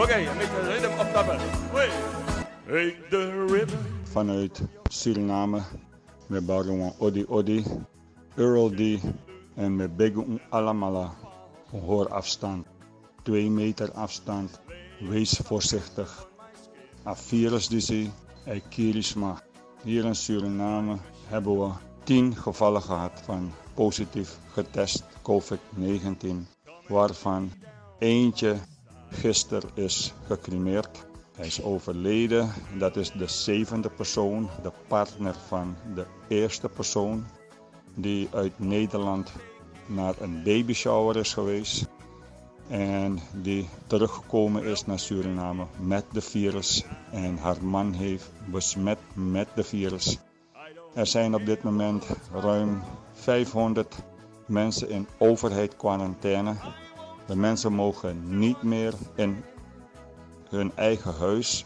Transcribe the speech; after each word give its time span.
Okay, 0.00 0.24
make 0.24 0.48
the 0.48 0.62
rhythm 0.64 1.00
op 1.00 1.12
tappen. 1.12 1.38
Hey, 2.66 2.96
rhythm. 3.46 3.76
Vanuit 4.02 4.60
Suriname, 4.88 5.62
met 6.26 6.46
Baron 6.46 6.92
Odi 6.98 7.24
Odi, 7.28 7.64
Earl 8.36 8.70
D 8.70 8.80
en 9.54 9.76
met 9.76 9.96
Begu 9.96 10.38
Alamala. 10.48 11.12
Hoor 11.70 12.08
afstand, 12.08 12.66
2 13.22 13.50
meter 13.50 13.92
afstand, 13.92 14.60
wees 15.00 15.40
voorzichtig. 15.44 16.28
A 17.06 17.14
virus 17.16 17.68
die 17.68 18.10
Kirisma. 18.68 19.42
Hier 19.82 20.04
in 20.04 20.14
Suriname 20.14 20.98
hebben 21.26 21.58
we 21.58 21.72
10 22.04 22.36
gevallen 22.36 22.82
gehad 22.82 23.20
van 23.24 23.52
positief 23.74 24.38
getest 24.52 25.04
COVID-19, 25.22 26.46
waarvan 26.88 27.52
eentje 27.98 28.56
gisteren 29.10 29.70
is 29.74 30.12
gecremeerd. 30.26 31.06
Hij 31.36 31.46
is 31.46 31.62
overleden. 31.62 32.50
Dat 32.78 32.96
is 32.96 33.12
de 33.12 33.26
zevende 33.26 33.90
persoon, 33.90 34.48
de 34.62 34.72
partner 34.88 35.34
van 35.46 35.76
de 35.94 36.06
eerste 36.28 36.68
persoon 36.68 37.26
die 37.94 38.28
uit 38.32 38.58
Nederland 38.58 39.32
naar 39.86 40.14
een 40.20 40.42
babyshower 40.42 41.16
is 41.16 41.32
geweest. 41.32 41.88
En 42.68 43.18
die 43.32 43.68
teruggekomen 43.86 44.64
is 44.64 44.86
naar 44.86 44.98
Suriname 44.98 45.66
met 45.80 46.04
de 46.12 46.20
virus. 46.20 46.84
En 47.10 47.36
haar 47.38 47.64
man 47.64 47.92
heeft 47.92 48.30
besmet 48.50 48.98
met 49.12 49.48
de 49.54 49.64
virus. 49.64 50.18
Er 50.94 51.06
zijn 51.06 51.34
op 51.34 51.46
dit 51.46 51.62
moment 51.62 52.04
ruim 52.32 52.82
500 53.12 53.96
mensen 54.46 54.88
in 54.88 55.06
overheid 55.18 55.76
quarantaine. 55.76 56.54
De 57.30 57.36
mensen 57.36 57.72
mogen 57.72 58.38
niet 58.38 58.62
meer 58.62 58.94
in 59.14 59.44
hun 60.48 60.72
eigen 60.76 61.14
huis. 61.14 61.64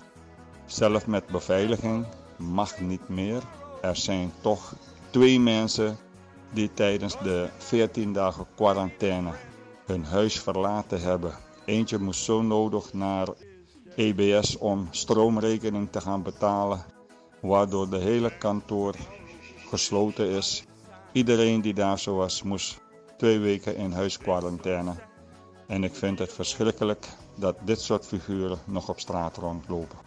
Zelf 0.67 1.07
met 1.07 1.27
beveiliging 1.27 2.07
mag 2.37 2.81
niet 2.81 3.09
meer. 3.09 3.43
Er 3.83 3.97
zijn 3.97 4.33
toch 4.41 4.75
twee 5.11 5.41
mensen 5.41 5.97
die 6.53 6.73
tijdens 6.73 7.19
de 7.19 7.49
14 7.59 8.13
dagen 8.13 8.47
quarantaine 8.55 9.31
hun 9.87 10.05
huis 10.05 10.41
verlaten 10.41 11.01
hebben. 11.01 11.35
Eentje 11.65 11.99
moest 11.99 12.25
zo 12.25 12.43
nodig 12.43 12.93
naar 12.93 13.29
EBS 13.97 14.59
om 14.59 14.89
stroomrekening 14.91 15.91
te 15.91 16.01
gaan 16.01 16.23
betalen, 16.23 16.85
waardoor 17.41 17.91
de 17.91 17.99
hele 17.99 18.39
kantoor 18.39 18.95
gesloten 19.69 20.29
is. 20.29 20.65
Iedereen 21.13 21.61
die 21.61 21.75
daar 21.75 21.99
zo 21.99 22.15
was, 22.15 22.43
moest 22.43 22.81
twee 23.17 23.39
weken 23.39 23.77
in 23.77 23.93
huisquarantaine. 23.93 24.95
En 25.75 25.85
ik 25.85 25.95
vind 25.95 26.19
het 26.19 26.33
verschrikkelijk 26.33 27.07
dat 27.35 27.57
dit 27.65 27.81
soort 27.81 28.07
figuren 28.07 28.59
nog 28.65 28.89
op 28.89 29.01
straat 29.01 29.37
rondlopen. 29.37 29.99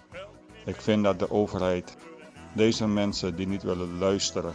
Ik 0.65 0.81
vind 0.81 1.03
dat 1.03 1.19
de 1.19 1.31
overheid 1.31 1.97
deze 2.53 2.87
mensen 2.87 3.35
die 3.35 3.47
niet 3.47 3.63
willen 3.63 3.97
luisteren 3.97 4.53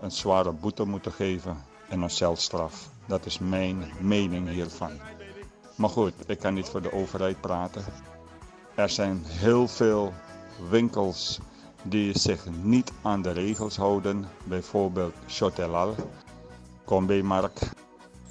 een 0.00 0.10
zware 0.10 0.52
boete 0.52 0.84
moeten 0.84 1.12
geven 1.12 1.64
en 1.88 2.00
een 2.00 2.10
celstraf. 2.10 2.88
Dat 3.06 3.26
is 3.26 3.38
mijn 3.38 3.84
mening 4.00 4.48
hiervan. 4.48 4.90
Maar 5.74 5.90
goed, 5.90 6.14
ik 6.26 6.38
kan 6.38 6.54
niet 6.54 6.68
voor 6.68 6.82
de 6.82 6.92
overheid 6.92 7.40
praten. 7.40 7.84
Er 8.74 8.88
zijn 8.90 9.22
heel 9.26 9.68
veel 9.68 10.12
winkels 10.70 11.38
die 11.82 12.18
zich 12.18 12.46
niet 12.62 12.92
aan 13.02 13.22
de 13.22 13.32
regels 13.32 13.76
houden. 13.76 14.28
Bijvoorbeeld 14.44 15.14
Chotelal, 15.26 15.94
Combe-markt. 16.84 17.70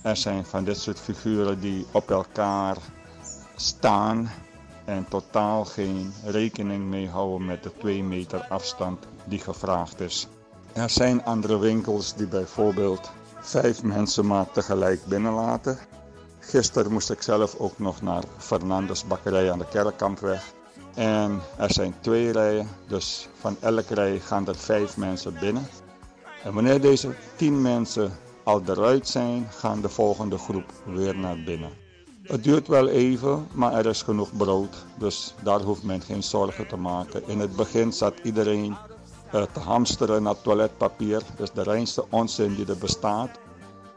Er 0.02 0.18
zijn 0.18 0.46
van 0.46 0.64
dit 0.64 0.78
soort 0.78 1.00
figuren 1.00 1.60
die 1.60 1.86
op 1.92 2.12
elkaar 2.12 2.78
staan 3.56 4.30
en 4.86 5.06
totaal 5.10 5.66
geen 5.66 6.14
rekening 6.26 6.86
mee 6.86 7.10
houden 7.10 7.46
met 7.48 7.64
de 7.64 7.72
2 7.78 8.04
meter 8.04 8.46
afstand 8.50 9.06
die 9.26 9.40
gevraagd 9.40 10.00
is. 10.00 10.28
Er 10.74 10.90
zijn 10.90 11.24
andere 11.26 11.60
winkels 11.60 12.14
die 12.16 12.28
bijvoorbeeld 12.28 13.12
vijf 13.40 13.84
mensen 13.84 14.26
maar 14.28 14.52
tegelijk 14.52 15.06
binnenlaten. 15.06 15.78
Gisteren 16.40 16.92
moest 16.92 17.10
ik 17.10 17.22
zelf 17.22 17.56
ook 17.56 17.80
nog 17.80 18.02
naar 18.02 18.24
Fernandes 18.38 19.08
bakkerij 19.08 19.52
aan 19.52 19.60
de 19.60 19.68
Kerkkampweg. 19.68 20.54
En 20.96 21.40
er 21.58 21.74
zijn 21.74 21.96
twee 22.00 22.32
rijen, 22.32 22.68
dus 22.88 23.28
van 23.40 23.58
elke 23.60 23.94
rij 23.94 24.20
gaan 24.20 24.48
er 24.48 24.56
vijf 24.56 24.98
mensen 24.98 25.34
binnen. 25.40 25.68
En 26.44 26.54
wanneer 26.54 26.82
deze 26.82 27.16
tien 27.36 27.62
mensen 27.62 28.12
al 28.50 28.62
eruit 28.68 29.08
zijn, 29.08 29.48
gaan 29.50 29.82
de 29.82 29.90
volgende 29.90 30.38
groep 30.38 30.72
weer 30.86 31.18
naar 31.18 31.44
binnen. 31.46 31.70
Het 32.24 32.44
duurt 32.44 32.68
wel 32.68 32.88
even, 32.88 33.48
maar 33.54 33.74
er 33.74 33.86
is 33.86 34.02
genoeg 34.02 34.38
brood, 34.38 34.76
dus 34.98 35.34
daar 35.44 35.62
hoeft 35.62 35.84
men 35.84 36.02
geen 36.02 36.24
zorgen 36.24 36.68
te 36.68 36.76
maken. 36.76 37.28
In 37.28 37.40
het 37.40 37.56
begin 37.56 37.94
zat 37.94 38.14
iedereen 38.24 38.78
uh, 39.34 39.44
te 39.54 39.60
hamsteren 39.60 40.24
naar 40.24 40.42
toiletpapier. 40.42 41.22
Is 41.38 41.52
de 41.52 41.64
reinste 41.64 42.06
onzin 42.10 42.56
die 42.56 42.66
er 42.68 42.78
bestaat. 42.78 43.30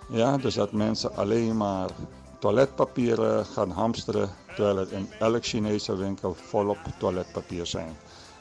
Ja, 0.09 0.37
dus 0.37 0.55
dat 0.55 0.73
mensen 0.73 1.17
alleen 1.17 1.57
maar 1.57 1.91
toiletpapier 2.39 3.45
gaan 3.55 3.71
hamsteren, 3.71 4.31
terwijl 4.57 4.78
er 4.78 4.93
in 4.93 5.09
elk 5.19 5.45
Chinese 5.45 5.97
winkel 5.97 6.34
volop 6.34 6.78
toiletpapier 6.98 7.66
zijn. 7.66 7.97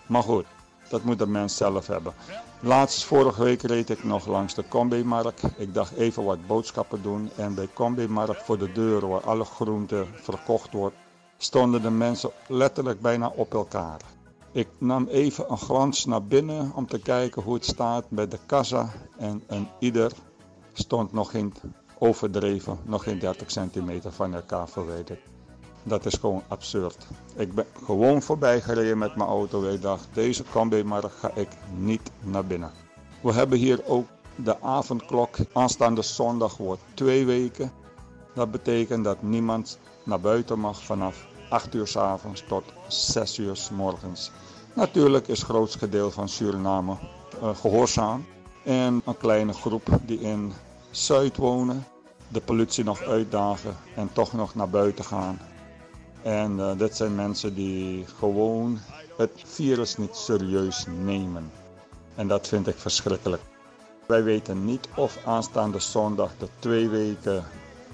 Maar 0.07 0.24
goed, 0.24 0.46
dat 0.90 1.04
moet 1.04 1.19
de 1.19 1.28
mens 1.28 1.57
zelf 1.57 1.88
hebben. 1.88 2.14
Laatst 2.63 3.04
vorige 3.04 3.44
week 3.44 3.62
reed 3.62 3.90
ik 3.90 4.04
nog 4.04 4.25
langs 4.25 4.54
de 4.54 4.68
Combi-markt. 4.68 5.44
Ik 5.58 5.74
dacht 5.74 5.94
even 5.94 6.24
wat 6.24 6.48
boodschappen 6.48 7.02
doen. 7.02 7.30
En 7.36 7.56
bij 7.56 7.68
Combi-markt 7.74 8.44
voor 8.44 8.58
de 8.58 8.72
deur 8.72 9.08
waar 9.08 9.22
alle 9.22 9.44
groenten 9.44 10.08
verkocht 10.13 10.72
wordt, 10.72 10.96
stonden 11.38 11.81
de 11.81 11.90
mensen 11.90 12.31
letterlijk 12.48 13.02
bijna 13.02 13.31
op 13.36 13.54
elkaar. 13.54 14.02
Ik 14.52 14.68
nam 14.78 15.08
even 15.08 15.52
een 15.52 15.58
glans 15.58 16.06
naar 16.06 16.24
binnen 16.24 16.72
om 16.75 16.88
te 16.88 17.00
kijken 17.00 17.42
hoe 17.42 17.54
het 17.54 17.66
staat 17.66 18.10
bij 18.10 18.28
de 18.28 18.40
kassa. 18.46 18.90
En 19.18 19.44
een 19.48 19.68
ieder 19.80 20.12
stond 20.74 21.14
nog 21.14 21.31
geen 21.31 21.54
overdreven, 21.98 22.78
nog 22.84 23.04
geen 23.04 23.19
30 23.19 23.52
centimeter 23.52 24.12
van 24.12 24.34
elkaar 24.34 24.69
verwijderd. 24.69 25.19
Dat 25.83 26.06
is 26.06 26.13
gewoon 26.13 26.44
absurd. 26.48 27.07
Ik 27.36 27.54
ben 27.54 27.66
gewoon 27.86 28.22
voorbij 28.22 28.62
gereden 28.62 28.98
met 28.98 29.16
mijn 29.16 29.30
auto. 29.30 29.69
Ik 29.69 29.81
dacht, 29.81 30.07
deze 30.13 30.44
combi-markt 30.51 31.13
ga 31.19 31.31
ik 31.36 31.50
niet 31.78 32.12
naar 32.19 32.45
binnen. 32.45 32.72
We 33.22 33.33
hebben 33.33 33.57
hier 33.57 33.86
ook 33.86 34.07
de 34.36 34.62
avondklok. 34.62 35.38
Aanstaande 35.54 36.01
zondag 36.01 36.57
wordt 36.57 36.81
twee 36.94 37.25
weken. 37.25 37.72
Dat 38.33 38.51
betekent 38.51 39.04
dat 39.04 39.22
niemand 39.22 39.80
naar 40.04 40.19
buiten 40.19 40.60
mag 40.60 40.83
vanaf 40.83 41.28
8 41.50 41.74
uur 41.74 41.88
s 41.88 41.98
avonds 41.98 42.44
tot 42.48 42.63
6 42.88 43.38
uur 43.38 43.56
s 43.56 43.69
morgens. 43.69 44.31
Natuurlijk 44.74 45.28
is 45.28 45.39
het 45.39 45.48
grootste 45.48 45.78
gedeelte 45.78 46.13
van 46.13 46.30
Suriname 46.30 46.98
uh, 47.42 47.56
gehoorzaam. 47.56 48.25
En 48.63 49.01
een 49.06 49.18
kleine 49.18 49.54
groep 49.54 49.88
die 50.06 50.19
in 50.19 50.54
Zuid 50.92 51.38
wonen, 51.38 51.86
de 52.28 52.42
politie 52.42 52.83
nog 52.83 53.01
uitdagen 53.01 53.75
en 53.95 54.10
toch 54.13 54.33
nog 54.33 54.56
naar 54.56 54.69
buiten 54.69 55.06
gaan. 55.06 55.39
En 56.23 56.57
uh, 56.57 56.77
dit 56.77 56.95
zijn 56.95 57.15
mensen 57.15 57.53
die 57.53 58.06
gewoon 58.18 58.79
het 59.18 59.31
virus 59.45 59.97
niet 59.97 60.15
serieus 60.15 60.85
nemen. 61.03 61.51
En 62.15 62.27
dat 62.27 62.47
vind 62.47 62.68
ik 62.68 62.77
verschrikkelijk. 62.77 63.41
Wij 64.06 64.23
weten 64.23 64.65
niet 64.65 64.88
of 64.95 65.18
aanstaande 65.25 65.79
zondag 65.79 66.31
de 66.38 66.47
twee 66.59 66.89
weken 66.89 67.44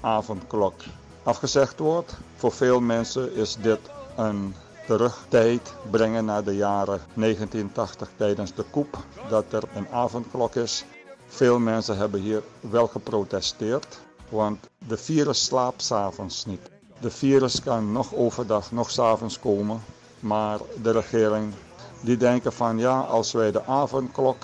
avondklok 0.00 0.74
afgezegd 1.22 1.78
wordt. 1.78 2.16
Voor 2.36 2.52
veel 2.52 2.80
mensen 2.80 3.34
is 3.34 3.56
dit 3.56 3.80
een 4.16 4.54
terugtijd 4.86 5.74
brengen 5.90 6.24
naar 6.24 6.44
de 6.44 6.56
jaren 6.56 7.00
1980 7.14 8.10
tijdens 8.16 8.54
de 8.54 8.64
koep 8.70 8.96
dat 9.28 9.52
er 9.52 9.62
een 9.74 9.88
avondklok 9.88 10.54
is. 10.54 10.84
Veel 11.26 11.58
mensen 11.58 11.96
hebben 11.96 12.20
hier 12.20 12.42
wel 12.60 12.86
geprotesteerd, 12.86 14.00
want 14.28 14.68
de 14.88 14.96
virus 14.96 15.44
slaapt 15.44 15.82
s'avonds 15.82 16.44
niet. 16.44 16.70
De 17.00 17.10
virus 17.10 17.62
kan 17.62 17.92
nog 17.92 18.14
overdag, 18.14 18.72
nog 18.72 18.90
s'avonds 18.90 19.40
komen, 19.40 19.82
maar 20.20 20.58
de 20.82 20.90
regering 20.90 21.52
die 22.00 22.16
denken 22.16 22.52
van 22.52 22.78
ja, 22.78 23.00
als 23.00 23.32
wij 23.32 23.52
de 23.52 23.64
avondklok 23.64 24.36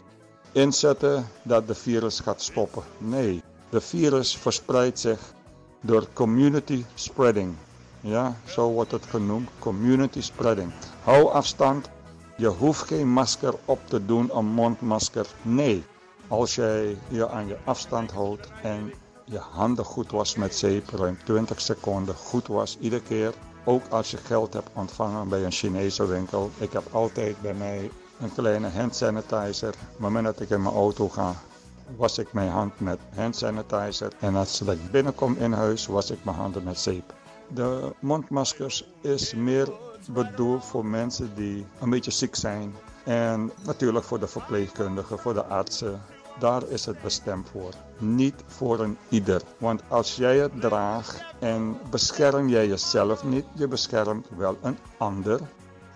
inzetten, 0.52 1.28
dat 1.42 1.66
de 1.66 1.74
virus 1.74 2.20
gaat 2.20 2.42
stoppen. 2.42 2.82
Nee, 2.98 3.42
de 3.68 3.80
virus 3.80 4.36
verspreidt 4.36 4.98
zich 4.98 5.20
door 5.80 6.06
community 6.12 6.84
spreading. 6.94 7.54
Ja, 8.00 8.36
zo 8.46 8.70
wordt 8.70 8.90
het 8.90 9.06
genoemd, 9.06 9.48
community 9.58 10.20
spreading. 10.20 10.72
Hou 11.02 11.32
afstand, 11.32 11.88
je 12.36 12.46
hoeft 12.46 12.86
geen 12.86 13.08
masker 13.08 13.54
op 13.64 13.80
te 13.84 14.06
doen, 14.06 14.36
een 14.36 14.46
mondmasker. 14.46 15.26
Nee, 15.42 15.84
als 16.28 16.54
jij 16.54 16.98
je 17.08 17.28
aan 17.28 17.46
je 17.46 17.56
afstand 17.64 18.10
houdt 18.10 18.48
en 18.62 18.92
je 19.24 19.38
handen 19.38 19.84
goed 19.84 20.10
was 20.10 20.34
met 20.34 20.56
zeep, 20.56 20.88
ruim 20.88 21.18
20 21.24 21.60
seconden 21.60 22.14
goed 22.14 22.46
was 22.46 22.78
iedere 22.80 23.02
keer. 23.02 23.34
Ook 23.64 23.82
als 23.88 24.10
je 24.10 24.16
geld 24.16 24.52
hebt 24.52 24.70
ontvangen 24.72 25.28
bij 25.28 25.44
een 25.44 25.52
Chinese 25.52 26.06
winkel. 26.06 26.50
Ik 26.58 26.72
heb 26.72 26.82
altijd 26.90 27.40
bij 27.40 27.54
mij 27.54 27.90
een 28.20 28.34
kleine 28.34 28.68
hand 28.68 28.96
sanitizer. 28.96 29.68
Op 29.68 29.74
het 29.90 29.98
moment 29.98 30.24
dat 30.24 30.40
ik 30.40 30.50
in 30.50 30.62
mijn 30.62 30.74
auto 30.74 31.08
ga, 31.08 31.34
was 31.96 32.18
ik 32.18 32.32
mijn 32.32 32.50
hand 32.50 32.80
met 32.80 32.98
hand 33.14 33.36
sanitizer. 33.36 34.12
En 34.20 34.34
als 34.34 34.60
ik 34.60 34.90
binnenkom 34.90 35.36
in 35.36 35.52
huis, 35.52 35.86
was 35.86 36.10
ik 36.10 36.24
mijn 36.24 36.36
handen 36.36 36.64
met 36.64 36.78
zeep. 36.78 37.14
De 37.48 37.92
mondmaskers 37.98 38.86
is 39.00 39.34
meer 39.34 39.72
bedoeld 40.08 40.64
voor 40.64 40.86
mensen 40.86 41.34
die 41.34 41.66
een 41.80 41.90
beetje 41.90 42.10
ziek 42.10 42.34
zijn. 42.34 42.74
En 43.04 43.52
natuurlijk 43.64 44.04
voor 44.04 44.20
de 44.20 44.28
verpleegkundigen, 44.28 45.18
voor 45.18 45.34
de 45.34 45.44
artsen. 45.44 46.02
Daar 46.38 46.68
is 46.68 46.86
het 46.86 47.02
bestemd 47.02 47.48
voor. 47.48 47.72
Niet 47.98 48.44
voor 48.46 48.80
een 48.80 48.98
ieder. 49.08 49.42
Want 49.58 49.82
als 49.88 50.16
jij 50.16 50.38
het 50.38 50.60
draagt 50.60 51.24
en 51.38 51.78
bescherm 51.90 52.48
jij 52.48 52.66
jezelf 52.66 53.24
niet, 53.24 53.44
je 53.54 53.68
beschermt 53.68 54.28
wel 54.36 54.56
een 54.62 54.78
ander 54.98 55.40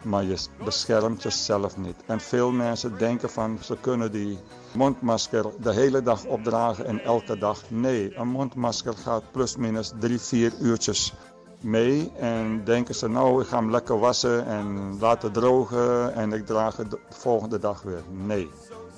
maar 0.02 0.25
je 0.25 0.37
beschermt 0.64 1.23
jezelf 1.23 1.76
niet. 1.76 1.96
En 2.06 2.20
veel 2.20 2.50
mensen 2.50 2.99
denken 2.99 3.31
van 3.31 3.58
ze 3.62 3.76
kunnen 3.81 4.12
die 4.12 4.38
mondmasker 4.73 5.44
de 5.61 5.73
hele 5.73 6.02
dag 6.02 6.25
opdragen 6.25 6.87
en 6.87 7.05
elke 7.05 7.38
dag. 7.38 7.62
Nee, 7.69 8.17
een 8.17 8.29
mondmasker 8.29 8.96
gaat 8.96 9.23
plus 9.31 9.56
minus 9.56 9.93
drie, 9.99 10.20
vier 10.20 10.52
uurtjes 10.61 11.14
mee. 11.61 12.12
En 12.17 12.64
denken 12.64 12.94
ze 12.94 13.08
nou, 13.08 13.43
ik 13.43 13.49
ga 13.49 13.56
hem 13.56 13.70
lekker 13.70 13.99
wassen 13.99 14.46
en 14.46 14.99
laten 15.00 15.32
drogen 15.32 16.14
en 16.14 16.32
ik 16.32 16.46
draag 16.46 16.76
het 16.76 16.90
de 16.90 16.99
volgende 17.08 17.58
dag 17.58 17.82
weer. 17.82 18.02
Nee. 18.11 18.50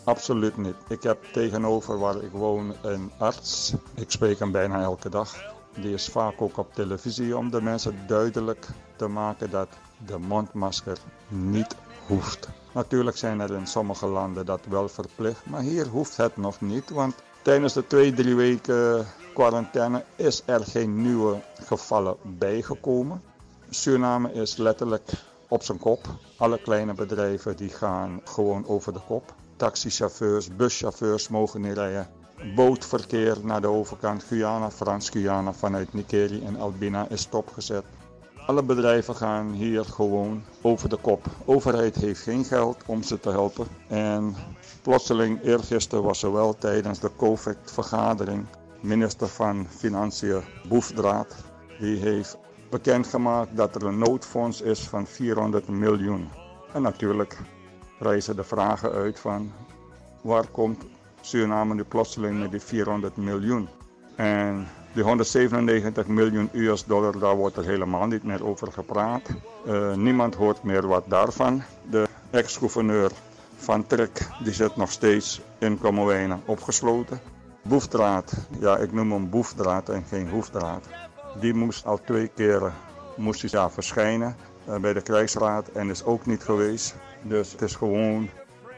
Absoluut 0.05 0.57
niet. 0.57 0.77
Ik 0.89 1.03
heb 1.03 1.25
tegenover 1.33 1.99
waar 1.99 2.23
ik 2.23 2.33
woon 2.33 2.75
een 2.83 3.11
arts. 3.19 3.75
Ik 3.95 4.11
spreek 4.11 4.39
hem 4.39 4.53
bijna 4.53 4.83
elke 4.83 5.09
dag. 5.09 5.35
Die 5.75 5.93
is 5.93 6.09
vaak 6.09 6.43
ook 6.43 6.57
op 6.57 6.75
televisie 6.75 7.37
om 7.37 7.51
de 7.51 7.63
mensen 7.63 7.99
duidelijk 8.07 8.69
te 8.97 9.07
maken 9.07 9.51
dat 9.51 9.69
de 10.07 10.19
mondmasker 10.19 10.99
niet 11.29 11.77
hoeft. 12.07 12.49
Natuurlijk 12.73 13.17
zijn 13.17 13.41
er 13.41 13.55
in 13.55 13.67
sommige 13.67 14.07
landen 14.07 14.47
dat 14.47 14.61
wel 14.69 14.89
verplicht, 14.89 15.47
maar 15.47 15.61
hier 15.61 15.87
hoeft 15.87 16.17
het 16.17 16.37
nog 16.37 16.61
niet, 16.61 16.91
want 16.91 17.15
tijdens 17.43 17.73
de 17.73 17.87
twee, 17.87 18.13
drie 18.13 18.35
weken 18.35 19.07
quarantaine 19.35 20.05
is 20.17 20.43
er 20.45 20.65
geen 20.65 21.03
nieuwe 21.03 21.41
gevallen 21.65 22.17
bijgekomen. 22.23 23.23
Suriname 23.71 24.33
is 24.33 24.57
letterlijk 24.57 25.11
op 25.49 25.63
zijn 25.63 25.79
kop. 25.79 26.07
Alle 26.37 26.61
kleine 26.63 26.95
bedrijven 26.95 27.57
die 27.57 27.69
gaan 27.69 28.21
gewoon 28.25 28.67
over 28.67 28.93
de 28.93 29.01
kop. 29.07 29.35
Taxichauffeurs, 29.61 30.57
buschauffeurs 30.57 31.29
mogen 31.29 31.61
niet 31.61 31.73
rijden. 31.73 32.09
Bootverkeer 32.55 33.37
naar 33.43 33.61
de 33.61 33.67
overkant 33.67 34.23
Guyana, 34.23 34.71
Frans-Guyana 34.71 35.53
vanuit 35.53 35.93
Nikeri 35.93 36.43
en 36.45 36.57
Albina 36.57 37.09
is 37.09 37.21
stopgezet. 37.21 37.85
Alle 38.47 38.63
bedrijven 38.63 39.17
gaan 39.17 39.51
hier 39.53 39.85
gewoon 39.85 40.43
over 40.63 40.89
de 40.89 40.97
kop. 40.97 41.25
De 41.25 41.31
overheid 41.45 41.95
heeft 41.95 42.23
geen 42.23 42.45
geld 42.45 42.83
om 42.87 43.03
ze 43.03 43.21
te 43.21 43.31
helpen. 43.31 43.67
En 43.89 44.35
plotseling, 44.83 45.43
eergisteren 45.43 46.05
was 46.05 46.23
er 46.23 46.33
wel 46.33 46.55
tijdens 46.59 46.99
de 47.01 47.11
COVID-vergadering, 47.17 48.47
minister 48.81 49.29
van 49.29 49.67
Financiën 49.69 50.43
Boefdraad, 50.69 51.35
die 51.79 51.99
heeft 51.99 52.39
bekendgemaakt 52.71 53.57
dat 53.57 53.75
er 53.75 53.85
een 53.87 53.99
noodfonds 53.99 54.61
is 54.61 54.81
van 54.81 55.07
400 55.07 55.69
miljoen. 55.69 56.29
En 56.73 56.83
natuurlijk 56.83 57.39
reizen 58.01 58.37
de 58.37 58.45
vragen 58.45 58.93
uit 58.93 59.21
van 59.21 59.53
waar 60.21 60.47
komt 60.47 60.85
Suriname 61.21 61.75
nu 61.75 61.85
plotseling 61.85 62.39
met 62.39 62.51
die 62.51 62.61
400 62.61 63.17
miljoen? 63.17 63.69
En 64.17 64.67
die 64.93 65.03
197 65.03 66.07
miljoen 66.07 66.51
US 66.53 66.85
dollar, 66.85 67.19
daar 67.19 67.37
wordt 67.37 67.57
er 67.57 67.65
helemaal 67.65 68.07
niet 68.07 68.23
meer 68.23 68.47
over 68.47 68.73
gepraat. 68.73 69.23
Uh, 69.67 69.95
niemand 69.95 70.35
hoort 70.35 70.63
meer 70.63 70.87
wat 70.87 71.05
daarvan. 71.09 71.63
De 71.91 72.07
ex-gouverneur 72.31 73.11
van 73.57 73.87
Trek 73.87 74.29
die 74.43 74.53
zit 74.53 74.77
nog 74.77 74.91
steeds 74.91 75.41
in 75.59 75.79
Kommerwijnen 75.79 76.43
opgesloten. 76.45 77.21
Boefdraad, 77.63 78.33
ja 78.61 78.77
ik 78.77 78.93
noem 78.93 79.13
hem 79.13 79.31
boefdraad 79.31 79.89
en 79.89 80.05
geen 80.09 80.29
hoefdraad. 80.29 80.87
Die 81.41 81.55
moest 81.55 81.87
al 81.87 82.01
twee 82.05 82.29
keren 82.35 82.73
moest 83.17 83.41
hij, 83.41 83.51
ja, 83.53 83.71
verschijnen 83.71 84.37
uh, 84.69 84.77
bij 84.77 84.93
de 84.93 85.01
krijgsraad 85.01 85.69
en 85.69 85.91
is 85.91 86.05
ook 86.05 86.27
niet 86.27 86.43
geweest. 86.43 86.95
Dus 87.23 87.53
het 87.53 87.63
is 87.63 87.75
gewoon 87.75 88.29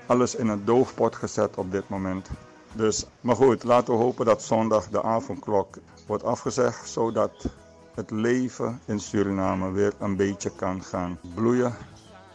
alles 0.07 0.35
in 0.35 0.49
een 0.49 0.65
doofpot 0.65 1.17
gezet 1.17 1.57
op 1.57 1.71
dit 1.71 1.89
moment. 1.89 2.29
Dus, 2.73 3.07
maar 3.21 3.37
goed, 3.37 3.65
laten 3.65 3.95
we 3.95 4.01
hopen 4.01 4.25
dat 4.27 4.43
zondag 4.43 4.89
de 4.89 5.03
avondklok 5.03 5.77
wordt 6.07 6.25
afgezegd, 6.25 6.89
zodat 6.89 7.47
het 7.95 8.11
leven 8.11 8.81
in 8.85 9.01
Suriname 9.01 9.71
weer 9.71 9.93
een 9.99 10.17
beetje 10.17 10.51
kan 10.51 10.83
gaan 10.83 11.19
bloeien. 11.35 11.75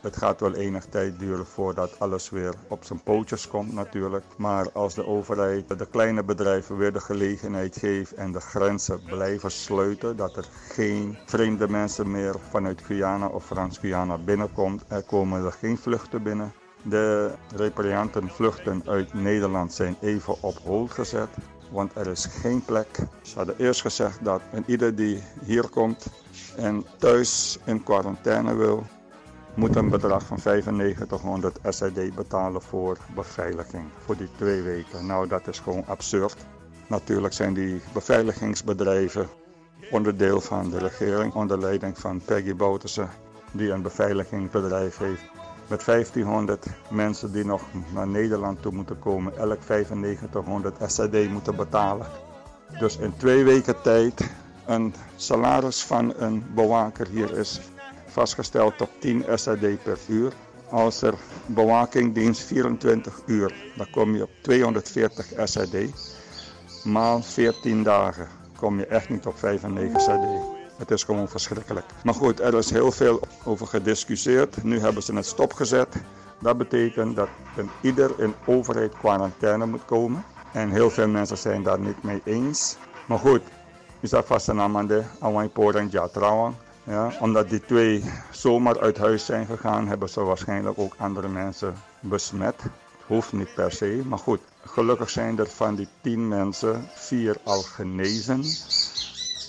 Het 0.08 0.18
gaat 0.18 0.40
wel 0.40 0.54
enig 0.54 0.86
tijd 0.86 1.20
duren 1.20 1.46
voordat 1.46 2.00
alles 2.00 2.30
weer 2.30 2.54
op 2.68 2.84
zijn 2.84 3.04
pootjes 3.04 3.48
komt 3.48 3.74
natuurlijk. 3.74 4.24
Maar 4.38 4.72
als 4.72 4.94
de 4.94 5.06
overheid 5.06 5.80
de 5.80 5.86
kleine 5.86 6.24
bedrijven 6.24 6.78
weer 6.78 6.94
de 6.94 7.00
gelegenheid 7.00 7.78
geeft 7.78 8.14
en 8.14 8.32
de 8.32 8.40
grenzen 8.40 9.02
blijven 9.04 9.52
sluiten, 9.52 10.18
dat 10.18 10.38
er 10.38 10.46
geen 10.70 11.18
vreemde 11.26 11.70
mensen 11.70 12.12
meer 12.12 12.36
vanuit 12.50 12.82
Guyana 12.82 13.28
of 13.28 13.46
Frans-Guyana 13.46 14.18
binnenkomt, 14.18 14.84
er 14.88 15.04
komen 15.04 15.46
er 15.46 15.52
geen 15.52 15.78
vluchten 15.78 16.24
binnen. 16.24 16.54
De 16.82 17.32
repatrianten 17.56 18.30
vluchten 18.30 18.82
uit 18.86 19.14
Nederland 19.14 19.74
zijn 19.74 19.98
even 20.02 20.42
op 20.42 20.58
hold 20.64 20.92
gezet 20.92 21.30
want 21.72 21.96
er 21.96 22.08
is 22.08 22.26
geen 22.26 22.66
plek. 22.66 22.88
Ze 23.22 23.38
hadden 23.38 23.56
eerst 23.58 23.82
gezegd 23.82 24.24
dat 24.24 24.42
ieder 24.66 24.96
die 24.96 25.24
hier 25.46 25.70
komt 25.70 26.06
en 26.56 26.86
thuis 26.98 27.60
in 27.66 27.84
quarantaine 27.84 28.56
wil, 28.56 28.86
moet 29.58 29.76
een 29.76 29.90
bedrag 29.90 30.26
van 30.26 30.38
9500 30.44 31.60
SID 31.70 32.16
betalen 32.16 32.62
voor 32.62 32.98
beveiliging 33.16 33.84
voor 34.06 34.18
die 34.18 34.30
twee 34.36 34.62
weken. 34.62 35.06
Nou, 35.06 35.28
dat 35.28 35.48
is 35.48 35.60
gewoon 35.60 35.84
absurd. 35.88 36.36
Natuurlijk 36.88 37.34
zijn 37.34 37.54
die 37.54 37.82
beveiligingsbedrijven 37.94 39.28
onderdeel 39.92 40.42
van 40.42 40.70
de 40.70 40.78
regering 40.78 41.34
onder 41.34 41.60
leiding 41.60 41.98
van 41.98 42.22
Peggy 42.26 42.56
Bouterse, 42.56 43.08
die 43.52 43.72
een 43.72 43.82
beveiligingsbedrijf 43.82 44.98
heeft 44.98 45.24
met 45.68 45.86
1500 45.86 46.66
mensen 46.90 47.32
die 47.32 47.46
nog 47.46 47.62
naar 47.94 48.08
Nederland 48.08 48.62
toe 48.62 48.72
moeten 48.72 49.00
komen, 49.00 49.38
elk 49.38 49.60
9500 49.68 50.76
SAD 50.92 51.28
moeten 51.30 51.56
betalen. 51.56 52.08
Dus 52.80 52.98
in 52.98 53.14
twee 53.18 53.44
weken 53.44 53.82
tijd 53.82 54.30
een 54.66 54.94
salaris 55.16 55.84
van 55.84 56.14
een 56.18 56.46
bewaker 56.56 57.08
hier 57.08 57.38
is 57.38 57.62
vastgesteld 58.18 58.82
op 58.82 58.90
10 59.00 59.26
SAD 59.36 59.84
per 59.84 59.98
uur. 60.08 60.34
Als 60.70 61.02
er 61.02 61.14
bewakingdienst 61.46 62.42
24 62.42 63.22
uur, 63.26 63.54
dan 63.76 63.90
kom 63.92 64.16
je 64.16 64.24
op 64.24 64.30
240 64.42 65.26
SAD. 65.44 65.76
Maal 66.84 67.22
14 67.22 67.84
dagen 67.84 68.28
kom 68.56 68.80
je 68.80 68.86
echt 68.86 69.10
niet 69.10 69.26
op 69.26 69.38
95 69.38 70.02
SAD. 70.02 70.24
Het 70.78 70.92
is 70.92 71.04
gewoon 71.04 71.28
verschrikkelijk. 71.28 71.86
Maar 72.04 72.14
goed, 72.14 72.40
er 72.40 72.54
is 72.58 72.70
heel 72.70 72.92
veel 72.92 73.20
over 73.44 73.68
gediscussieerd. 73.68 74.64
Nu 74.64 74.80
hebben 74.80 75.04
ze 75.04 75.14
het 75.14 75.26
stopgezet. 75.26 75.96
Dat 76.40 76.58
betekent 76.58 77.16
dat 77.16 77.30
een 77.58 77.70
ieder 77.82 78.12
in 78.20 78.34
overheid 78.46 78.94
quarantaine 78.98 79.66
moet 79.66 79.86
komen. 79.86 80.24
En 80.54 80.70
heel 80.70 80.90
veel 80.90 81.08
mensen 81.08 81.38
zijn 81.38 81.64
daar 81.64 81.80
niet 81.80 82.04
mee 82.04 82.22
eens. 82.24 82.78
Maar 83.06 83.20
goed, 83.20 83.42
is 84.00 84.10
dat 84.10 84.26
vast 84.26 84.48
een 84.48 84.60
amande, 84.62 85.04
Awan 85.20 85.52
en 85.54 85.88
Jatrawang. 85.90 86.54
Ja, 86.54 86.67
omdat 87.20 87.50
die 87.50 87.66
twee 87.66 88.04
zomaar 88.32 88.80
uit 88.80 88.98
huis 88.98 89.26
zijn 89.26 89.46
gegaan, 89.46 89.88
hebben 89.88 90.10
ze 90.10 90.22
waarschijnlijk 90.24 90.80
ook 90.80 90.96
andere 90.98 91.28
mensen 91.28 91.74
besmet. 92.00 92.56
Hoeft 93.06 93.34
niet 93.34 93.54
per 93.54 93.72
se, 93.72 94.02
maar 94.06 94.20
goed. 94.20 94.40
Gelukkig 94.66 95.10
zijn 95.10 95.40
er 95.40 95.48
van 95.48 95.76
die 95.76 95.88
tien 96.02 96.28
mensen 96.28 96.90
vier 96.94 97.38
al 97.44 97.62
genezen. 97.62 98.42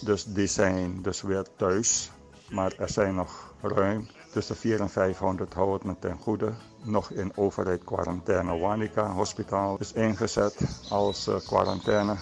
Dus 0.04 0.24
die 0.26 0.46
zijn 0.46 1.02
dus 1.02 1.22
weer 1.22 1.44
thuis. 1.56 2.10
Maar 2.50 2.72
er 2.78 2.88
zijn 2.90 3.14
nog 3.14 3.52
ruim 3.62 4.08
tussen 4.32 4.56
4 4.56 4.80
en 4.80 4.90
500 4.90 5.54
houdt 5.54 5.84
me 5.84 5.94
ten 5.98 6.18
goede. 6.20 6.52
Nog 6.82 7.10
in 7.10 7.32
overheid 7.36 7.84
quarantaine. 7.84 8.58
Wanica 8.58 9.12
Hospitaal 9.12 9.76
is 9.78 9.92
ingezet 9.92 10.56
als 10.90 11.28
uh, 11.28 11.34
quarantaine 11.46 12.16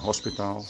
hospitaal. 0.00 0.64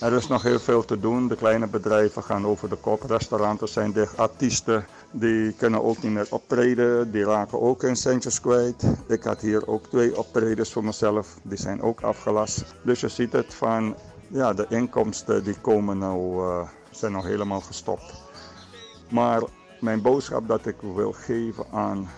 Er 0.00 0.12
is 0.12 0.28
nog 0.28 0.42
heel 0.42 0.58
veel 0.58 0.84
te 0.84 1.00
doen. 1.00 1.28
De 1.28 1.36
kleine 1.36 1.66
bedrijven 1.66 2.22
gaan 2.22 2.46
over 2.46 2.68
de 2.68 2.76
kop. 2.76 3.02
Restauranten 3.02 3.68
zijn 3.68 3.92
dicht. 3.92 4.16
Artiesten 4.16 4.86
die 5.10 5.52
kunnen 5.52 5.84
ook 5.84 6.02
niet 6.02 6.12
meer 6.12 6.26
optreden. 6.30 7.10
Die 7.10 7.24
raken 7.24 7.60
ook 7.60 7.82
hun 7.82 7.96
centjes 7.96 8.40
kwijt. 8.40 8.84
Ik 9.08 9.22
had 9.22 9.40
hier 9.40 9.68
ook 9.68 9.86
twee 9.86 10.18
optredens 10.18 10.72
voor 10.72 10.84
mezelf. 10.84 11.36
Die 11.42 11.58
zijn 11.58 11.82
ook 11.82 12.00
afgelast. 12.00 12.64
Dus 12.82 13.00
je 13.00 13.08
ziet 13.08 13.32
het 13.32 13.54
van 13.54 13.94
ja, 14.28 14.52
de 14.52 14.66
inkomsten 14.68 15.44
die 15.44 15.60
komen 15.60 15.98
nou, 15.98 16.46
uh, 16.46 16.68
zijn 16.90 17.12
nog 17.12 17.24
helemaal 17.24 17.60
gestopt. 17.60 18.22
Maar 19.10 19.42
mijn 19.80 20.02
boodschap 20.02 20.48
dat 20.48 20.66
ik 20.66 20.76
wil 20.94 21.12
geven 21.12 21.64
aan 21.72 22.08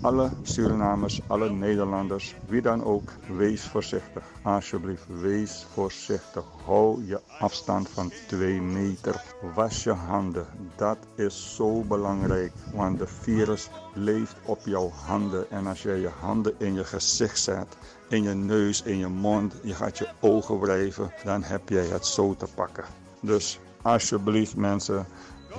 alle 0.00 0.30
Surinamers, 0.42 1.20
alle 1.26 1.50
Nederlanders, 1.50 2.34
wie 2.46 2.62
dan 2.62 2.84
ook, 2.84 3.10
wees 3.36 3.62
voorzichtig. 3.62 4.22
Alsjeblieft, 4.42 5.04
wees 5.20 5.66
voorzichtig. 5.72 6.44
Hou 6.64 7.04
je 7.06 7.20
afstand 7.38 7.88
van 7.88 8.12
2 8.26 8.60
meter. 8.60 9.22
Was 9.54 9.84
je 9.84 9.92
handen. 9.92 10.46
Dat 10.76 10.98
is 11.14 11.54
zo 11.56 11.80
belangrijk, 11.80 12.52
want 12.72 12.98
de 12.98 13.06
virus 13.06 13.68
leeft 13.94 14.36
op 14.44 14.60
jouw 14.64 14.90
handen. 14.90 15.50
En 15.50 15.66
als 15.66 15.82
jij 15.82 15.98
je 15.98 16.10
handen 16.20 16.54
in 16.58 16.74
je 16.74 16.84
gezicht 16.84 17.40
zet, 17.40 17.76
in 18.08 18.22
je 18.22 18.34
neus, 18.34 18.82
in 18.82 18.98
je 18.98 19.08
mond, 19.08 19.54
je 19.62 19.74
gaat 19.74 19.98
je 19.98 20.08
ogen 20.20 20.60
wrijven, 20.60 21.12
dan 21.24 21.42
heb 21.42 21.68
jij 21.68 21.86
het 21.86 22.06
zo 22.06 22.34
te 22.36 22.46
pakken. 22.54 22.84
Dus 23.20 23.58
alsjeblieft 23.82 24.56
mensen, 24.56 25.06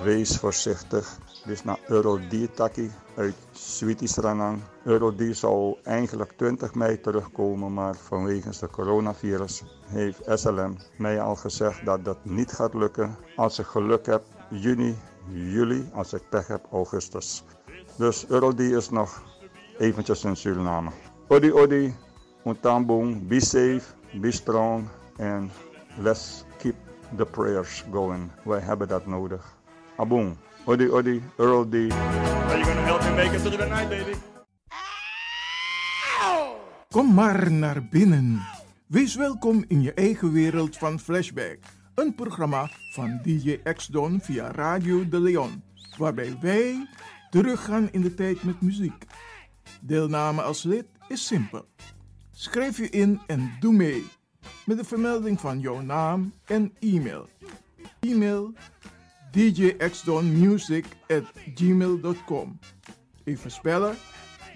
wees 0.02 0.36
voorzichtig. 0.36 1.18
Is 1.46 1.64
naar 1.64 1.78
Eurodi 1.86 2.50
Taki 2.50 2.90
uit 3.16 3.34
Sweetie 3.52 4.08
Eurodi 4.84 5.34
zou 5.34 5.76
eigenlijk 5.82 6.32
20 6.36 6.74
mei 6.74 7.00
terugkomen, 7.00 7.74
maar 7.74 7.94
vanwege 7.96 8.50
de 8.60 8.68
coronavirus 8.70 9.62
heeft 9.86 10.20
SLM 10.24 10.76
mij 10.98 11.20
al 11.20 11.34
gezegd 11.36 11.84
dat 11.84 12.04
dat 12.04 12.24
niet 12.24 12.52
gaat 12.52 12.74
lukken. 12.74 13.16
Als 13.36 13.58
ik 13.58 13.66
geluk 13.66 14.06
heb, 14.06 14.22
juni, 14.50 14.96
juli, 15.28 15.90
als 15.94 16.12
ik 16.12 16.28
pech 16.28 16.46
heb, 16.46 16.66
augustus. 16.72 17.44
Dus 17.96 18.28
Eurodi 18.28 18.74
is 18.76 18.90
nog 18.90 19.22
eventjes 19.78 20.24
in 20.24 20.36
Suriname. 20.36 20.90
Odi 21.28 21.52
odi, 21.52 21.94
untambong, 22.44 23.28
be 23.28 23.40
safe, 23.40 23.82
be 24.20 24.30
strong 24.30 24.88
and 25.18 25.50
let's 25.98 26.44
keep 26.58 26.74
the 27.16 27.24
prayers 27.24 27.84
going. 27.92 28.30
Wij 28.44 28.60
hebben 28.60 28.88
dat 28.88 29.06
nodig. 29.06 29.56
Aboom. 29.96 30.36
Odi 30.68 30.88
Odi, 30.88 31.22
Earl 31.38 31.64
D. 31.64 31.74
Are 31.74 32.58
you 32.58 32.64
gonna 32.64 32.82
help 32.82 33.02
me 33.04 33.10
make 33.10 33.32
it 33.32 33.40
through 33.40 33.56
the 33.56 33.66
night, 33.66 33.88
baby? 33.88 34.14
Kom 36.90 37.14
maar 37.14 37.52
naar 37.52 37.88
binnen. 37.88 38.46
Wees 38.86 39.14
welkom 39.14 39.64
in 39.68 39.82
je 39.82 39.94
eigen 39.94 40.32
wereld 40.32 40.76
van 40.76 41.00
Flashback. 41.00 41.58
Een 41.94 42.14
programma 42.14 42.70
van 42.92 43.20
DJ 43.22 43.60
X-Don 43.74 44.20
via 44.20 44.50
Radio 44.50 45.08
de 45.08 45.20
Leon. 45.20 45.62
Waarbij 45.96 46.36
wij 46.40 46.88
teruggaan 47.30 47.88
in 47.92 48.00
de 48.00 48.14
tijd 48.14 48.42
met 48.42 48.60
muziek. 48.60 49.04
Deelname 49.80 50.42
als 50.42 50.62
lid 50.62 50.86
is 51.08 51.26
simpel. 51.26 51.64
Schrijf 52.30 52.76
je 52.76 52.90
in 52.90 53.20
en 53.26 53.56
doe 53.60 53.72
mee. 53.72 54.06
Met 54.64 54.76
de 54.76 54.84
vermelding 54.84 55.40
van 55.40 55.60
jouw 55.60 55.80
naam 55.80 56.32
en 56.44 56.72
e-mail. 56.80 57.28
E-mail 58.00 58.52
djxdonmusic 59.36 60.86
at 61.10 61.24
gmail.com. 61.54 62.58
Even 63.26 63.50
spellen. 63.50 63.96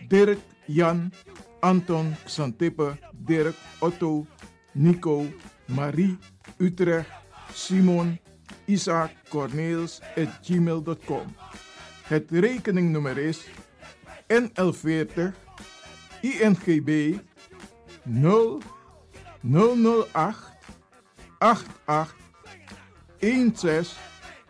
Dirk, 0.08 0.38
Jan, 0.66 1.12
Anton, 1.60 2.16
Xantippe, 2.26 2.96
Dirk, 3.12 3.54
Otto, 3.80 4.26
Nico, 4.72 5.26
Marie, 5.66 6.16
Utrecht, 6.58 7.10
Simon, 7.52 8.18
Isaac, 8.66 9.10
Corneels 9.28 10.00
at 10.16 10.28
gmail.com. 10.42 11.34
Het 12.02 12.30
rekeningnummer 12.30 13.18
is 13.18 13.44
NL40 14.26 15.34
INGB 16.20 17.18
0 18.02 18.60
008 19.40 20.36
88 21.38 22.14
16 23.18 24.09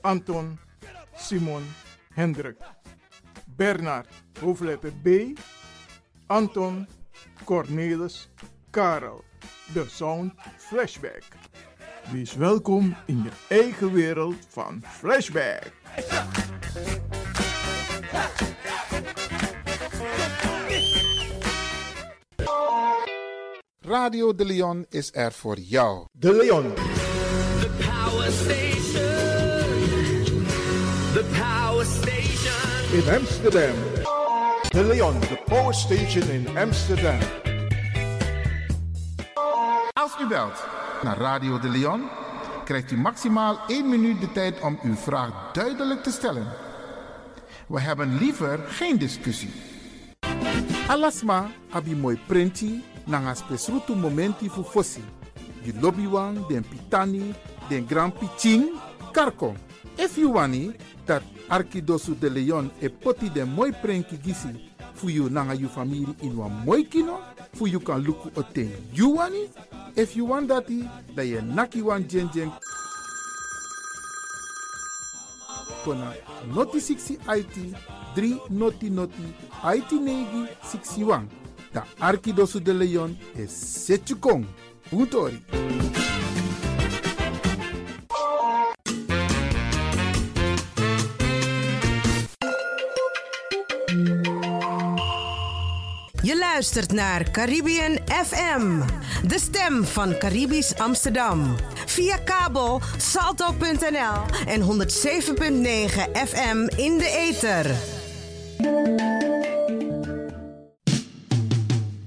Anton, 0.00 0.58
Simon, 1.16 1.62
Hendrik. 2.14 2.56
Bernard, 3.56 4.08
hoofdletter 4.40 4.92
B. 5.02 5.38
Anton, 6.26 6.86
Cornelis, 7.44 8.28
Karel. 8.70 9.24
De 9.72 9.84
Sound 9.88 10.32
Flashback. 10.56 11.22
Wees 12.12 12.34
welkom 12.34 12.96
in 13.06 13.22
je 13.22 13.30
eigen 13.48 13.92
wereld 13.92 14.36
van 14.48 14.82
Flashback. 14.84 15.72
Radio 23.80 24.34
De 24.34 24.44
Leon 24.44 24.86
is 24.88 25.10
er 25.14 25.32
voor 25.32 25.58
jou. 25.58 26.06
De 26.12 26.32
Leon. 26.32 26.97
In 32.98 33.14
Amsterdam. 33.14 33.74
De 34.68 34.84
Leon, 34.84 35.20
de 35.20 35.42
Power 35.44 35.74
Station 35.74 36.30
in 36.30 36.58
Amsterdam. 36.58 37.18
Als 39.92 40.12
u 40.20 40.26
belt 40.26 40.66
naar 41.02 41.18
Radio 41.18 41.58
De 41.58 41.68
Leon, 41.68 42.08
krijgt 42.64 42.90
u 42.90 42.96
maximaal 42.96 43.58
1 43.66 43.88
minuut 43.88 44.20
de 44.20 44.32
tijd 44.32 44.60
om 44.60 44.78
uw 44.82 44.94
vraag 44.94 45.52
duidelijk 45.52 46.02
te 46.02 46.10
stellen. 46.10 46.46
We 47.66 47.80
hebben 47.80 48.18
liever 48.18 48.58
geen 48.68 48.98
discussie. 48.98 49.50
Alasma 50.86 51.50
abi 51.70 51.94
moi 51.94 52.18
prenti 52.26 52.84
nanga 53.04 53.34
spesrutu 53.34 53.94
momenti 53.94 54.50
fu 54.50 54.62
fossi. 54.62 55.04
Di 55.62 55.80
lobby 55.80 56.08
wan, 56.08 56.44
den 56.48 56.64
pitani, 56.68 57.34
den 57.68 57.86
grand 57.88 58.18
piching, 58.18 58.70
karko. 59.12 59.54
If 59.94 60.16
you 60.16 60.32
wani, 60.32 60.76
dat 61.04 61.22
Arkidosu 61.50 62.14
de 62.14 62.28
Leon 62.28 62.70
e 62.80 62.88
poti 62.88 63.30
den 63.30 63.48
moi 63.48 63.72
prenki 63.72 64.18
gisi 64.22 64.48
fu 64.94 65.08
you 65.08 65.28
nanga 65.30 65.54
you 65.54 65.68
family 65.68 66.06
in 66.22 66.36
wan 66.36 66.50
moi 66.64 66.82
kino, 66.84 67.20
fu 67.54 67.66
you 67.66 67.80
kan 67.80 68.02
luku 68.02 68.30
oten 68.36 68.70
you 68.92 69.16
wani. 69.16 69.48
If 69.96 70.16
you 70.16 70.26
want 70.26 70.48
dati, 70.48 70.88
da 71.14 71.22
ye 71.22 71.40
naki 71.40 71.82
wan 71.82 72.06
jen 72.08 72.28
jen 72.32 72.50
kona 75.84 76.12
noti 76.54 76.78
60 76.78 77.18
IT 77.28 77.56
3 78.16 78.50
noti 78.50 78.90
noti 78.90 79.34
IT 79.64 79.92
negi 79.92 80.46
61. 80.62 81.26
Da 81.72 81.84
Arkidosu 82.00 82.60
de 82.60 82.72
Leon 82.72 83.16
e 83.36 83.46
setjukong. 83.46 84.44
Puntori. 84.90 85.42
Luistert 96.58 96.92
naar 96.92 97.30
Caribbean 97.30 97.98
FM, 98.06 98.80
de 99.26 99.38
stem 99.38 99.84
van 99.84 100.18
Caribisch 100.18 100.78
Amsterdam. 100.78 101.56
Via 101.86 102.16
kabel 102.16 102.80
salto.nl 102.96 104.46
en 104.46 104.60
107.9 104.60 104.66
FM 106.26 106.68
in 106.76 106.98
de 106.98 107.28
ether. 107.28 107.74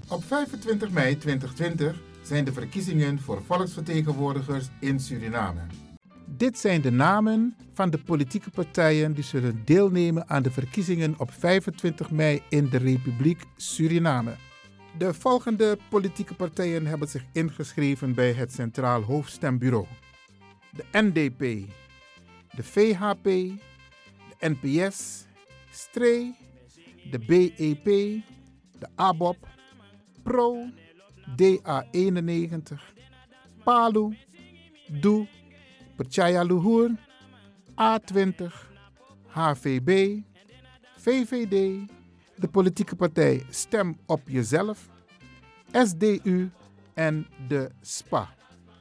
Op 0.07 0.23
25 0.23 0.89
mei 0.89 1.17
2020 1.17 1.95
zijn 2.21 2.45
de 2.45 2.53
verkiezingen 2.53 3.19
voor 3.19 3.41
volksvertegenwoordigers 3.47 4.67
in 4.79 4.99
Suriname. 4.99 5.61
Dit 6.41 6.59
zijn 6.59 6.81
de 6.81 6.91
namen 6.91 7.55
van 7.73 7.89
de 7.89 7.97
politieke 7.97 8.49
partijen 8.49 9.13
die 9.13 9.23
zullen 9.23 9.61
deelnemen 9.65 10.29
aan 10.29 10.43
de 10.43 10.51
verkiezingen 10.51 11.15
op 11.17 11.31
25 11.31 12.11
mei 12.11 12.41
in 12.49 12.69
de 12.69 12.77
Republiek 12.77 13.43
Suriname. 13.55 14.35
De 14.97 15.13
volgende 15.13 15.77
politieke 15.89 16.33
partijen 16.33 16.85
hebben 16.85 17.07
zich 17.07 17.25
ingeschreven 17.33 18.13
bij 18.13 18.33
het 18.33 18.53
Centraal 18.53 19.01
Hoofdstembureau: 19.01 19.85
de 20.71 20.83
NDP, 20.91 21.39
de 22.55 22.63
VHP, 22.63 23.23
de 23.23 23.59
NPS, 24.39 25.25
STRE, 25.71 26.33
de 27.11 27.19
BEP, 27.19 27.85
de 28.79 28.87
ABOP, 28.95 29.47
PRO, 30.23 30.69
DA91, 31.37 32.79
PALU, 33.63 34.17
DOE, 34.87 35.27
Percaya 36.01 36.43
Luhur, 36.43 36.89
A20, 37.75 38.53
HVB, 39.27 40.19
VVD, 40.97 41.79
de 42.35 42.47
politieke 42.51 42.95
partij 42.95 43.45
Stem 43.49 43.97
op 44.05 44.21
Jezelf, 44.25 44.89
SDU 45.71 46.49
en 46.93 47.27
de 47.47 47.69
SPA. 47.81 48.29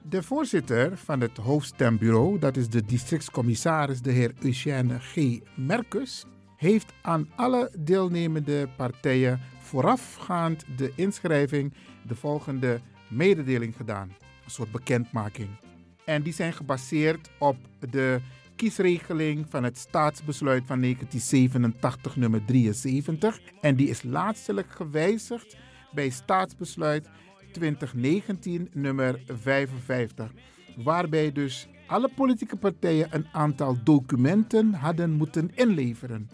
De 0.03 0.23
voorzitter 0.23 0.97
van 0.97 1.21
het 1.21 1.37
hoofdstembureau, 1.37 2.39
dat 2.39 2.57
is 2.57 2.69
de 2.69 2.85
districtscommissaris 2.85 4.01
de 4.01 4.11
heer 4.11 4.33
Eugène 4.43 4.99
G. 4.99 5.39
Merkus, 5.55 6.25
heeft 6.57 6.93
aan 7.03 7.29
alle 7.37 7.73
deelnemende 7.79 8.69
partijen 8.77 9.41
voorafgaand 9.59 10.65
de 10.77 10.93
inschrijving 10.97 11.75
de 12.03 12.15
volgende 12.15 12.81
mededeling 13.09 13.77
gedaan. 13.77 14.09
Een 14.45 14.51
soort 14.51 14.71
bekendmaking. 14.71 15.70
En 16.11 16.23
die 16.23 16.33
zijn 16.33 16.53
gebaseerd 16.53 17.31
op 17.39 17.57
de 17.91 18.21
kiesregeling 18.57 19.47
van 19.49 19.65
het 19.65 19.79
staatsbesluit 19.79 20.63
van 20.67 20.81
1987, 20.81 22.17
nummer 22.17 22.45
73. 22.45 23.41
En 23.61 23.77
die 23.77 23.89
is 23.89 24.03
laatstelijk 24.03 24.71
gewijzigd 24.71 25.57
bij 25.93 26.09
staatsbesluit 26.09 27.09
2019, 27.53 28.69
nummer 28.73 29.21
55. 29.27 30.33
Waarbij 30.77 31.33
dus 31.33 31.69
alle 31.87 32.11
politieke 32.15 32.57
partijen 32.57 33.09
een 33.11 33.27
aantal 33.33 33.77
documenten 33.85 34.75
hadden 34.75 35.11
moeten 35.11 35.51
inleveren. 35.55 36.31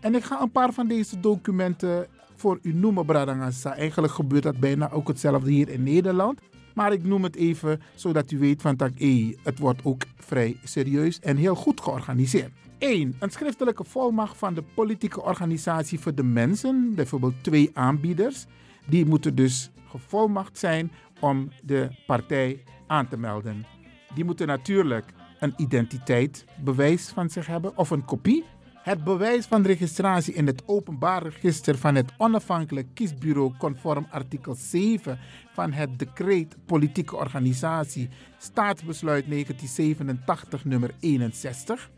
En 0.00 0.14
ik 0.14 0.24
ga 0.24 0.40
een 0.40 0.52
paar 0.52 0.72
van 0.72 0.88
deze 0.88 1.20
documenten 1.20 2.06
voor 2.34 2.58
u 2.62 2.72
noemen, 2.72 3.06
Bradangasa. 3.06 3.76
Eigenlijk 3.76 4.12
gebeurt 4.12 4.42
dat 4.42 4.60
bijna 4.60 4.90
ook 4.90 5.08
hetzelfde 5.08 5.50
hier 5.50 5.68
in 5.68 5.82
Nederland. 5.82 6.40
Maar 6.74 6.92
ik 6.92 7.04
noem 7.04 7.22
het 7.22 7.36
even 7.36 7.80
zodat 7.94 8.30
u 8.30 8.38
weet 8.38 8.62
van 8.62 8.76
dat 8.76 8.90
hey, 8.96 9.36
het 9.42 9.58
wordt 9.58 9.84
ook 9.84 10.02
vrij 10.16 10.56
serieus 10.64 11.20
en 11.20 11.36
heel 11.36 11.54
goed 11.54 11.80
georganiseerd. 11.80 12.52
1. 12.78 13.16
Een 13.18 13.30
schriftelijke 13.30 13.84
volmacht 13.84 14.36
van 14.36 14.54
de 14.54 14.62
politieke 14.74 15.22
organisatie 15.22 16.00
voor 16.00 16.14
de 16.14 16.22
mensen, 16.22 16.92
bijvoorbeeld 16.94 17.34
twee 17.42 17.70
aanbieders. 17.74 18.46
Die 18.86 19.06
moeten 19.06 19.34
dus 19.34 19.70
gevolmacht 19.88 20.58
zijn 20.58 20.92
om 21.20 21.48
de 21.62 21.90
partij 22.06 22.62
aan 22.86 23.08
te 23.08 23.16
melden. 23.16 23.66
Die 24.14 24.24
moeten 24.24 24.46
natuurlijk 24.46 25.04
een 25.38 25.54
identiteitsbewijs 25.56 27.08
van 27.08 27.30
zich 27.30 27.46
hebben 27.46 27.76
of 27.76 27.90
een 27.90 28.04
kopie. 28.04 28.44
Het 28.84 29.04
bewijs 29.04 29.46
van 29.46 29.62
registratie 29.62 30.34
in 30.34 30.46
het 30.46 30.62
openbaar 30.66 31.22
register 31.22 31.78
van 31.78 31.94
het 31.94 32.12
onafhankelijk 32.18 32.86
kiesbureau 32.94 33.52
conform 33.58 34.06
artikel 34.10 34.54
7 34.54 35.18
van 35.52 35.72
het 35.72 35.98
decreet 35.98 36.56
politieke 36.66 37.16
organisatie 37.16 38.08
staatsbesluit 38.38 39.24
1987 39.28 40.64
nummer 40.64 40.94
61. 41.00 41.90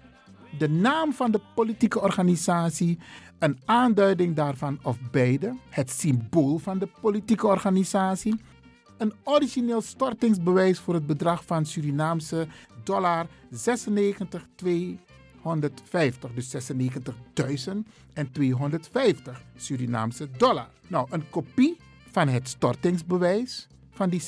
De 0.59 0.69
naam 0.69 1.13
van 1.13 1.31
de 1.31 1.41
politieke 1.55 2.01
organisatie, 2.01 2.99
een 3.39 3.59
aanduiding 3.65 4.37
daarvan 4.37 4.79
of 4.83 4.99
beide, 5.11 5.57
het 5.71 5.91
symbool 5.91 6.59
van 6.59 6.79
de 6.79 6.89
politieke 7.01 7.47
organisatie, 7.47 8.41
een 8.99 9.13
origineel 9.25 9.81
stortingsbewijs 9.81 10.79
voor 10.79 10.95
het 10.95 11.07
bedrag 11.07 11.45
van 11.45 11.67
Surinaamse 11.67 12.47
dollar 12.85 13.27
96,2 13.51 15.06
150, 15.47 16.31
dus 16.35 16.55
96.250 16.55 16.61
Surinaamse 19.57 20.29
dollar. 20.37 20.69
Nou, 20.87 21.07
een 21.11 21.31
kopie 21.31 21.77
van 22.11 22.29
het 22.29 22.49
stortingsbewijs 22.49 23.67
van 23.91 24.09
die 24.09 24.23
96.250, 24.23 24.27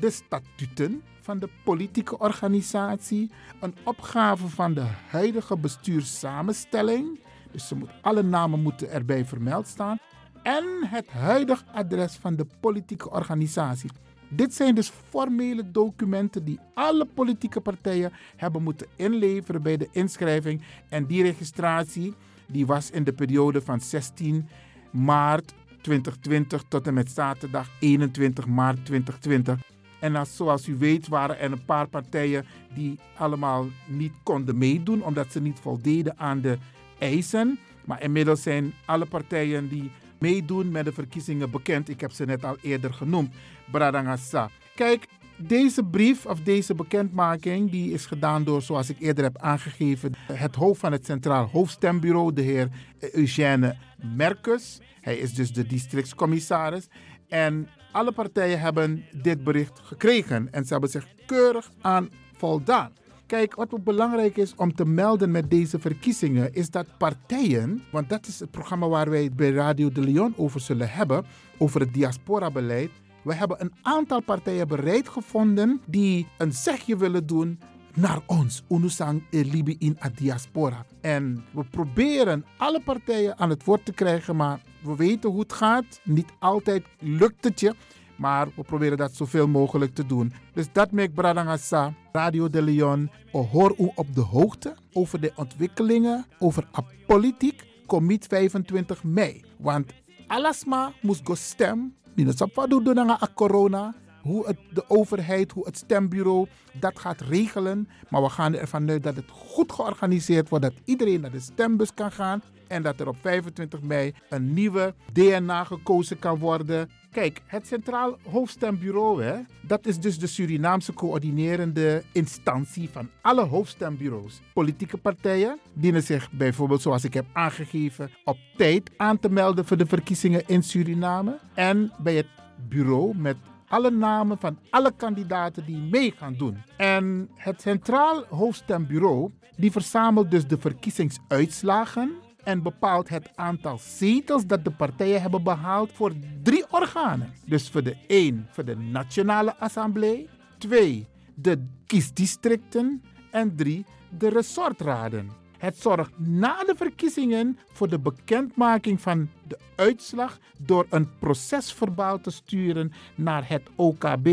de 0.00 0.10
statuten 0.10 1.02
van 1.20 1.38
de 1.38 1.48
politieke 1.64 2.18
organisatie, 2.18 3.30
een 3.60 3.74
opgave 3.84 4.48
van 4.48 4.74
de 4.74 4.86
huidige 5.08 5.56
bestuurssamenstelling, 5.58 7.20
dus 7.50 7.68
ze 7.68 7.74
moet, 7.74 7.90
alle 8.02 8.22
namen 8.22 8.62
moeten 8.62 8.90
erbij 8.90 9.24
vermeld 9.24 9.66
staan, 9.66 9.98
en 10.42 10.64
het 10.86 11.08
huidige 11.08 11.64
adres 11.72 12.14
van 12.14 12.36
de 12.36 12.46
politieke 12.60 13.10
organisatie. 13.10 13.90
Dit 14.28 14.54
zijn 14.54 14.74
dus 14.74 14.92
formele 15.08 15.70
documenten 15.70 16.44
die 16.44 16.58
alle 16.74 17.04
politieke 17.14 17.60
partijen 17.60 18.12
hebben 18.36 18.62
moeten 18.62 18.86
inleveren 18.96 19.62
bij 19.62 19.76
de 19.76 19.88
inschrijving. 19.92 20.62
En 20.88 21.06
die 21.06 21.22
registratie 21.22 22.14
die 22.46 22.66
was 22.66 22.90
in 22.90 23.04
de 23.04 23.12
periode 23.12 23.62
van 23.62 23.80
16 23.80 24.48
maart 24.90 25.54
2020 25.80 26.64
tot 26.68 26.86
en 26.86 26.94
met 26.94 27.10
zaterdag 27.10 27.68
21 27.80 28.46
maart 28.46 28.84
2020. 28.84 29.58
En 30.00 30.16
als, 30.16 30.36
zoals 30.36 30.66
u 30.66 30.76
weet 30.76 31.08
waren 31.08 31.38
er 31.38 31.52
een 31.52 31.64
paar 31.64 31.88
partijen 31.88 32.44
die 32.74 32.98
allemaal 33.16 33.66
niet 33.86 34.12
konden 34.22 34.58
meedoen 34.58 35.04
omdat 35.04 35.32
ze 35.32 35.40
niet 35.40 35.58
voldeden 35.60 36.18
aan 36.18 36.40
de 36.40 36.58
eisen. 36.98 37.58
Maar 37.84 38.02
inmiddels 38.02 38.42
zijn 38.42 38.72
alle 38.84 39.06
partijen 39.06 39.68
die 39.68 39.90
meedoen 40.18 40.70
met 40.70 40.84
de 40.84 40.92
verkiezingen 40.92 41.50
bekend. 41.50 41.88
Ik 41.88 42.00
heb 42.00 42.12
ze 42.12 42.24
net 42.24 42.44
al 42.44 42.56
eerder 42.62 42.94
genoemd. 42.94 43.34
Bradangasa. 43.70 44.50
Kijk, 44.74 45.06
deze 45.36 45.84
brief 45.84 46.26
of 46.26 46.40
deze 46.40 46.74
bekendmaking 46.74 47.70
die 47.70 47.92
is 47.92 48.06
gedaan 48.06 48.44
door, 48.44 48.62
zoals 48.62 48.90
ik 48.90 48.96
eerder 49.00 49.24
heb 49.24 49.38
aangegeven, 49.38 50.12
het 50.32 50.54
hoofd 50.54 50.80
van 50.80 50.92
het 50.92 51.06
Centraal 51.06 51.48
Hoofdstembureau, 51.52 52.32
de 52.32 52.42
heer 52.42 52.68
Eugène 53.12 53.76
Merkus. 54.16 54.80
Hij 55.00 55.16
is 55.16 55.34
dus 55.34 55.52
de 55.52 55.66
districtscommissaris. 55.66 56.88
En 57.28 57.68
alle 57.92 58.12
partijen 58.12 58.60
hebben 58.60 59.04
dit 59.22 59.44
bericht 59.44 59.80
gekregen 59.82 60.52
en 60.52 60.64
ze 60.64 60.72
hebben 60.72 60.90
zich 60.90 61.06
keurig 61.26 61.70
aan 61.80 62.08
voldaan. 62.36 62.92
Kijk, 63.26 63.54
wat 63.54 63.84
belangrijk 63.84 64.36
is 64.36 64.54
om 64.54 64.74
te 64.74 64.84
melden 64.84 65.30
met 65.30 65.50
deze 65.50 65.78
verkiezingen, 65.78 66.52
is 66.52 66.70
dat 66.70 66.86
partijen, 66.98 67.82
want 67.92 68.08
dat 68.08 68.26
is 68.26 68.40
het 68.40 68.50
programma 68.50 68.88
waar 68.88 69.10
wij 69.10 69.30
bij 69.32 69.50
Radio 69.50 69.92
de 69.92 70.00
Leon 70.00 70.34
over 70.36 70.60
zullen 70.60 70.90
hebben, 70.90 71.24
over 71.58 71.80
het 71.80 71.94
diaspora-beleid. 71.94 72.90
We 73.22 73.34
hebben 73.34 73.60
een 73.60 73.72
aantal 73.82 74.22
partijen 74.22 74.68
bereid 74.68 75.08
gevonden 75.08 75.80
die 75.86 76.26
een 76.38 76.52
zegje 76.52 76.96
willen 76.96 77.26
doen 77.26 77.58
naar 77.94 78.20
ons, 78.26 78.62
Unusang 78.68 79.22
Libi 79.30 79.76
in 79.78 79.96
a 80.04 80.10
diaspora. 80.14 80.84
En 81.00 81.44
we 81.50 81.64
proberen 81.64 82.44
alle 82.56 82.80
partijen 82.80 83.38
aan 83.38 83.50
het 83.50 83.64
woord 83.64 83.84
te 83.84 83.92
krijgen, 83.92 84.36
maar 84.36 84.60
we 84.82 84.96
weten 84.96 85.30
hoe 85.30 85.40
het 85.40 85.52
gaat. 85.52 86.00
Niet 86.04 86.32
altijd 86.38 86.84
lukt 86.98 87.44
het 87.44 87.60
je. 87.60 87.74
Maar 88.16 88.48
we 88.54 88.62
proberen 88.62 88.96
dat 88.96 89.14
zoveel 89.14 89.48
mogelijk 89.48 89.94
te 89.94 90.06
doen. 90.06 90.32
Dus 90.52 90.66
dat 90.72 90.92
maakt 90.92 91.14
Bradangasa, 91.14 91.94
Radio 92.12 92.48
de 92.48 92.62
Leon, 92.62 93.10
hoor 93.32 93.74
u 93.78 93.90
op 93.94 94.14
de 94.14 94.20
hoogte 94.20 94.76
over 94.92 95.20
de 95.20 95.32
ontwikkelingen 95.34 96.26
over 96.38 96.68
politiek. 97.06 97.66
Commit 97.86 98.26
25 98.26 99.04
mei. 99.04 99.44
Want 99.58 99.92
alasma 100.26 100.92
moest 101.02 101.20
go 101.24 101.34
stem. 101.34 101.96
Minusap 102.18 102.66
doen 102.68 102.84
doen 102.84 102.98
aan 102.98 103.18
corona 103.34 103.94
hoe 104.22 104.46
het, 104.46 104.56
de 104.70 104.84
overheid, 104.88 105.52
hoe 105.52 105.66
het 105.66 105.76
stembureau 105.76 106.46
dat 106.72 106.98
gaat 106.98 107.20
regelen. 107.20 107.88
Maar 108.08 108.22
we 108.22 108.28
gaan 108.28 108.54
ervan 108.54 108.90
uit 108.90 109.02
dat 109.02 109.16
het 109.16 109.30
goed 109.30 109.72
georganiseerd 109.72 110.48
wordt, 110.48 110.64
dat 110.64 110.74
iedereen 110.84 111.20
naar 111.20 111.30
de 111.30 111.40
stembus 111.40 111.94
kan 111.94 112.12
gaan. 112.12 112.42
En 112.68 112.82
dat 112.82 113.00
er 113.00 113.08
op 113.08 113.16
25 113.20 113.80
mei 113.80 114.14
een 114.28 114.52
nieuwe 114.52 114.94
DNA 115.12 115.64
gekozen 115.64 116.18
kan 116.18 116.38
worden. 116.38 116.90
Kijk, 117.10 117.42
het 117.46 117.66
Centraal 117.66 118.18
Hoofdstembureau, 118.30 119.22
hè, 119.22 119.40
dat 119.62 119.86
is 119.86 119.98
dus 119.98 120.18
de 120.18 120.26
Surinaamse 120.26 120.92
coördinerende 120.92 122.02
instantie 122.12 122.88
van 122.88 123.08
alle 123.20 123.44
hoofdstembureaus. 123.44 124.40
Politieke 124.54 124.96
partijen 124.96 125.58
dienen 125.72 126.02
zich 126.02 126.30
bijvoorbeeld, 126.30 126.82
zoals 126.82 127.04
ik 127.04 127.14
heb 127.14 127.26
aangegeven, 127.32 128.10
op 128.24 128.36
tijd 128.56 128.90
aan 128.96 129.18
te 129.18 129.30
melden 129.30 129.64
voor 129.64 129.76
de 129.76 129.86
verkiezingen 129.86 130.42
in 130.46 130.62
Suriname. 130.62 131.38
En 131.54 131.92
bij 131.98 132.14
het 132.14 132.28
bureau 132.68 133.16
met 133.16 133.36
alle 133.68 133.90
namen 133.90 134.38
van 134.38 134.58
alle 134.70 134.92
kandidaten 134.96 135.66
die 135.66 135.78
mee 135.78 136.10
gaan 136.16 136.34
doen. 136.34 136.62
En 136.76 137.28
het 137.34 137.60
Centraal 137.60 138.24
Hoofdstembureau 138.28 139.30
die 139.56 139.72
verzamelt 139.72 140.30
dus 140.30 140.46
de 140.46 140.58
verkiezingsuitslagen 140.58 142.12
en 142.48 142.62
bepaalt 142.62 143.08
het 143.08 143.30
aantal 143.34 143.78
zetels 143.78 144.46
dat 144.46 144.64
de 144.64 144.70
partijen 144.70 145.20
hebben 145.20 145.42
behaald 145.42 145.92
voor 145.92 146.12
drie 146.42 146.64
organen. 146.70 147.32
Dus 147.46 147.70
voor 147.70 147.82
de 147.82 147.96
1 148.06 148.46
voor 148.50 148.64
de 148.64 148.76
Nationale 148.76 149.56
Assemblée, 149.56 150.28
2 150.58 151.06
de 151.34 151.66
kiesdistricten 151.86 153.02
en 153.30 153.56
3 153.56 153.84
de 154.18 154.28
resortraden. 154.28 155.30
Het 155.58 155.76
zorgt 155.76 156.18
na 156.18 156.64
de 156.64 156.74
verkiezingen 156.76 157.58
voor 157.72 157.88
de 157.88 157.98
bekendmaking 157.98 159.00
van 159.00 159.28
de 159.46 159.58
uitslag 159.76 160.38
door 160.58 160.86
een 160.90 161.18
procesverbaal 161.18 162.20
te 162.20 162.30
sturen 162.30 162.92
naar 163.14 163.48
het 163.48 163.62
OKB 163.76 164.26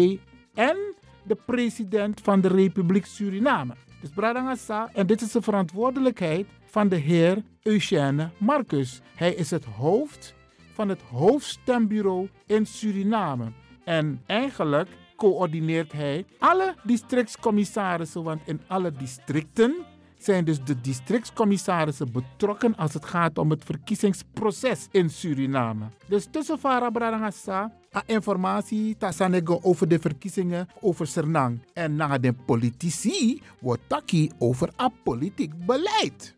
en 0.54 0.78
de 1.24 1.38
president 1.46 2.22
van 2.22 2.42
de 2.42 2.48
Republiek 2.48 3.06
Suriname. 3.06 3.76
Dus 4.06 4.14
Bradangasa, 4.14 4.90
en 4.94 5.08
dit 5.08 5.22
is 5.22 5.32
de 5.32 5.42
verantwoordelijkheid 5.42 6.48
van 6.66 6.88
de 6.88 6.96
heer 6.96 7.44
Eugène 7.64 8.30
Marcus. 8.38 9.02
Hij 9.16 9.34
is 9.34 9.52
het 9.52 9.66
hoofd 9.66 10.34
van 10.74 10.90
het 10.90 11.02
hoofdstembureau 11.02 12.30
in 12.46 12.66
Suriname. 12.66 13.52
En 13.84 14.22
eigenlijk 14.26 14.90
coördineert 15.16 15.92
hij 15.92 16.26
alle 16.40 16.76
districtscommissarissen, 16.84 18.24
want 18.24 18.42
in 18.46 18.62
alle 18.68 18.92
districten 18.92 19.76
zijn 20.18 20.46
dus 20.46 20.64
de 20.64 20.82
districtscommissarissen 20.82 22.12
betrokken 22.12 22.76
als 22.76 22.94
het 22.94 23.06
gaat 23.06 23.38
om 23.38 23.50
het 23.50 23.64
verkiezingsproces 23.64 24.88
in 24.92 25.10
Suriname. 25.10 25.86
Dus 26.08 26.28
tussen 26.32 26.60
Farah 26.60 26.92
Bradangasa, 26.92 27.72
informatie 28.06 28.98
tasanego 28.98 29.60
over 29.62 29.88
de 29.88 30.00
verkiezingen 30.00 30.68
over 30.82 31.08
Sernang. 31.08 31.60
En 31.74 31.96
na 31.96 32.18
de 32.18 32.34
politici 32.34 33.42
wordt 33.60 33.82
taki 33.88 34.32
over 34.38 34.70
politiek 35.04 35.66
beleid. 35.66 36.36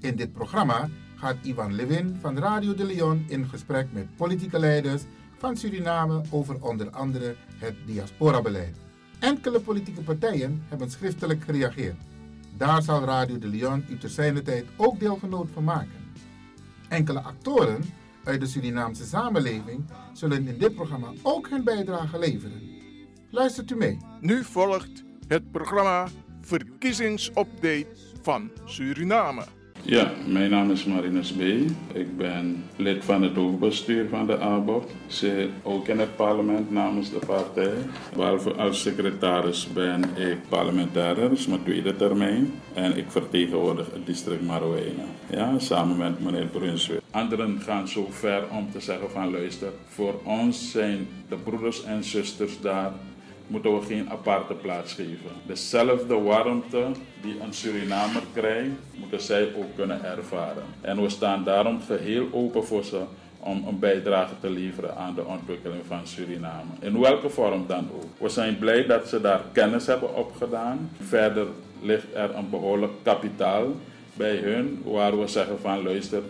In 0.00 0.16
dit 0.16 0.32
programma 0.32 0.88
gaat 1.16 1.36
Ivan 1.42 1.74
Levin 1.74 2.16
van 2.20 2.38
Radio 2.38 2.74
de 2.74 2.84
Leon 2.84 3.24
in 3.28 3.48
gesprek 3.48 3.86
met 3.92 4.16
politieke 4.16 4.58
leiders 4.58 5.02
van 5.38 5.56
Suriname 5.56 6.22
over 6.30 6.56
onder 6.60 6.90
andere 6.90 7.36
het 7.58 7.74
diasporabeleid. 7.86 8.76
Enkele 9.18 9.60
politieke 9.60 10.00
partijen 10.00 10.62
hebben 10.68 10.90
schriftelijk 10.90 11.44
gereageerd. 11.44 11.96
Daar 12.56 12.82
zal 12.82 13.04
Radio 13.04 13.38
de 13.38 13.48
Leon 13.48 13.84
u 13.88 13.98
ter 13.98 14.42
tijd 14.42 14.64
ook 14.76 15.00
deelgenoot 15.00 15.48
van 15.52 15.64
maken. 15.64 16.12
Enkele 16.88 17.20
actoren 17.20 17.84
uit 18.28 18.40
de 18.40 18.46
Surinaamse 18.46 19.04
samenleving 19.04 19.84
zullen 20.12 20.48
in 20.48 20.58
dit 20.58 20.74
programma 20.74 21.12
ook 21.22 21.48
hun 21.48 21.64
bijdrage 21.64 22.18
leveren. 22.18 22.62
Luistert 23.30 23.70
u 23.70 23.76
mee. 23.76 23.98
Nu 24.20 24.44
volgt 24.44 25.04
het 25.26 25.50
programma 25.50 26.08
Verkiezingsupdate 26.40 27.86
van 28.22 28.50
Suriname. 28.64 29.44
Ja, 29.90 30.12
mijn 30.26 30.50
naam 30.50 30.70
is 30.70 30.84
Marinus 30.84 31.32
B. 31.32 31.40
Ik 31.92 32.16
ben 32.16 32.64
lid 32.76 33.04
van 33.04 33.22
het 33.22 33.34
hoofdbestuur 33.34 34.08
van 34.08 34.26
de 34.26 34.38
ABOP. 34.38 34.90
Zit 35.06 35.48
ook 35.62 35.88
in 35.88 35.98
het 35.98 36.16
parlement 36.16 36.70
namens 36.70 37.10
de 37.10 37.18
partij. 37.26 37.72
Behalve 38.16 38.52
als 38.52 38.82
secretaris 38.82 39.68
ben 39.72 40.02
ik 40.16 40.38
parlementair, 40.48 41.14
dat 41.14 41.32
is 41.32 41.46
mijn 41.46 41.62
tweede 41.62 41.96
termijn. 41.96 42.52
En 42.74 42.96
ik 42.96 43.04
vertegenwoordig 43.08 43.92
het 43.92 44.06
district 44.06 44.46
Marowijne. 44.46 45.04
Ja, 45.30 45.58
samen 45.58 45.96
met 45.96 46.20
meneer 46.20 46.46
Brunswijk. 46.46 47.00
Anderen 47.10 47.60
gaan 47.60 47.88
zo 47.88 48.06
ver 48.10 48.42
om 48.50 48.70
te 48.72 48.80
zeggen 48.80 49.10
van 49.10 49.30
luister, 49.30 49.72
voor 49.86 50.20
ons 50.24 50.70
zijn 50.70 51.08
de 51.28 51.36
broeders 51.36 51.84
en 51.84 52.04
zusters 52.04 52.60
daar 52.60 52.92
moeten 53.48 53.78
we 53.78 53.86
geen 53.86 54.10
aparte 54.10 54.54
plaats 54.54 54.92
geven. 54.92 55.30
Dezelfde 55.46 56.14
warmte 56.20 56.86
die 57.22 57.40
een 57.40 57.52
Surinamer 57.52 58.22
krijgt, 58.32 58.70
moeten 58.94 59.20
zij 59.20 59.48
ook 59.56 59.74
kunnen 59.76 60.04
ervaren. 60.04 60.64
En 60.80 61.02
we 61.02 61.08
staan 61.08 61.44
daarom 61.44 61.80
geheel 61.86 62.28
open 62.32 62.64
voor 62.64 62.84
ze 62.84 63.00
om 63.40 63.64
een 63.68 63.78
bijdrage 63.78 64.34
te 64.40 64.50
leveren 64.50 64.96
aan 64.96 65.14
de 65.14 65.24
ontwikkeling 65.24 65.82
van 65.86 66.06
Suriname. 66.06 66.70
In 66.80 67.00
welke 67.00 67.28
vorm 67.28 67.64
dan 67.66 67.88
ook. 67.94 68.10
We 68.18 68.28
zijn 68.28 68.58
blij 68.58 68.86
dat 68.86 69.08
ze 69.08 69.20
daar 69.20 69.40
kennis 69.52 69.86
hebben 69.86 70.14
opgedaan. 70.14 70.90
Verder 71.00 71.46
ligt 71.82 72.06
er 72.14 72.34
een 72.34 72.50
behoorlijk 72.50 72.92
kapitaal 73.02 73.66
bij 74.14 74.36
hun, 74.36 74.82
waar 74.84 75.20
we 75.20 75.26
zeggen 75.26 75.60
van 75.60 75.82
luister, 75.82 76.22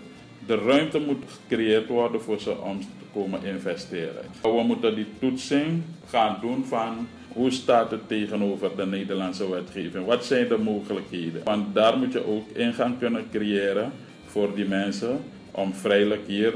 de 0.49 0.57
ruimte 0.57 0.99
moet 0.99 1.25
gecreëerd 1.27 1.89
worden 1.89 2.21
voor 2.21 2.41
ze 2.41 2.61
om 2.61 2.81
te 2.81 2.87
komen 3.13 3.45
investeren. 3.45 4.25
We 4.43 4.63
moeten 4.67 4.95
die 4.95 5.07
toetsing 5.19 5.83
gaan 6.07 6.39
doen 6.41 6.65
van 6.65 7.09
hoe 7.29 7.51
staat 7.51 7.91
het 7.91 8.09
tegenover 8.09 8.77
de 8.77 8.87
Nederlandse 8.87 9.51
wetgeving? 9.51 10.07
Wat 10.07 10.25
zijn 10.25 10.49
de 10.49 10.59
mogelijkheden? 10.59 11.45
Want 11.45 11.75
daar 11.75 11.99
moet 11.99 12.13
je 12.13 12.27
ook 12.27 12.49
ingang 12.53 12.99
kunnen 12.99 13.25
creëren 13.31 13.93
voor 14.27 14.55
die 14.55 14.69
mensen 14.69 15.21
om 15.51 15.75
vrijelijk 15.75 16.27
hier 16.27 16.55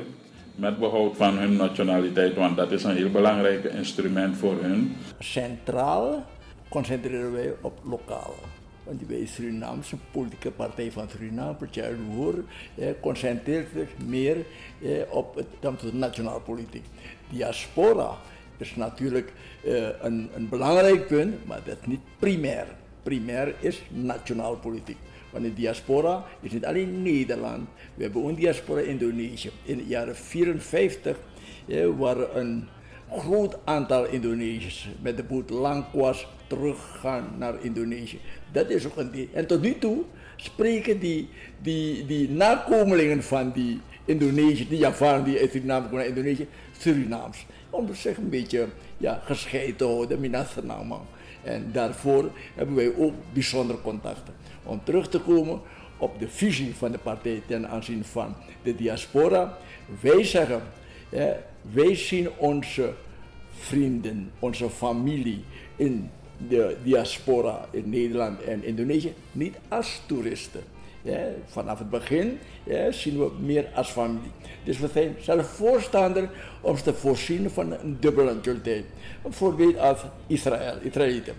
met 0.55 0.79
behoud 0.79 1.17
van 1.17 1.39
hun 1.39 1.57
nationaliteit, 1.57 2.35
want 2.35 2.57
dat 2.57 2.73
is 2.73 2.85
een 2.85 2.97
heel 2.97 3.11
belangrijk 3.11 3.65
instrument 3.65 4.37
voor 4.37 4.55
hun. 4.61 4.97
Centraal 5.19 6.25
concentreren 6.69 7.33
wij 7.33 7.53
op 7.61 7.81
lokaal. 7.85 8.35
Want 8.85 9.03
wij 9.07 9.27
Surinaamse 9.27 9.97
politieke 10.11 10.51
partij 10.51 10.93
van 10.93 11.09
Suriname, 11.09 11.55
Partij 11.55 11.95
Roer, 12.15 12.45
eh, 12.75 12.89
concentreert 13.01 13.69
zich 13.75 13.89
meer 14.07 14.37
eh, 14.83 14.91
op 15.11 15.35
het, 15.35 15.81
de 15.81 15.95
nationale 15.95 16.41
politiek. 16.41 16.85
Diaspora 17.31 18.19
is 18.57 18.77
natuurlijk 18.77 19.33
uh, 19.65 19.89
een, 20.01 20.31
een, 20.35 20.49
belangrijk 20.49 21.07
punt, 21.07 21.47
maar 21.47 21.61
dat 21.65 21.77
is 21.81 21.87
niet 21.87 22.01
primair. 22.19 22.67
Primair 23.03 23.55
is 23.61 23.83
nationaal 23.89 24.57
politiek. 24.57 24.97
Want 25.31 25.45
de 25.45 25.55
diaspora 25.55 26.25
is 26.41 26.53
niet 26.53 26.65
alleen 26.65 27.03
Nederland. 27.03 27.69
We 27.95 28.03
hebben 28.03 28.25
een 28.25 28.35
diaspora 28.35 28.81
in 28.81 28.89
Indonesië. 28.89 29.51
In 29.65 29.77
de 29.77 29.87
jaren 29.87 30.17
54 30.17 31.17
uh, 31.67 31.87
waren 31.99 32.39
een 32.39 32.69
groot 33.19 33.59
aantal 33.65 34.05
Indonesiërs 34.05 34.89
met 35.01 35.17
de 35.17 35.23
boot 35.23 35.51
Langkwas 35.51 36.27
teruggaan 36.47 37.35
naar 37.39 37.55
Indonesië. 37.65 38.21
Dat 38.53 38.71
is 38.71 38.87
ook 38.87 38.97
een 38.97 39.29
En 39.33 39.47
tot 39.47 39.63
nu 39.63 39.79
toe 39.79 40.03
spreken 40.37 40.99
die, 40.99 41.29
die, 41.63 42.07
die 42.07 42.31
nakomelingen 42.31 43.23
van 43.23 43.53
die 43.53 43.81
Indonesiërs, 44.05 44.69
die 44.69 44.79
Javaren 44.79 45.25
die 45.25 45.39
uit 45.39 45.51
Suriname 45.51 45.89
komen 45.89 46.07
Indonesië, 46.07 46.49
Surinaams 46.79 47.47
om 47.73 47.95
zich 47.95 48.17
een 48.17 48.29
beetje 48.29 48.69
ja, 48.97 49.23
gescheiden 49.25 49.77
te 49.77 49.85
houden, 49.85 50.21
Minasanama. 50.21 51.01
En 51.43 51.71
daarvoor 51.73 52.31
hebben 52.55 52.75
wij 52.75 52.93
ook 52.97 53.15
bijzondere 53.33 53.81
contacten. 53.81 54.35
Om 54.63 54.81
terug 54.85 55.09
te 55.09 55.21
komen 55.21 55.61
op 55.97 56.19
de 56.19 56.29
visie 56.29 56.75
van 56.75 56.93
de 56.93 56.99
partij 56.99 57.43
ten 57.47 57.69
aanzien 57.69 58.05
van 58.05 58.35
de 58.63 58.75
diaspora. 58.75 59.59
Wij 60.01 60.25
zeggen, 60.25 60.63
wij 61.73 61.95
zien 61.95 62.29
onze 62.37 62.93
vrienden, 63.51 64.31
onze 64.39 64.71
familie 64.71 65.45
in 65.77 66.11
de 66.49 66.77
diaspora 66.83 67.69
in 67.71 67.91
Nederland 67.91 68.43
en 68.43 68.65
Indonesië 68.65 69.15
niet 69.33 69.57
als 69.69 70.01
toeristen. 70.07 70.63
Ja, 71.03 71.29
vanaf 71.47 71.79
het 71.79 71.91
begin 71.91 72.39
ja, 72.65 72.93
zien 72.93 73.19
we 73.19 73.31
meer 73.41 73.69
als 73.75 73.91
familie. 73.91 74.31
Dus 74.65 74.79
we 74.79 74.89
zijn 74.93 75.17
zelf 75.21 75.47
voorstander 75.47 76.31
om 76.61 76.77
te 76.77 76.95
voorzien 76.95 77.51
van 77.51 77.73
een 77.73 77.97
dubbele 78.01 78.35
nationaliteit. 78.35 78.85
Een 79.25 79.33
voorbeeld 79.33 79.79
als 79.79 80.01
Israël, 80.27 80.77
Israëlieten. 80.83 81.35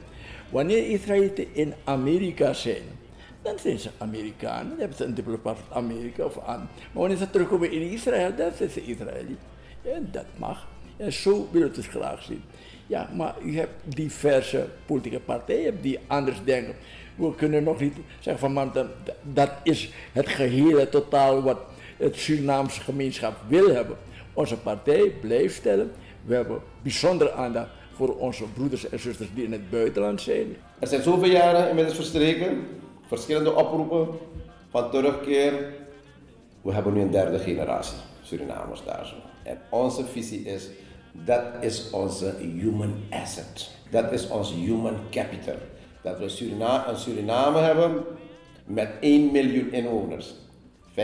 Wanneer 0.49 0.89
Israëlieten 0.89 1.47
in 1.51 1.73
Amerika 1.83 2.53
zijn, 2.53 2.83
dan 3.41 3.59
zijn 3.59 3.79
ze 3.79 3.89
Amerikanen. 3.97 4.69
Dan 4.69 4.79
hebben 4.79 4.97
ze 4.97 5.03
een 5.03 5.13
dubbele 5.13 5.37
paspoort 5.37 5.71
Amerika 5.73 6.23
of 6.23 6.39
aan. 6.45 6.59
Maar 6.59 6.89
wanneer 6.91 7.17
ze 7.17 7.29
terugkomen 7.29 7.71
in 7.71 7.81
Israël, 7.81 8.35
dan 8.35 8.51
zijn 8.57 8.69
ze 8.69 8.85
Israëli. 8.85 9.37
Ja, 9.81 9.99
dat 10.11 10.25
mag. 10.37 10.67
En 10.97 11.13
zo 11.13 11.31
willen 11.31 11.51
we 11.51 11.59
het 11.63 11.75
dus 11.75 11.87
graag 11.87 12.23
zien. 12.23 12.43
Ja, 12.87 13.09
maar 13.15 13.35
u 13.43 13.57
hebt 13.57 13.73
diverse 13.83 14.67
politieke 14.85 15.19
partijen 15.19 15.81
die 15.81 15.99
anders 16.07 16.37
denken. 16.43 16.75
We 17.15 17.35
kunnen 17.35 17.63
nog 17.63 17.79
niet 17.79 17.93
zeggen 18.19 18.39
van 18.39 18.53
man, 18.53 18.71
dat, 19.21 19.49
is 19.63 19.91
het 20.11 20.27
gehele 20.27 20.89
totaal 20.89 21.41
wat 21.41 21.59
het 21.97 22.15
Surinaamse 22.15 22.81
gemeenschap 22.81 23.35
wil 23.47 23.69
hebben. 23.73 23.97
Onze 24.33 24.57
partij 24.57 25.11
blijft 25.21 25.55
stellen, 25.55 25.91
we 26.25 26.35
hebben 26.35 26.61
bijzondere 26.81 27.31
aandacht 27.31 27.69
voor 27.95 28.15
onze 28.17 28.43
broeders 28.43 28.89
en 28.89 28.99
zusters 28.99 29.29
die 29.35 29.43
in 29.43 29.51
het 29.51 29.69
buitenland 29.69 30.21
zijn. 30.21 30.55
Er 30.79 30.87
zijn 30.87 31.01
zoveel 31.01 31.29
jaren 31.29 31.69
inmiddels 31.69 31.95
verstreken, 31.95 32.67
verschillende 33.07 33.55
oproepen 33.55 34.07
van 34.69 34.91
terugkeer. 34.91 35.73
We 36.61 36.73
hebben 36.73 36.93
nu 36.93 37.01
een 37.01 37.11
derde 37.11 37.39
generatie 37.39 37.97
Surinamers 38.21 38.83
daar. 38.85 39.13
En 39.43 39.57
onze 39.69 40.05
visie 40.05 40.45
is 40.45 40.69
Dat 41.13 41.43
is 41.60 41.89
onze 41.89 42.34
human 42.39 42.93
asset. 43.10 43.69
Dat 43.89 44.12
is 44.12 44.28
ons 44.28 44.54
human 44.54 44.95
capital. 45.12 45.56
Dat 46.02 46.19
we 46.19 46.30
Surina 46.30 46.89
een 46.89 46.97
Suriname 46.97 47.60
hebben 47.60 48.04
met 48.65 48.89
1 48.99 49.32
miljoen 49.32 49.71
inwoners. 49.71 50.34
550.000 50.89 50.95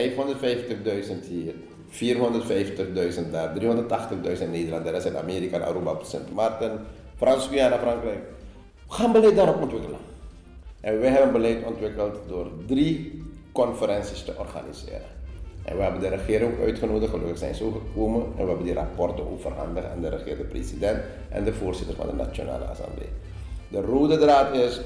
hier, 1.29 1.53
450.000 1.89 3.31
daar, 3.31 3.53
380.000 3.59 4.41
in 4.41 4.51
Nederland, 4.51 4.85
de 4.85 4.91
rest 4.91 5.05
in 5.05 5.17
Amerika, 5.17 5.59
Aruba, 5.59 5.97
Sint 6.03 6.33
Maarten, 6.33 6.85
Frans-Guyana, 7.15 7.77
Frankrijk. 7.77 8.23
We 8.87 8.93
gaan 8.93 9.11
beleid 9.11 9.35
daarop 9.35 9.61
ontwikkelen. 9.61 9.99
En 10.81 10.99
wij 10.99 11.09
hebben 11.09 11.31
beleid 11.31 11.65
ontwikkeld 11.65 12.17
door 12.27 12.51
drie 12.65 13.23
conferenties 13.51 14.23
te 14.23 14.33
organiseren. 14.37 15.18
En 15.69 15.77
we 15.77 15.81
hebben 15.81 16.01
de 16.01 16.07
regering 16.07 16.59
uitgenodigd, 16.59 17.11
gelukkig 17.11 17.37
zijn 17.37 17.55
ze 17.55 17.63
ook 17.63 17.73
gekomen. 17.73 18.21
En 18.21 18.43
we 18.43 18.47
hebben 18.47 18.65
die 18.65 18.73
rapporten 18.73 19.31
overhandigd 19.31 19.87
aan 19.87 20.01
de 20.01 20.09
regering, 20.09 20.37
de 20.37 20.43
president 20.43 20.99
en 21.29 21.43
de 21.43 21.53
voorzitter 21.53 21.95
van 21.95 22.07
de 22.07 22.13
Nationale 22.13 22.65
Assemblée. 22.65 23.09
De 23.67 23.81
rode 23.81 24.17
draad 24.17 24.55
is, 24.55 24.81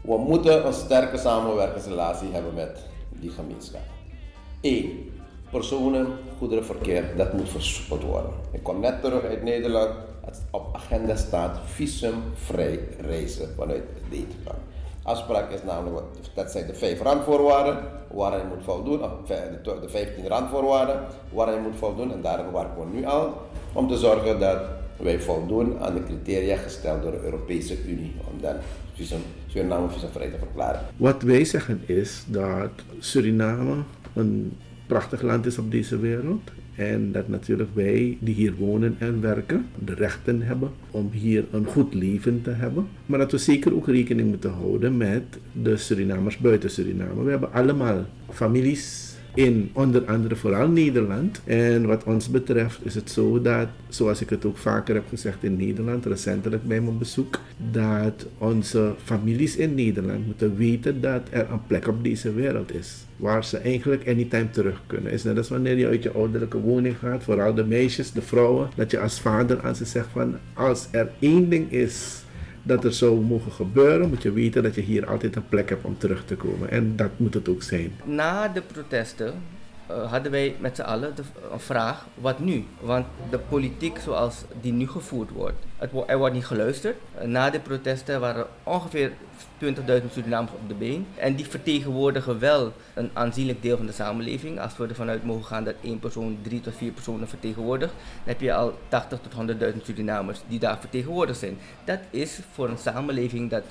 we 0.00 0.16
moeten 0.16 0.66
een 0.66 0.72
sterke 0.72 1.16
samenwerkingsrelatie 1.16 2.28
hebben 2.32 2.54
met 2.54 2.78
die 3.10 3.30
gemeenschap. 3.30 3.80
Eén, 4.60 5.12
personen, 5.50 6.06
goederenverkeer, 6.38 7.16
dat 7.16 7.32
moet 7.32 7.48
versoepeld 7.48 8.02
worden. 8.02 8.30
Ik 8.50 8.62
kom 8.62 8.80
net 8.80 9.02
terug 9.02 9.24
uit 9.24 9.42
Nederland, 9.42 9.90
het 10.24 10.42
op 10.50 10.68
agenda 10.72 11.16
staat 11.16 11.58
visumvrij 11.64 12.80
reizen 13.00 13.54
vanuit 13.56 13.84
Nederland. 14.10 14.58
Afspraak 15.04 15.50
is 15.50 15.62
namelijk, 15.62 16.06
dat 16.34 16.50
zijn 16.50 16.66
de 16.66 16.74
vijf 16.74 17.02
randvoorwaarden 17.02 17.78
waar 18.10 18.38
je 18.38 18.44
moet 18.44 18.64
voldoen, 18.64 19.02
of 19.02 19.10
de 19.80 19.88
15 19.88 20.26
randvoorwaarden 20.26 21.00
waar 21.32 21.52
je 21.52 21.60
moet 21.60 21.76
voldoen 21.78 22.12
en 22.12 22.22
daarin 22.22 22.52
werken 22.52 22.90
we 22.90 22.96
nu 22.96 23.04
al 23.04 23.42
om 23.72 23.88
te 23.88 23.96
zorgen 23.96 24.40
dat 24.40 24.58
wij 24.96 25.20
voldoen 25.20 25.78
aan 25.80 25.94
de 25.94 26.04
criteria 26.04 26.56
gesteld 26.56 27.02
door 27.02 27.10
de 27.10 27.24
Europese 27.24 27.84
Unie 27.84 28.14
om 28.32 28.40
dan 28.40 28.54
Suriname 29.46 29.88
visumvrij 29.88 30.30
te 30.30 30.38
verklaren. 30.38 30.80
Wat 30.96 31.22
wij 31.22 31.44
zeggen 31.44 31.82
is 31.86 32.24
dat 32.26 32.70
Suriname 32.98 33.82
een 34.14 34.58
prachtig 34.86 35.22
land 35.22 35.46
is 35.46 35.58
op 35.58 35.70
deze 35.70 35.98
wereld. 35.98 36.50
En 36.76 37.12
dat 37.12 37.28
natuurlijk 37.28 37.70
wij 37.72 38.16
die 38.20 38.34
hier 38.34 38.54
wonen 38.54 38.96
en 38.98 39.20
werken 39.20 39.66
de 39.84 39.94
rechten 39.94 40.42
hebben 40.42 40.70
om 40.90 41.10
hier 41.12 41.44
een 41.50 41.64
goed 41.64 41.94
leven 41.94 42.42
te 42.42 42.50
hebben. 42.50 42.86
Maar 43.06 43.18
dat 43.18 43.30
we 43.30 43.38
zeker 43.38 43.74
ook 43.74 43.86
rekening 43.86 44.28
moeten 44.28 44.50
houden 44.50 44.96
met 44.96 45.22
de 45.52 45.76
Surinamers 45.76 46.38
buiten 46.38 46.70
Suriname. 46.70 47.24
We 47.24 47.30
hebben 47.30 47.52
allemaal 47.52 48.06
families 48.30 49.13
in 49.34 49.70
onder 49.72 50.04
andere 50.04 50.36
vooral 50.36 50.68
Nederland. 50.68 51.40
En 51.44 51.86
wat 51.86 52.04
ons 52.04 52.28
betreft 52.28 52.78
is 52.82 52.94
het 52.94 53.10
zo 53.10 53.42
dat, 53.42 53.68
zoals 53.88 54.20
ik 54.20 54.30
het 54.30 54.44
ook 54.44 54.58
vaker 54.58 54.94
heb 54.94 55.08
gezegd 55.08 55.44
in 55.44 55.56
Nederland, 55.56 56.06
recentelijk 56.06 56.64
bij 56.64 56.80
mijn 56.80 56.98
bezoek, 56.98 57.40
dat 57.72 58.26
onze 58.38 58.94
families 59.04 59.56
in 59.56 59.74
Nederland 59.74 60.26
moeten 60.26 60.56
weten 60.56 61.00
dat 61.00 61.22
er 61.30 61.46
een 61.50 61.66
plek 61.66 61.88
op 61.88 62.04
deze 62.04 62.34
wereld 62.34 62.74
is. 62.74 63.04
Waar 63.16 63.44
ze 63.44 63.58
eigenlijk 63.58 64.08
anytime 64.08 64.50
terug 64.50 64.82
kunnen. 64.86 65.12
Is 65.12 65.22
net 65.22 65.36
als 65.36 65.48
wanneer 65.48 65.78
je 65.78 65.86
uit 65.86 66.02
je 66.02 66.12
ouderlijke 66.12 66.60
woning 66.60 66.98
gaat, 66.98 67.22
vooral 67.22 67.54
de 67.54 67.64
meisjes, 67.64 68.12
de 68.12 68.22
vrouwen, 68.22 68.68
dat 68.76 68.90
je 68.90 69.00
als 69.00 69.20
vader 69.20 69.60
aan 69.62 69.76
ze 69.76 69.84
zegt 69.84 70.08
van 70.12 70.36
als 70.54 70.88
er 70.90 71.10
één 71.18 71.48
ding 71.48 71.72
is 71.72 72.23
dat 72.66 72.84
er 72.84 72.92
zou 72.92 73.20
mogen 73.20 73.52
gebeuren, 73.52 74.08
moet 74.08 74.22
je 74.22 74.32
weten 74.32 74.62
dat 74.62 74.74
je 74.74 74.80
hier 74.80 75.06
altijd 75.06 75.36
een 75.36 75.48
plek 75.48 75.68
hebt 75.68 75.84
om 75.84 75.98
terug 75.98 76.24
te 76.24 76.34
komen. 76.34 76.70
En 76.70 76.96
dat 76.96 77.10
moet 77.16 77.34
het 77.34 77.48
ook 77.48 77.62
zijn. 77.62 77.92
Na 78.04 78.48
de 78.48 78.62
protesten 78.62 79.34
uh, 79.90 80.10
hadden 80.10 80.32
wij 80.32 80.56
met 80.58 80.76
z'n 80.76 80.82
allen 80.82 81.14
de, 81.14 81.22
vraag, 81.56 82.06
wat 82.14 82.38
nu? 82.38 82.64
Want 82.80 83.06
de 83.30 83.38
politiek 83.38 83.98
zoals 83.98 84.44
die 84.60 84.72
nu 84.72 84.88
gevoerd 84.88 85.30
wordt, 85.30 85.64
er 86.06 86.18
wordt 86.18 86.34
niet 86.34 86.46
geluisterd. 86.46 86.96
Uh, 87.18 87.24
na 87.24 87.50
de 87.50 87.60
protesten 87.60 88.20
waren 88.20 88.46
ongeveer 88.62 89.12
20.000 89.58 90.12
Surinamers 90.12 90.52
op 90.52 90.68
de 90.68 90.74
been. 90.74 91.06
En 91.14 91.34
die 91.34 91.46
vertegenwoordigen 91.46 92.38
wel 92.38 92.72
een 92.94 93.10
aanzienlijk 93.12 93.62
deel 93.62 93.76
van 93.76 93.86
de 93.86 93.92
samenleving. 93.92 94.60
Als 94.60 94.76
we 94.76 94.86
ervan 94.86 95.08
uit 95.08 95.24
mogen 95.24 95.44
gaan 95.44 95.64
dat 95.64 95.74
één 95.82 95.98
persoon 95.98 96.38
drie 96.42 96.60
tot 96.60 96.74
vier 96.76 96.92
personen 96.92 97.28
vertegenwoordigt, 97.28 97.92
dan 97.92 98.22
heb 98.24 98.40
je 98.40 98.54
al 98.54 98.78
80 98.88 99.18
tot 99.20 99.56
100.000 99.74 99.82
Surinamers 99.82 100.40
die 100.48 100.58
daar 100.58 100.78
vertegenwoordigd 100.80 101.38
zijn. 101.38 101.58
Dat 101.84 101.98
is 102.10 102.38
voor 102.52 102.68
een 102.68 102.78
samenleving 102.78 103.50
dat 103.50 103.62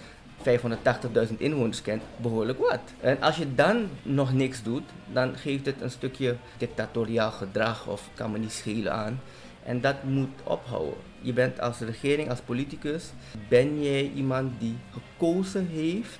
580.000 0.47 1.38
inwoners 1.38 1.82
kent, 1.82 2.03
behoorlijk 2.17 2.60
wat. 2.60 2.79
En 2.99 3.21
als 3.21 3.36
je 3.36 3.56
dan 3.56 3.88
nog 4.01 4.34
niks 4.34 4.63
doet, 4.63 4.84
dan 5.13 5.36
geeft 5.36 5.65
het 5.65 5.82
een 5.82 5.91
stukje 5.91 6.36
dictatoriaal 6.58 7.32
gedrag 7.32 7.88
of 7.88 8.10
kan 8.13 8.32
me 8.32 8.38
niet 8.38 8.51
schelen 8.51 8.93
aan. 8.93 9.21
En 9.63 9.82
dat 9.82 10.03
moet 10.03 10.41
ophouden. 10.43 10.93
Je 11.21 11.34
bent 11.34 11.60
als 11.60 11.79
regering, 11.79 12.29
als 12.29 12.39
politicus, 12.39 13.12
ben 13.49 13.84
jij 13.84 14.12
iemand 14.15 14.51
die 14.60 14.75
gekozen 14.91 15.67
heeft 15.67 16.19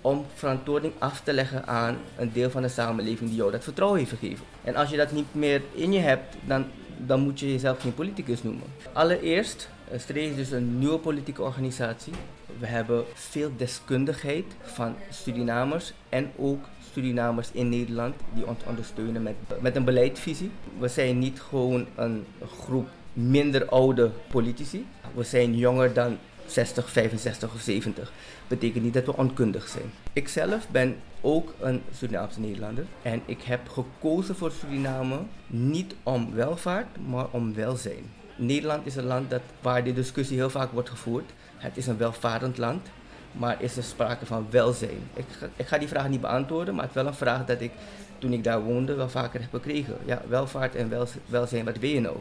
om 0.00 0.24
verantwoording 0.34 0.92
af 0.98 1.20
te 1.20 1.32
leggen 1.32 1.66
aan 1.66 1.96
een 2.16 2.32
deel 2.32 2.50
van 2.50 2.62
de 2.62 2.68
samenleving 2.68 3.30
die 3.30 3.38
jou 3.38 3.50
dat 3.50 3.64
vertrouwen 3.64 3.98
heeft 3.98 4.10
gegeven. 4.10 4.44
En 4.64 4.76
als 4.76 4.90
je 4.90 4.96
dat 4.96 5.12
niet 5.12 5.34
meer 5.34 5.62
in 5.74 5.92
je 5.92 6.00
hebt, 6.00 6.36
dan, 6.46 6.64
dan 6.96 7.20
moet 7.20 7.40
je 7.40 7.52
jezelf 7.52 7.80
geen 7.80 7.94
politicus 7.94 8.42
noemen. 8.42 8.66
Allereerst, 8.92 9.68
Strees 9.96 10.30
is 10.30 10.36
dus 10.36 10.50
een 10.50 10.78
nieuwe 10.78 10.98
politieke 10.98 11.42
organisatie. 11.42 12.12
We 12.58 12.66
hebben 12.66 13.04
veel 13.14 13.50
deskundigheid 13.56 14.44
van 14.62 14.94
Surinamers 15.10 15.92
en 16.08 16.30
ook 16.36 16.64
Surinamers 16.92 17.48
in 17.52 17.68
Nederland 17.68 18.14
die 18.34 18.46
ons 18.46 18.58
ondersteunen 18.66 19.22
met, 19.22 19.34
met 19.60 19.76
een 19.76 19.84
beleidsvisie. 19.84 20.50
We 20.78 20.88
zijn 20.88 21.18
niet 21.18 21.40
gewoon 21.40 21.86
een 21.94 22.24
groep 22.58 22.88
minder 23.12 23.68
oude 23.68 24.10
politici. 24.30 24.86
We 25.14 25.22
zijn 25.22 25.56
jonger 25.56 25.92
dan 25.92 26.18
60, 26.46 26.90
65 26.90 27.54
of 27.54 27.60
70. 27.60 28.12
Betekent 28.48 28.84
niet 28.84 28.94
dat 28.94 29.04
we 29.04 29.16
onkundig 29.16 29.68
zijn. 29.68 29.90
Ik 30.12 30.28
zelf 30.28 30.68
ben 30.68 30.96
ook 31.20 31.54
een 31.60 31.82
Surinaamse 31.92 32.40
Nederlander 32.40 32.84
en 33.02 33.22
ik 33.24 33.42
heb 33.42 33.68
gekozen 33.68 34.36
voor 34.36 34.50
Suriname 34.50 35.18
niet 35.46 35.94
om 36.02 36.34
welvaart, 36.34 37.08
maar 37.08 37.26
om 37.30 37.54
welzijn. 37.54 38.04
Nederland 38.36 38.86
is 38.86 38.96
een 38.96 39.04
land 39.04 39.30
dat, 39.30 39.42
waar 39.60 39.84
die 39.84 39.92
discussie 39.92 40.36
heel 40.36 40.50
vaak 40.50 40.72
wordt 40.72 40.90
gevoerd. 40.90 41.30
Het 41.58 41.76
is 41.76 41.86
een 41.86 41.96
welvarend 41.96 42.58
land, 42.58 42.88
maar 43.32 43.62
is 43.62 43.76
er 43.76 43.82
sprake 43.82 44.26
van 44.26 44.46
welzijn? 44.50 45.00
Ik 45.14 45.24
ga, 45.38 45.48
ik 45.56 45.66
ga 45.66 45.78
die 45.78 45.88
vraag 45.88 46.08
niet 46.08 46.20
beantwoorden, 46.20 46.74
maar 46.74 46.84
het 46.84 46.94
is 46.94 47.02
wel 47.02 47.06
een 47.06 47.18
vraag 47.18 47.46
dat 47.46 47.60
ik 47.60 47.70
toen 48.18 48.32
ik 48.32 48.44
daar 48.44 48.62
woonde 48.62 48.94
wel 48.94 49.08
vaker 49.08 49.40
heb 49.40 49.50
gekregen. 49.50 49.96
Ja, 50.04 50.22
welvaart 50.28 50.74
en 50.74 50.90
welzijn, 51.26 51.64
wat 51.64 51.78
wil 51.78 51.90
je 51.90 52.00
nou? 52.00 52.16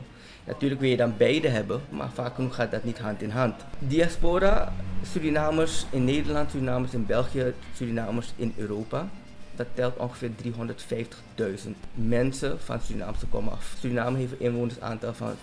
Natuurlijk 0.45 0.81
wil 0.81 0.89
je 0.89 0.97
dan 0.97 1.13
beide 1.17 1.47
hebben, 1.47 1.81
maar 1.89 2.09
vaak 2.13 2.35
genoeg 2.35 2.55
gaat 2.55 2.71
dat 2.71 2.83
niet 2.83 2.99
hand 2.99 3.21
in 3.21 3.29
hand. 3.29 3.65
Diaspora, 3.79 4.73
Surinamers 5.11 5.85
in 5.89 6.03
Nederland, 6.03 6.51
Surinamers 6.51 6.93
in 6.93 7.05
België, 7.05 7.53
Surinamers 7.75 8.33
in 8.35 8.53
Europa. 8.57 9.07
Dat 9.55 9.67
telt 9.73 9.97
ongeveer 9.97 10.29
350.000 11.39 11.45
mensen 11.93 12.59
van 12.59 12.79
Surinaamse 12.81 13.25
komaf. 13.25 13.75
Suriname 13.79 14.17
heeft 14.17 14.31
een 14.31 14.39
inwonersaantal 14.39 15.13
van 15.13 15.33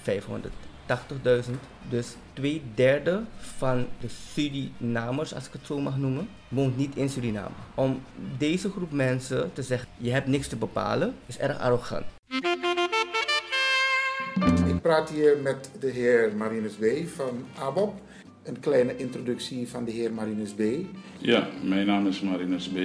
580.000. 0.86 1.50
Dus 1.88 2.16
twee 2.32 2.62
derde 2.74 3.22
van 3.38 3.86
de 4.00 4.08
Surinamers, 4.08 5.34
als 5.34 5.46
ik 5.46 5.52
het 5.52 5.66
zo 5.66 5.80
mag 5.80 5.96
noemen, 5.96 6.28
woont 6.48 6.76
niet 6.76 6.96
in 6.96 7.08
Suriname. 7.08 7.54
Om 7.74 8.02
deze 8.38 8.70
groep 8.70 8.92
mensen 8.92 9.52
te 9.52 9.62
zeggen, 9.62 9.88
je 9.96 10.10
hebt 10.10 10.26
niks 10.26 10.48
te 10.48 10.56
bepalen, 10.56 11.14
is 11.26 11.38
erg 11.38 11.58
arrogant. 11.58 12.04
Ik 14.66 14.82
praat 14.82 15.10
hier 15.10 15.38
met 15.42 15.70
de 15.80 15.90
heer 15.90 16.32
Marinus 16.36 16.72
B. 16.72 16.84
van 17.14 17.46
ABOP. 17.58 18.00
Een 18.44 18.60
kleine 18.60 18.96
introductie 18.96 19.68
van 19.68 19.84
de 19.84 19.90
heer 19.90 20.12
Marinus 20.12 20.52
B. 20.52 20.60
Ja, 21.18 21.48
mijn 21.62 21.86
naam 21.86 22.06
is 22.06 22.20
Marinus 22.20 22.68
B. 22.68 22.76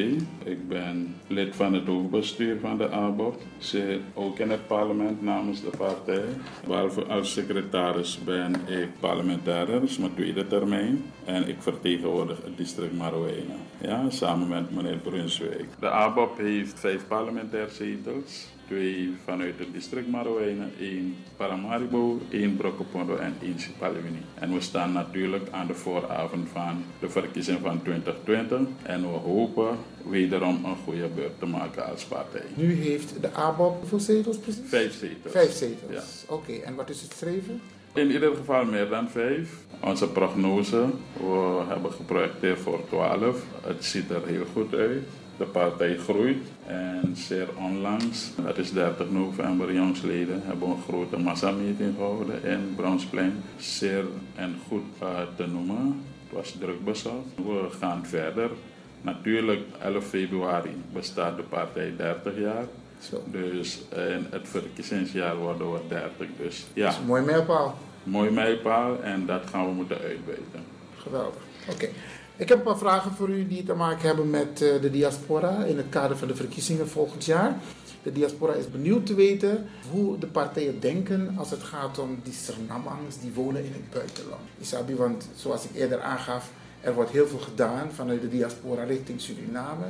Ik 0.43 0.67
ben 0.67 1.15
lid 1.27 1.55
van 1.55 1.73
het 1.73 1.85
hoofdbestuur 1.85 2.59
van 2.59 2.77
de 2.77 2.89
ABOP. 2.89 3.41
Zit 3.57 3.99
ook 4.13 4.39
in 4.39 4.49
het 4.49 4.67
parlement 4.67 5.21
namens 5.21 5.61
de 5.61 5.69
partij. 5.77 6.23
Behalve 6.67 7.03
als 7.03 7.33
secretaris 7.33 8.19
ben 8.25 8.53
ik 8.67 8.87
parlementair, 8.99 9.65
dat 9.65 9.83
is 9.83 9.97
mijn 9.97 10.13
tweede 10.13 10.47
termijn. 10.47 11.03
En 11.25 11.47
ik 11.47 11.55
vertegenwoordig 11.59 12.43
het 12.43 12.57
district 12.57 12.97
Marowijne. 12.97 13.55
Ja, 13.81 14.09
samen 14.09 14.47
met 14.47 14.71
meneer 14.71 14.97
Brunswijk. 14.97 15.65
De 15.79 15.89
ABOP 15.89 16.37
heeft 16.37 16.79
vijf 16.79 17.07
parlementaire 17.07 17.71
zetels 17.71 18.47
twee 18.69 19.13
vanuit 19.25 19.59
het 19.59 19.73
district 19.73 20.07
Marowijne, 20.07 20.65
één 20.79 21.15
Paramaribo, 21.37 22.19
één 22.29 22.57
Brokopondo 22.57 23.15
en 23.15 23.33
één 23.41 23.59
Sipaliwini. 23.59 24.21
En 24.33 24.53
we 24.53 24.61
staan 24.61 24.91
natuurlijk 24.91 25.47
aan 25.51 25.67
de 25.67 25.73
vooravond 25.73 26.49
van 26.49 26.83
de 26.99 27.09
verkiezing 27.09 27.59
van 27.61 27.81
2020 27.81 28.59
en 28.83 29.01
we 29.01 29.07
hopen 29.07 29.77
wederom 30.09 30.65
een 30.65 30.75
goede 30.83 31.07
beurt 31.15 31.39
te 31.39 31.45
maken 31.45 31.85
als 31.91 32.03
partij. 32.03 32.45
Nu 32.53 32.73
heeft 32.73 33.21
de 33.21 33.31
ABOP 33.33 33.79
hoeveel 33.79 33.99
zetels 33.99 34.37
precies? 34.37 34.61
Vijf 34.65 34.93
zetels. 34.93 35.33
Vijf 35.33 35.51
zetels, 35.51 35.91
ja. 35.91 36.33
Oké, 36.33 36.53
en 36.53 36.75
wat 36.75 36.89
is 36.89 37.01
het 37.01 37.11
streven? 37.11 37.61
In 37.93 38.11
ieder 38.11 38.35
geval 38.35 38.65
meer 38.65 38.89
dan 38.89 39.09
vijf. 39.09 39.57
Onze 39.83 40.07
prognose, 40.07 40.85
we 41.13 41.63
hebben 41.67 41.91
geprojecteerd 41.91 42.59
voor 42.59 42.81
12. 42.87 43.43
Het 43.65 43.85
ziet 43.85 44.09
er 44.09 44.21
heel 44.25 44.45
goed 44.53 44.73
uit. 44.73 45.03
De 45.37 45.45
partij 45.45 45.97
groeit 45.97 46.47
en 46.69 47.15
zeer 47.15 47.47
onlangs, 47.57 48.29
dat 48.45 48.57
is 48.57 48.71
30 48.71 49.09
november 49.11 49.73
jongsleden, 49.73 50.41
hebben 50.45 50.67
we 50.67 50.73
een 50.75 50.81
grote 50.87 51.17
massameeting 51.17 51.95
gehouden 51.95 52.43
in 52.43 52.73
Bronsplein. 52.75 53.43
Zeer 53.57 54.03
en 54.35 54.55
goed 54.67 54.83
uh, 55.03 55.19
te 55.35 55.47
noemen. 55.47 56.01
Het 56.27 56.37
was 56.37 56.55
druk 56.59 56.83
bezat. 56.85 57.13
We 57.35 57.67
gaan 57.79 58.05
verder. 58.05 58.49
Natuurlijk, 59.01 59.61
11 59.81 60.05
februari 60.05 60.81
bestaat 60.93 61.35
de 61.37 61.43
partij 61.43 61.93
30 61.97 62.39
jaar. 62.39 62.65
Zo. 62.99 63.23
Dus 63.31 63.79
in 63.95 64.27
het 64.29 64.47
verkiezingsjaar 64.47 65.35
worden 65.37 65.71
we 65.71 65.79
30. 65.87 66.27
Dus 66.37 66.65
ja, 66.73 66.83
Dat 66.83 66.93
is 66.93 66.99
een 66.99 67.05
mooi 67.05 67.21
mijlpaal. 67.23 67.77
mooi 68.03 68.29
mijlpaal 68.31 69.01
en 69.03 69.25
dat 69.25 69.41
gaan 69.51 69.65
we 69.65 69.71
moeten 69.71 69.97
uitweten. 69.97 70.63
Geweldig. 70.97 71.41
Oké. 71.69 71.89
Ik 72.39 72.49
heb 72.49 72.57
een 72.57 72.63
paar 72.63 72.77
vragen 72.77 73.11
voor 73.11 73.29
u 73.29 73.47
die 73.47 73.63
te 73.63 73.73
maken 73.73 74.07
hebben 74.07 74.29
met 74.29 74.61
eh, 74.61 74.81
de 74.81 74.91
diaspora 74.91 75.63
in 75.63 75.77
het 75.77 75.89
kader 75.89 76.17
van 76.17 76.27
de 76.27 76.35
verkiezingen 76.35 76.89
volgend 76.89 77.25
jaar. 77.25 77.57
De 78.03 78.11
diaspora 78.11 78.53
is 78.53 78.71
benieuwd 78.71 79.05
te 79.05 79.13
weten 79.13 79.65
hoe 79.91 80.17
de 80.17 80.27
partijen 80.27 80.79
denken 80.79 81.35
als 81.37 81.49
het 81.51 81.63
gaat 81.63 81.99
om 81.99 82.19
die 82.23 82.33
Surinamangs 82.33 83.19
die 83.19 83.31
wonen 83.33 83.65
in 83.65 83.71
het 83.73 83.89
buitenland. 83.89 84.41
Isabi, 84.59 84.95
want 84.95 85.27
zoals 85.35 85.63
ik 85.63 85.75
eerder 85.75 86.01
aangaf, 86.01 86.51
er 86.81 86.93
wordt 86.93 87.11
heel 87.11 87.27
veel 87.27 87.39
gedaan 87.39 87.91
vanuit 87.91 88.21
de 88.21 88.29
diaspora 88.29 88.83
richting 88.83 89.21
Suriname. 89.21 89.85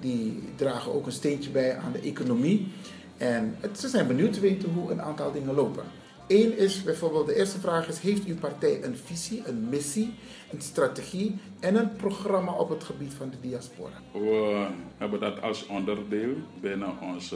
Die 0.00 0.42
dragen 0.56 0.94
ook 0.94 1.06
een 1.06 1.12
steentje 1.12 1.50
bij 1.50 1.76
aan 1.76 1.92
de 1.92 2.00
economie. 2.00 2.72
En 3.16 3.56
het, 3.60 3.80
ze 3.80 3.88
zijn 3.88 4.06
benieuwd 4.06 4.32
te 4.32 4.40
weten 4.40 4.72
hoe 4.72 4.90
een 4.90 5.02
aantal 5.02 5.32
dingen 5.32 5.54
lopen. 5.54 5.84
Eén 6.30 6.58
is 6.58 6.82
bijvoorbeeld, 6.82 7.26
de 7.26 7.34
eerste 7.34 7.58
vraag 7.58 7.88
is, 7.88 7.98
heeft 7.98 8.24
uw 8.24 8.38
partij 8.38 8.84
een 8.84 8.96
visie, 8.96 9.42
een 9.46 9.68
missie, 9.68 10.14
een 10.52 10.60
strategie 10.62 11.38
en 11.60 11.74
een 11.74 11.96
programma 11.96 12.52
op 12.52 12.68
het 12.68 12.84
gebied 12.84 13.14
van 13.14 13.30
de 13.30 13.36
diaspora? 13.40 14.02
We 14.12 14.66
hebben 14.96 15.20
dat 15.20 15.42
als 15.42 15.66
onderdeel 15.66 16.34
binnen 16.60 17.00
ons 17.00 17.34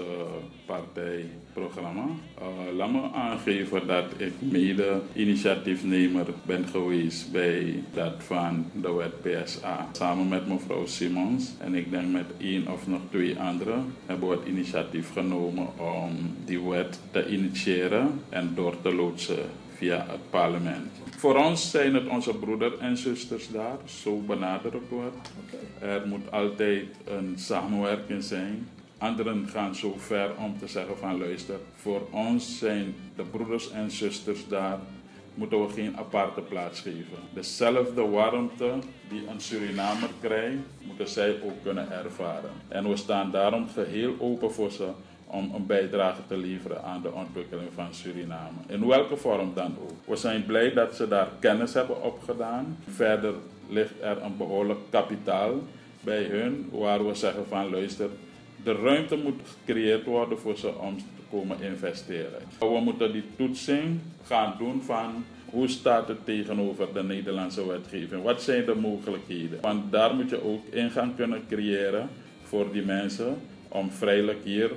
partijprogramma. 1.54 2.06
Uh, 2.38 2.76
laat 2.76 2.92
me 2.92 3.10
aangeven 3.12 3.86
dat 3.86 4.04
ik 4.16 4.32
mede 4.38 5.00
initiatiefnemer 5.12 6.26
ben 6.42 6.68
geweest 6.68 7.32
bij 7.32 7.82
dat 7.94 8.12
van 8.18 8.66
de 8.72 8.92
wet 8.92 9.22
PSA. 9.22 9.88
Samen 9.92 10.28
met 10.28 10.48
mevrouw 10.48 10.86
Simons 10.86 11.52
en 11.58 11.74
ik 11.74 11.90
denk 11.90 12.12
met 12.12 12.26
één 12.38 12.68
of 12.68 12.86
nog 12.86 13.00
twee 13.10 13.38
anderen 13.38 13.94
hebben 14.06 14.28
we 14.28 14.34
het 14.34 14.48
initiatief 14.48 15.12
genomen 15.12 15.68
om 15.78 16.34
die 16.44 16.62
wet 16.62 17.00
te 17.10 17.28
initiëren 17.28 18.20
en 18.28 18.52
door 18.54 18.74
te 18.82 18.94
loodsen 18.94 19.46
via 19.76 20.06
het 20.08 20.30
parlement. 20.30 20.90
Voor 21.16 21.36
ons 21.36 21.70
zijn 21.70 21.94
het 21.94 22.08
onze 22.08 22.34
broeders 22.34 22.78
en 22.78 22.96
zusters 22.96 23.48
daar, 23.48 23.76
zo 23.84 24.16
benaderd 24.26 24.88
wordt. 24.88 25.32
Er 25.80 26.02
moet 26.06 26.30
altijd 26.30 26.86
een 27.04 27.34
samenwerking 27.36 28.22
zijn. 28.22 28.68
Anderen 29.04 29.48
gaan 29.48 29.74
zo 29.74 29.94
ver 29.98 30.30
om 30.38 30.58
te 30.58 30.66
zeggen 30.66 30.98
van 30.98 31.18
luister, 31.18 31.58
voor 31.74 32.06
ons 32.10 32.58
zijn 32.58 32.94
de 33.16 33.22
broeders 33.22 33.70
en 33.70 33.90
zusters 33.90 34.48
daar, 34.48 34.78
moeten 35.34 35.66
we 35.66 35.72
geen 35.72 35.96
aparte 35.96 36.40
plaats 36.40 36.80
geven. 36.80 37.18
Dezelfde 37.32 38.02
warmte 38.02 38.72
die 39.08 39.26
een 39.28 39.40
Surinamer 39.40 40.08
krijgt, 40.20 40.58
moeten 40.82 41.08
zij 41.08 41.36
ook 41.42 41.62
kunnen 41.62 41.92
ervaren. 41.92 42.50
En 42.68 42.88
we 42.88 42.96
staan 42.96 43.30
daarom 43.30 43.68
geheel 43.68 44.14
open 44.18 44.52
voor 44.52 44.70
ze 44.70 44.88
om 45.26 45.54
een 45.54 45.66
bijdrage 45.66 46.20
te 46.28 46.36
leveren 46.36 46.84
aan 46.84 47.02
de 47.02 47.12
ontwikkeling 47.12 47.68
van 47.74 47.94
Suriname. 47.94 48.58
In 48.66 48.86
welke 48.86 49.16
vorm 49.16 49.52
dan 49.54 49.76
ook. 49.82 49.96
We 50.04 50.16
zijn 50.16 50.46
blij 50.46 50.72
dat 50.72 50.94
ze 50.94 51.08
daar 51.08 51.28
kennis 51.38 51.74
hebben 51.74 52.02
opgedaan. 52.02 52.78
Verder 52.88 53.34
ligt 53.68 53.94
er 54.00 54.22
een 54.22 54.36
behoorlijk 54.36 54.80
kapitaal 54.90 55.52
bij 56.00 56.22
hun, 56.22 56.68
waar 56.72 57.06
we 57.06 57.14
zeggen 57.14 57.46
van 57.48 57.70
luister, 57.70 58.08
de 58.64 58.72
ruimte 58.72 59.16
moet 59.16 59.40
gecreëerd 59.44 60.04
worden 60.04 60.38
voor 60.38 60.56
ze 60.56 60.78
om 60.78 60.96
te 60.96 61.04
komen 61.30 61.60
investeren. 61.60 62.40
We 62.58 62.80
moeten 62.82 63.12
die 63.12 63.24
toetsing 63.36 64.00
gaan 64.26 64.54
doen 64.58 64.82
van 64.82 65.24
hoe 65.44 65.68
staat 65.68 66.08
het 66.08 66.24
tegenover 66.24 66.86
de 66.94 67.02
Nederlandse 67.02 67.66
wetgeving? 67.66 68.22
Wat 68.22 68.42
zijn 68.42 68.64
de 68.64 68.74
mogelijkheden? 68.74 69.58
Want 69.60 69.92
daar 69.92 70.14
moet 70.14 70.30
je 70.30 70.44
ook 70.44 70.62
ingang 70.70 71.16
kunnen 71.16 71.42
creëren 71.48 72.08
voor 72.42 72.72
die 72.72 72.82
mensen 72.82 73.36
om 73.68 73.90
vrijelijk 73.90 74.38
hier 74.44 74.70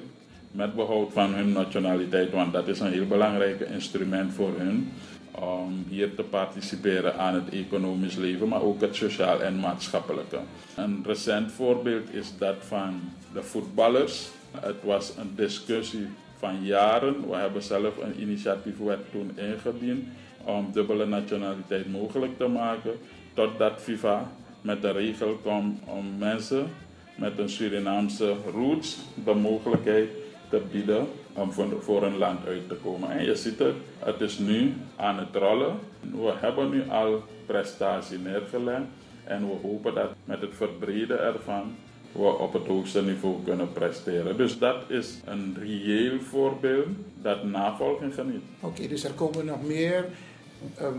met 0.51 0.75
behoud 0.75 1.13
van 1.13 1.33
hun 1.33 1.51
nationaliteit, 1.51 2.31
want 2.31 2.53
dat 2.53 2.67
is 2.67 2.79
een 2.79 2.91
heel 2.91 3.07
belangrijk 3.07 3.59
instrument 3.59 4.33
voor 4.33 4.51
hun 4.57 4.91
om 5.39 5.85
hier 5.89 6.15
te 6.15 6.23
participeren 6.23 7.17
aan 7.17 7.33
het 7.33 7.49
economisch 7.49 8.15
leven, 8.15 8.47
maar 8.47 8.61
ook 8.61 8.81
het 8.81 8.95
sociaal 8.95 9.41
en 9.41 9.59
maatschappelijke. 9.59 10.39
Een 10.75 11.03
recent 11.05 11.51
voorbeeld 11.51 12.13
is 12.13 12.33
dat 12.37 12.55
van 12.59 12.99
de 13.33 13.43
voetballers. 13.43 14.27
Het 14.59 14.83
was 14.83 15.13
een 15.17 15.31
discussie 15.35 16.07
van 16.37 16.63
jaren. 16.63 17.29
We 17.29 17.35
hebben 17.35 17.63
zelf 17.63 17.97
een 17.97 18.21
initiatiefwet 18.21 18.99
toen 19.11 19.31
ingediend 19.35 20.05
om 20.43 20.69
dubbele 20.71 21.05
nationaliteit 21.05 21.91
mogelijk 21.91 22.37
te 22.37 22.47
maken, 22.47 22.91
totdat 23.33 23.81
FIFA 23.81 24.31
met 24.61 24.81
de 24.81 24.91
regel 24.91 25.35
kwam 25.41 25.79
om 25.85 26.17
mensen 26.17 26.67
met 27.15 27.37
een 27.37 27.49
Surinaamse 27.49 28.35
roots 28.53 28.97
de 29.23 29.33
mogelijkheid 29.33 30.09
te 30.49 30.61
bieden 30.71 31.07
om 31.33 31.51
voor 31.79 32.03
een 32.03 32.17
land 32.17 32.47
uit 32.47 32.67
te 32.67 32.75
komen. 32.75 33.11
En 33.11 33.23
je 33.23 33.35
ziet 33.35 33.59
het, 33.59 33.75
het 33.99 34.21
is 34.21 34.37
nu 34.37 34.73
aan 34.95 35.17
het 35.17 35.35
rollen. 35.35 35.79
We 35.99 36.33
hebben 36.35 36.69
nu 36.69 36.89
al 36.89 37.23
prestatie 37.45 38.17
neergelegd 38.17 38.85
en 39.23 39.47
we 39.47 39.67
hopen 39.67 39.93
dat 39.93 40.09
met 40.25 40.41
het 40.41 40.53
verbreden 40.55 41.19
ervan 41.19 41.75
we 42.11 42.37
op 42.37 42.53
het 42.53 42.67
hoogste 42.67 43.03
niveau 43.03 43.43
kunnen 43.43 43.71
presteren. 43.73 44.37
Dus 44.37 44.57
dat 44.57 44.83
is 44.87 45.19
een 45.25 45.55
reëel 45.59 46.19
voorbeeld 46.19 46.87
dat 47.21 47.43
navolging 47.43 48.13
geniet. 48.13 48.41
Oké, 48.59 48.87
dus 48.87 49.03
er 49.03 49.13
komen 49.13 49.45
nog 49.45 49.63
meer 49.63 50.05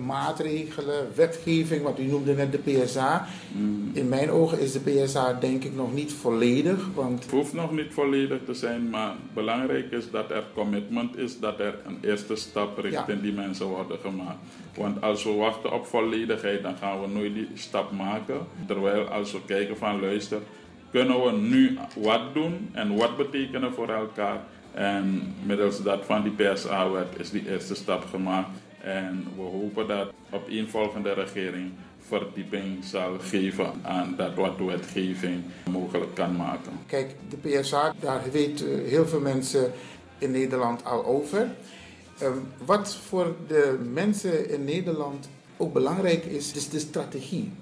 maatregelen, 0.06 1.06
wetgeving, 1.14 1.82
wat 1.82 1.98
u 1.98 2.02
noemde 2.02 2.34
net 2.34 2.52
de 2.52 2.58
PSA. 2.58 3.26
Mm. 3.52 3.90
In 3.92 4.08
mijn 4.08 4.30
ogen 4.30 4.60
is 4.60 4.72
de 4.72 4.80
PSA 4.80 5.32
denk 5.32 5.64
ik 5.64 5.74
nog 5.74 5.94
niet 5.94 6.12
volledig. 6.12 6.88
Want... 6.94 7.22
Het 7.22 7.30
hoeft 7.30 7.52
nog 7.52 7.72
niet 7.72 7.92
volledig 7.92 8.38
te 8.46 8.54
zijn, 8.54 8.90
maar 8.90 9.14
belangrijk 9.34 9.90
is 9.90 10.10
dat 10.10 10.30
er 10.30 10.44
commitment 10.54 11.16
is, 11.16 11.40
dat 11.40 11.60
er 11.60 11.74
een 11.86 11.98
eerste 12.00 12.36
stap 12.36 12.78
richting 12.78 13.18
Ja. 13.18 13.22
die 13.22 13.32
mensen 13.32 13.66
worden 13.66 13.98
gemaakt. 13.98 14.38
Want 14.76 15.02
als 15.02 15.24
we 15.24 15.32
wachten 15.32 15.72
op 15.72 15.86
volledigheid, 15.86 16.62
dan 16.62 16.76
gaan 16.76 17.00
we 17.00 17.06
nooit 17.08 17.34
die 17.34 17.48
stap 17.54 17.92
maken. 17.92 18.38
Terwijl 18.66 19.04
als 19.04 19.32
we 19.32 19.38
kijken 19.46 19.76
van 19.76 20.00
luister, 20.00 20.38
kunnen 20.90 21.24
we 21.24 21.32
nu 21.32 21.78
wat 21.96 22.34
doen 22.34 22.68
en 22.72 22.96
wat 22.96 23.16
betekenen 23.16 23.72
voor 23.72 23.88
elkaar. 23.88 24.40
En 24.72 25.34
middels 25.42 25.82
dat 25.82 26.04
van 26.04 26.22
die 26.22 26.32
PSA-wet 26.32 27.06
is 27.18 27.30
die 27.30 27.48
eerste 27.48 27.74
stap 27.74 28.04
gemaakt. 28.10 28.48
En 28.80 29.26
we 29.36 29.42
hopen 29.42 29.86
dat 29.86 30.12
op 30.30 30.48
een 30.48 30.68
volgende 30.68 31.12
regering 31.12 31.72
verdieping 32.08 32.84
zal 32.84 33.18
geven 33.18 33.72
aan 33.82 34.14
dat 34.16 34.34
wat 34.34 34.58
de 34.58 34.64
wetgeving 34.64 35.42
mogelijk 35.70 36.14
kan 36.14 36.36
maken. 36.36 36.72
Kijk, 36.86 37.14
de 37.28 37.36
PSA, 37.36 37.94
daar 38.00 38.22
weten 38.32 38.84
heel 38.84 39.06
veel 39.06 39.20
mensen 39.20 39.72
in 40.18 40.30
Nederland 40.30 40.84
al 40.84 41.04
over. 41.04 41.48
Um, 42.22 42.46
wat 42.64 42.94
voor 42.94 43.34
de 43.46 43.78
mensen 43.92 44.50
in 44.50 44.64
Nederland 44.64 45.28
ook 45.56 45.72
belangrijk 45.72 46.24
is, 46.24 46.52
is 46.52 46.68
de 46.68 46.78
strategie. 46.78 47.52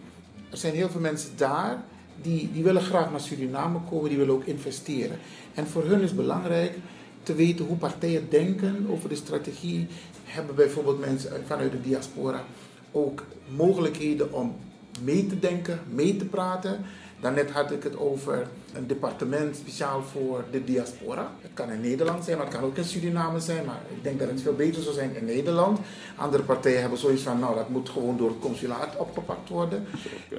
Er 0.51 0.57
zijn 0.57 0.75
heel 0.75 0.89
veel 0.89 1.01
mensen 1.01 1.31
daar 1.37 1.83
die, 2.23 2.53
die 2.53 2.63
willen 2.63 2.83
graag 2.83 3.11
naar 3.11 3.21
Suriname 3.21 3.79
komen, 3.91 4.09
die 4.09 4.19
willen 4.19 4.35
ook 4.35 4.45
investeren. 4.45 5.19
En 5.55 5.67
voor 5.67 5.85
hun 5.85 6.01
is 6.01 6.15
belangrijk 6.15 6.75
te 7.23 7.35
weten 7.35 7.65
hoe 7.65 7.77
partijen 7.77 8.27
denken 8.29 8.87
over 8.91 9.09
de 9.09 9.15
strategie. 9.15 9.87
Hebben 10.37 10.55
bijvoorbeeld 10.55 11.01
mensen 11.01 11.31
vanuit 11.47 11.73
de 11.73 11.81
diaspora 11.81 12.45
ook 12.93 13.23
mogelijkheden 13.57 14.33
om 14.33 14.57
mee 15.01 15.27
te 15.27 15.39
denken, 15.39 15.81
mee 15.91 16.17
te 16.17 16.25
praten. 16.25 16.85
Daarnet 17.21 17.51
had 17.51 17.71
ik 17.71 17.83
het 17.83 17.99
over 17.99 18.47
een 18.77 18.87
departement 18.87 19.57
speciaal 19.57 20.03
voor 20.03 20.45
de 20.51 20.65
diaspora. 20.65 21.31
Het 21.41 21.51
kan 21.55 21.71
in 21.71 21.81
Nederland 21.81 22.25
zijn, 22.25 22.37
maar 22.37 22.47
het 22.47 22.55
kan 22.55 22.65
ook 22.65 22.77
in 22.77 22.85
Suriname 22.85 23.41
zijn. 23.41 23.65
Maar 23.65 23.81
ik 23.97 24.03
denk 24.03 24.19
dat 24.19 24.29
het 24.29 24.43
veel 24.43 24.55
beter 24.55 24.83
zou 24.83 24.95
zijn 24.95 25.17
in 25.17 25.25
Nederland. 25.25 25.79
Andere 26.17 26.43
partijen 26.43 26.81
hebben 26.81 26.99
zoiets 26.99 27.23
van, 27.23 27.39
nou 27.39 27.55
dat 27.55 27.69
moet 27.69 27.89
gewoon 27.89 28.17
door 28.17 28.29
het 28.29 28.39
consulaat 28.39 28.97
opgepakt 28.97 29.49
worden. 29.49 29.87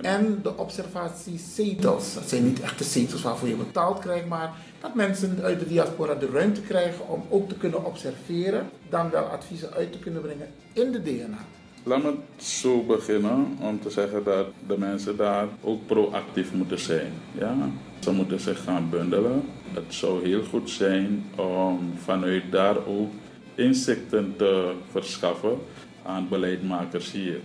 En 0.01 0.39
de 0.43 0.57
observatiezetels. 0.57 2.13
Dat 2.13 2.29
zijn 2.29 2.43
niet 2.43 2.59
echte 2.59 2.83
zetels 2.83 3.21
waarvoor 3.21 3.47
je 3.47 3.55
betaald 3.55 3.99
krijgt, 3.99 4.27
maar 4.27 4.53
dat 4.81 4.95
mensen 4.95 5.39
uit 5.41 5.59
de 5.59 5.67
diaspora 5.67 6.15
de 6.15 6.29
ruimte 6.29 6.61
krijgen 6.61 7.09
om 7.09 7.23
ook 7.29 7.49
te 7.49 7.55
kunnen 7.55 7.85
observeren. 7.85 8.69
Dan 8.89 9.09
wel 9.09 9.23
adviezen 9.23 9.73
uit 9.73 9.91
te 9.91 9.99
kunnen 9.99 10.21
brengen 10.21 10.47
in 10.73 10.91
de 10.91 11.01
DNA. 11.03 11.45
Laat 11.83 12.03
me 12.03 12.13
zo 12.37 12.83
beginnen 12.83 13.57
om 13.61 13.81
te 13.81 13.89
zeggen 13.89 14.23
dat 14.23 14.47
de 14.67 14.77
mensen 14.77 15.17
daar 15.17 15.47
ook 15.61 15.85
proactief 15.85 16.53
moeten 16.53 16.79
zijn. 16.79 17.11
Ja? 17.31 17.55
Ze 17.99 18.11
moeten 18.11 18.39
zich 18.39 18.63
gaan 18.63 18.89
bundelen. 18.89 19.43
Het 19.73 19.93
zou 19.93 20.25
heel 20.25 20.43
goed 20.43 20.69
zijn 20.69 21.25
om 21.35 21.93
vanuit 21.97 22.51
daar 22.51 22.85
ook 22.85 23.11
inzichten 23.55 24.33
te 24.37 24.73
verschaffen 24.91 25.57
aan 26.03 26.27
beleidmakers 26.29 27.11
hier. 27.11 27.39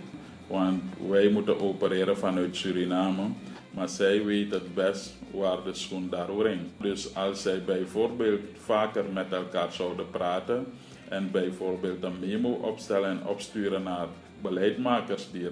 Want 0.47 0.81
wij 1.09 1.29
moeten 1.29 1.59
opereren 1.59 2.17
vanuit 2.17 2.55
Suriname. 2.55 3.23
Maar 3.71 3.89
zij 3.89 4.25
weet 4.25 4.51
het 4.51 4.73
best 4.73 5.13
waar 5.31 5.63
de 5.63 5.73
schoen 5.73 6.09
daar 6.09 6.37
wringt. 6.37 6.69
Dus 6.77 7.15
als 7.15 7.41
zij 7.41 7.63
bijvoorbeeld 7.63 8.41
vaker 8.57 9.03
met 9.13 9.31
elkaar 9.31 9.71
zouden 9.71 10.09
praten 10.09 10.65
en 11.09 11.31
bijvoorbeeld 11.31 12.03
een 12.03 12.19
memo 12.19 12.49
opstellen 12.49 13.09
en 13.09 13.27
opsturen 13.27 13.83
naar 13.83 14.07
beleidmakers 14.41 15.31
die 15.31 15.47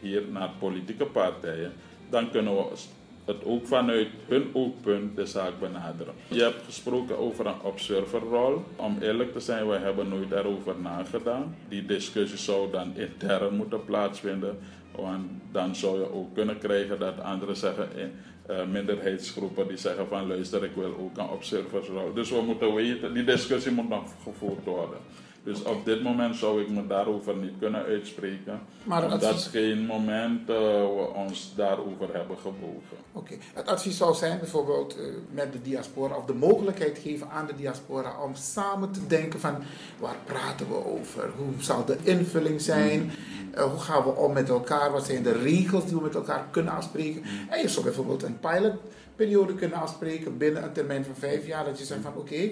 hier 0.00 0.22
naar 0.32 0.50
politieke 0.58 1.04
partijen, 1.04 1.72
dan 2.10 2.30
kunnen 2.30 2.56
we 2.56 2.62
het 3.24 3.44
ook 3.44 3.66
vanuit 3.66 4.08
hun 4.28 4.50
oogpunt 4.52 5.16
de 5.16 5.26
zaak 5.26 5.60
benaderen. 5.60 6.14
Je 6.28 6.42
hebt 6.42 6.64
gesproken 6.64 7.18
over 7.18 7.46
een 7.46 7.60
observerrol. 7.62 8.64
Om 8.76 8.96
eerlijk 9.00 9.32
te 9.32 9.40
zijn, 9.40 9.68
we 9.68 9.76
hebben 9.76 10.08
nooit 10.08 10.30
daarover 10.30 10.74
nagedaan. 10.80 11.56
Die 11.68 11.86
discussie 11.86 12.38
zou 12.38 12.70
dan 12.70 12.96
intern 12.96 13.56
moeten 13.56 13.84
plaatsvinden. 13.84 14.58
Want 14.96 15.30
dan 15.52 15.76
zou 15.76 15.98
je 15.98 16.12
ook 16.12 16.34
kunnen 16.34 16.58
krijgen 16.58 16.98
dat 16.98 17.20
anderen 17.20 17.56
zeggen, 17.56 17.88
uh, 18.50 18.64
minderheidsgroepen 18.72 19.68
die 19.68 19.76
zeggen 19.76 20.06
van 20.08 20.26
luister, 20.26 20.64
ik 20.64 20.74
wil 20.74 20.96
ook 20.98 21.16
een 21.16 21.28
observersrol. 21.28 22.12
Dus 22.14 22.30
we 22.30 22.40
moeten 22.40 22.74
weten, 22.74 23.14
die 23.14 23.24
discussie 23.24 23.72
moet 23.72 23.88
nog 23.88 24.04
gevoerd 24.22 24.64
worden. 24.64 24.98
Dus 25.44 25.62
op 25.62 25.84
dit 25.84 26.02
moment 26.02 26.36
zou 26.36 26.60
ik 26.60 26.68
me 26.68 26.86
daarover 26.86 27.36
niet 27.36 27.52
kunnen 27.58 27.84
uitspreken. 27.84 28.60
Maar 28.84 29.08
dat 29.08 29.22
is 29.22 29.46
geen 29.46 29.86
moment 29.86 30.40
uh, 30.40 30.56
we 30.56 31.10
ons 31.14 31.52
daarover 31.56 32.14
hebben 32.14 32.38
gebogen. 32.38 32.96
Oké, 33.12 33.34
het 33.54 33.66
advies 33.66 33.96
zou 33.96 34.14
zijn 34.14 34.38
bijvoorbeeld 34.38 34.98
uh, 34.98 35.04
met 35.30 35.52
de 35.52 35.62
diaspora 35.62 36.16
of 36.16 36.24
de 36.24 36.34
mogelijkheid 36.34 36.98
geven 36.98 37.30
aan 37.30 37.46
de 37.46 37.54
diaspora 37.56 38.22
om 38.24 38.34
samen 38.34 38.90
te 38.92 39.06
denken 39.06 39.40
van 39.40 39.56
waar 39.98 40.16
praten 40.24 40.68
we 40.68 40.84
over? 40.84 41.30
Hoe 41.36 41.52
zal 41.58 41.84
de 41.84 41.96
invulling 42.02 42.60
zijn? 42.60 43.02
Mm. 43.02 43.10
Uh, 43.54 43.62
hoe 43.62 43.80
gaan 43.80 44.02
we 44.02 44.10
om 44.10 44.32
met 44.32 44.48
elkaar? 44.48 44.92
Wat 44.92 45.06
zijn 45.06 45.22
de 45.22 45.38
regels 45.38 45.86
die 45.86 45.96
we 45.96 46.02
met 46.02 46.14
elkaar 46.14 46.46
kunnen 46.50 46.72
afspreken? 46.72 47.20
Mm. 47.20 47.48
En 47.48 47.60
je 47.60 47.68
zou 47.68 47.84
bijvoorbeeld 47.84 48.22
een 48.22 48.40
pilot 48.40 48.74
periode 49.22 49.54
kunnen 49.54 49.78
afspreken 49.78 50.38
binnen 50.38 50.62
een 50.62 50.72
termijn 50.72 51.04
van 51.04 51.14
vijf 51.14 51.46
jaar. 51.46 51.64
Dat 51.64 51.78
je 51.78 51.84
zegt 51.84 52.00
van 52.00 52.12
oké, 52.16 52.50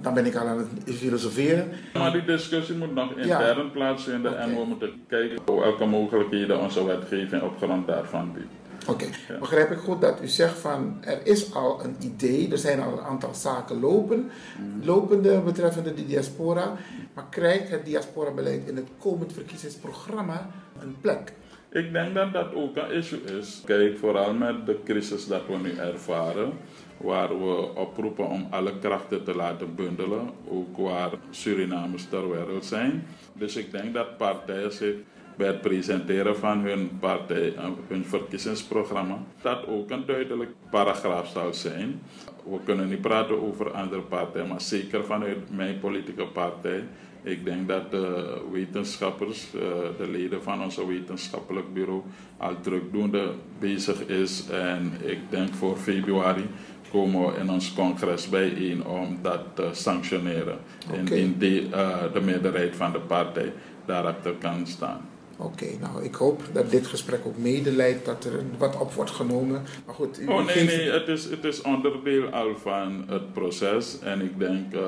dan 0.00 0.14
ben 0.14 0.26
ik 0.26 0.34
al 0.34 0.46
aan 0.46 0.58
het 0.58 0.94
filosoferen. 0.94 1.68
Maar 1.94 2.12
die 2.12 2.24
discussie 2.24 2.76
moet 2.76 2.94
nog 2.94 3.16
intern 3.16 3.70
plaatsvinden 3.70 4.38
en 4.38 4.54
we 4.54 4.64
moeten 4.64 4.90
kijken 5.08 5.38
welke 5.44 5.84
mogelijkheden 5.84 6.60
onze 6.60 6.84
wetgeving 6.84 7.42
op 7.42 7.56
grond 7.56 7.86
daarvan 7.86 8.32
biedt. 8.32 8.52
Oké, 8.88 9.06
begrijp 9.40 9.70
ik 9.70 9.78
goed 9.78 10.00
dat 10.00 10.22
u 10.22 10.28
zegt 10.28 10.58
van 10.58 10.98
er 11.00 11.26
is 11.26 11.54
al 11.54 11.84
een 11.84 11.96
idee, 12.00 12.50
er 12.50 12.58
zijn 12.58 12.80
al 12.80 12.92
een 12.92 13.04
aantal 13.04 13.34
zaken 13.34 13.80
lopen, 13.80 14.18
mm. 14.58 14.84
lopende 14.84 15.40
betreffende 15.40 15.94
de 15.94 16.06
diaspora, 16.06 16.76
maar 17.14 17.26
krijgt 17.30 17.70
het 17.70 17.84
diaspora-beleid 17.84 18.68
in 18.68 18.76
het 18.76 18.88
komend 18.98 19.32
verkiezingsprogramma 19.32 20.50
een 20.80 20.96
plek? 21.00 21.32
Ik 21.70 21.92
denk 21.92 22.14
dat 22.14 22.32
dat 22.32 22.54
ook 22.54 22.76
een 22.76 22.90
issue 22.90 23.38
is. 23.38 23.62
Kijk, 23.64 23.98
vooral 23.98 24.34
met 24.34 24.66
de 24.66 24.78
crisis 24.84 25.26
dat 25.26 25.42
we 25.46 25.56
nu 25.56 25.76
ervaren, 25.76 26.52
waar 26.96 27.28
we 27.28 27.74
oproepen 27.74 28.28
om 28.28 28.46
alle 28.50 28.78
krachten 28.78 29.24
te 29.24 29.34
laten 29.34 29.74
bundelen, 29.74 30.30
ook 30.48 30.76
waar 30.76 31.10
Surinamers 31.30 32.04
ter 32.08 32.30
wereld 32.30 32.64
zijn. 32.64 33.06
Dus 33.32 33.56
ik 33.56 33.72
denk 33.72 33.94
dat 33.94 34.16
partijen 34.16 34.72
zich 34.72 34.94
bij 35.36 35.46
het 35.46 35.60
presenteren 35.60 36.36
van 36.36 36.58
hun 36.58 36.98
partij, 37.00 37.54
hun 37.88 38.04
verkiezingsprogramma, 38.04 39.18
dat 39.42 39.66
ook 39.66 39.90
een 39.90 40.06
duidelijk 40.06 40.50
paragraaf 40.70 41.28
zal 41.28 41.54
zijn. 41.54 42.00
We 42.44 42.58
kunnen 42.64 42.88
niet 42.88 43.00
praten 43.00 43.42
over 43.42 43.70
andere 43.70 44.02
partijen, 44.02 44.48
maar 44.48 44.60
zeker 44.60 45.04
vanuit 45.04 45.56
mijn 45.56 45.78
politieke 45.78 46.26
partij 46.26 46.84
ik 47.26 47.44
denk 47.44 47.68
dat 47.68 47.90
de 47.90 48.36
wetenschappers, 48.52 49.46
eh, 49.54 49.60
de 49.98 50.10
leden 50.10 50.42
van 50.42 50.62
ons 50.62 50.76
wetenschappelijk 50.76 51.72
bureau, 51.74 52.02
al 52.36 52.60
drukdoende 52.60 53.30
bezig 53.58 54.06
is. 54.06 54.48
En 54.48 54.92
ik 55.02 55.18
denk 55.28 55.54
voor 55.54 55.76
februari 55.76 56.46
komen 56.90 57.26
we 57.26 57.38
in 57.40 57.50
ons 57.50 57.72
congres 57.72 58.28
bijeen 58.28 58.86
om 58.86 59.18
dat 59.22 59.40
te 59.54 59.68
sanctioneren. 59.72 60.58
Okay. 60.90 60.98
Indien 60.98 61.34
de, 61.38 61.62
uh, 61.62 62.12
de 62.12 62.20
meerderheid 62.20 62.76
van 62.76 62.92
de 62.92 63.00
partij 63.00 63.52
daarachter 63.86 64.32
kan 64.32 64.66
staan. 64.66 65.00
Oké, 65.36 65.66
nou 65.80 66.04
ik 66.04 66.14
hoop 66.14 66.42
dat 66.52 66.70
dit 66.70 66.86
gesprek 66.86 67.20
ook 67.26 67.36
medeleidt 67.36 68.04
dat 68.04 68.24
er 68.24 68.42
wat 68.58 68.76
op 68.78 68.92
wordt 68.92 69.10
genomen. 69.10 69.64
Maar 69.86 69.94
goed, 69.94 70.20
u 70.20 70.26
oh 70.26 70.44
nee, 70.44 70.64
nee, 70.64 70.90
het 70.90 71.08
is, 71.08 71.24
het 71.24 71.44
is 71.44 71.62
onderdeel 71.62 72.28
al 72.28 72.56
van 72.56 73.04
het 73.08 73.32
proces. 73.32 73.98
En 74.00 74.20
ik 74.20 74.38
denk, 74.38 74.74
uh, 74.74 74.80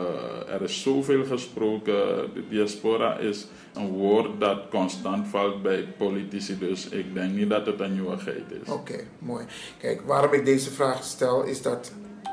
er 0.55 0.63
is 0.63 0.83
zoveel 0.83 1.25
gesproken. 1.25 1.95
De 2.35 2.43
diaspora 2.49 3.17
is 3.17 3.47
een 3.75 3.89
woord 3.89 4.41
dat 4.41 4.59
constant 4.71 5.29
valt 5.29 5.63
bij 5.63 5.87
politici. 5.97 6.59
Dus 6.59 6.89
ik 6.89 7.15
denk 7.15 7.33
niet 7.33 7.51
dat 7.51 7.67
het 7.67 7.81
een 7.81 7.93
nieuwigheid 7.93 8.45
is. 8.63 8.73
Oké, 8.73 9.01
mooi. 9.19 9.45
Kijk, 9.79 10.03
waarom 10.07 10.33
ik 10.33 10.45
deze 10.45 10.71
vraag 10.71 11.05
stel 11.05 11.45
is 11.45 11.63
dat 11.63 11.93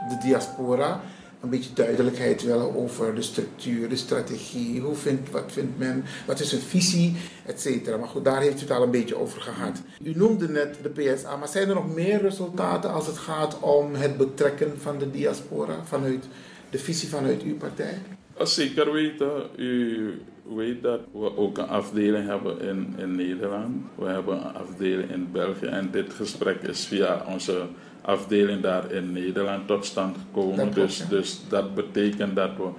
de 0.09 0.18
diaspora 0.24 1.01
een 1.46 1.52
beetje 1.52 1.74
duidelijkheid 1.74 2.43
willen 2.43 2.76
over 2.76 3.16
de 3.16 3.22
structuur, 3.22 3.89
de 3.89 3.96
strategie. 3.96 4.82
Hoe 4.82 4.96
vindt, 4.96 5.32
wat 5.32 5.52
vindt 5.52 5.78
men, 5.78 6.04
wat 6.26 6.39
is 6.39 6.52
een 6.52 6.60
visie, 6.60 7.16
et 7.46 7.62
cetera. 7.62 7.98
Maar 7.98 8.08
goed, 8.08 8.26
daar 8.26 8.41
heeft 8.41 8.58
u 8.58 8.60
het 8.60 8.72
al 8.72 8.84
een 8.84 8.91
beetje 8.91 9.18
over 9.18 9.41
gehad. 9.41 9.82
U 10.04 10.14
noemde 10.16 10.50
net 10.50 10.78
de 10.82 10.89
PSA, 10.89 11.36
maar 11.36 11.48
zijn 11.48 11.70
er 11.70 11.76
nog 11.76 11.93
meer 11.93 12.22
resultaten 12.22 12.91
als 12.91 13.08
het 13.08 13.18
gaat 13.18 13.60
om 13.60 13.96
het 13.96 14.18
betrekken 14.18 14.74
van 14.80 14.98
de 14.98 15.12
diaspora 15.12 15.84
vanuit 15.84 16.26
de 16.70 16.80
visie 16.80 17.10
vanuit 17.10 17.41
uw 17.41 17.58
partij? 17.58 18.02
Zeker 18.43 18.91
weten. 18.91 19.50
U 19.58 20.22
weet 20.54 20.84
dat 20.84 21.00
we 21.12 21.38
ook 21.38 21.58
een 21.58 21.68
afdeling 21.68 22.28
hebben 22.28 22.62
in, 22.62 22.93
in 22.98 23.16
Nederland. 23.16 23.86
We 23.96 24.06
hebben 24.06 24.36
een 24.38 24.54
afdeling 24.54 25.12
in 25.12 25.32
België. 25.32 25.66
En 25.66 25.91
dit 25.91 26.14
gesprek 26.14 26.62
is 26.62 26.86
via 26.86 27.24
onze 27.28 27.62
afdeling 28.02 28.62
daar 28.62 28.91
in 28.91 29.12
Nederland 29.12 29.68
tot 29.68 29.86
stand 29.86 30.18
gekomen. 30.18 30.74
dus, 30.74 31.08
dus 31.10 31.41
dat 31.50 31.76
betekent 31.76 32.36
dat 32.36 32.50
we 32.58 32.70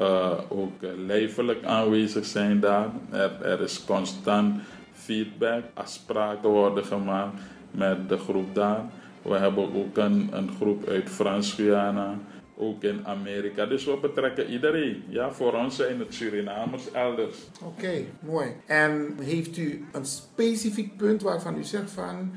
uh, 0.00 0.38
ook 0.48 0.72
lijfelijk 1.06 1.64
aanwezig 1.64 2.24
zijn 2.24 2.60
daar. 2.60 2.88
Er, 3.10 3.42
er 3.42 3.60
is 3.60 3.84
constant 3.84 4.60
feedback, 4.92 5.62
afspraken 5.74 6.48
worden 6.48 6.84
gemaakt 6.84 7.40
met 7.70 8.08
de 8.08 8.18
groep 8.18 8.54
daar. 8.54 8.84
We 9.22 9.34
hebben 9.34 9.74
ook 9.74 9.96
een, 9.96 10.28
een 10.32 10.50
groep 10.56 10.88
uit 10.88 11.10
Frans-Guyana, 11.10 12.14
ook 12.56 12.82
in 12.82 13.06
Amerika. 13.06 13.66
Dus 13.66 13.84
we 13.84 13.98
betrekken 14.00 14.50
iedereen. 14.50 15.04
Ja, 15.08 15.30
voor 15.30 15.52
ons 15.52 15.76
zijn 15.76 15.98
het 15.98 16.14
Surinamers 16.14 16.92
elders. 16.92 17.38
Oké, 17.62 18.04
mooi. 18.20 18.48
En 18.66 19.16
heeft 19.20 19.56
u 19.56 19.84
een 19.92 20.04
specifiek 20.04 20.96
punt 20.96 21.22
waarvan 21.22 21.58
u 21.58 21.64
zegt 21.64 21.90
van 21.90 22.32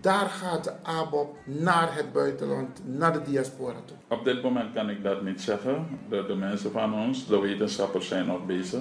daar 0.00 0.28
gaat 0.28 0.64
de 0.64 0.72
ABOP 0.82 1.36
naar 1.44 1.94
het 1.94 2.12
buitenland, 2.12 2.80
naar 2.84 3.12
de 3.12 3.22
diaspora 3.22 3.80
toe? 3.84 3.96
Op 4.08 4.24
dit 4.24 4.42
moment 4.42 4.72
kan 4.72 4.90
ik 4.90 5.02
dat 5.02 5.22
niet 5.22 5.40
zeggen. 5.40 5.86
De, 6.08 6.24
de 6.26 6.34
mensen 6.34 6.70
van 6.70 6.94
ons, 6.94 7.26
de 7.26 7.40
wetenschappers 7.40 8.08
zijn 8.08 8.26
nog 8.26 8.46
bezig. 8.46 8.80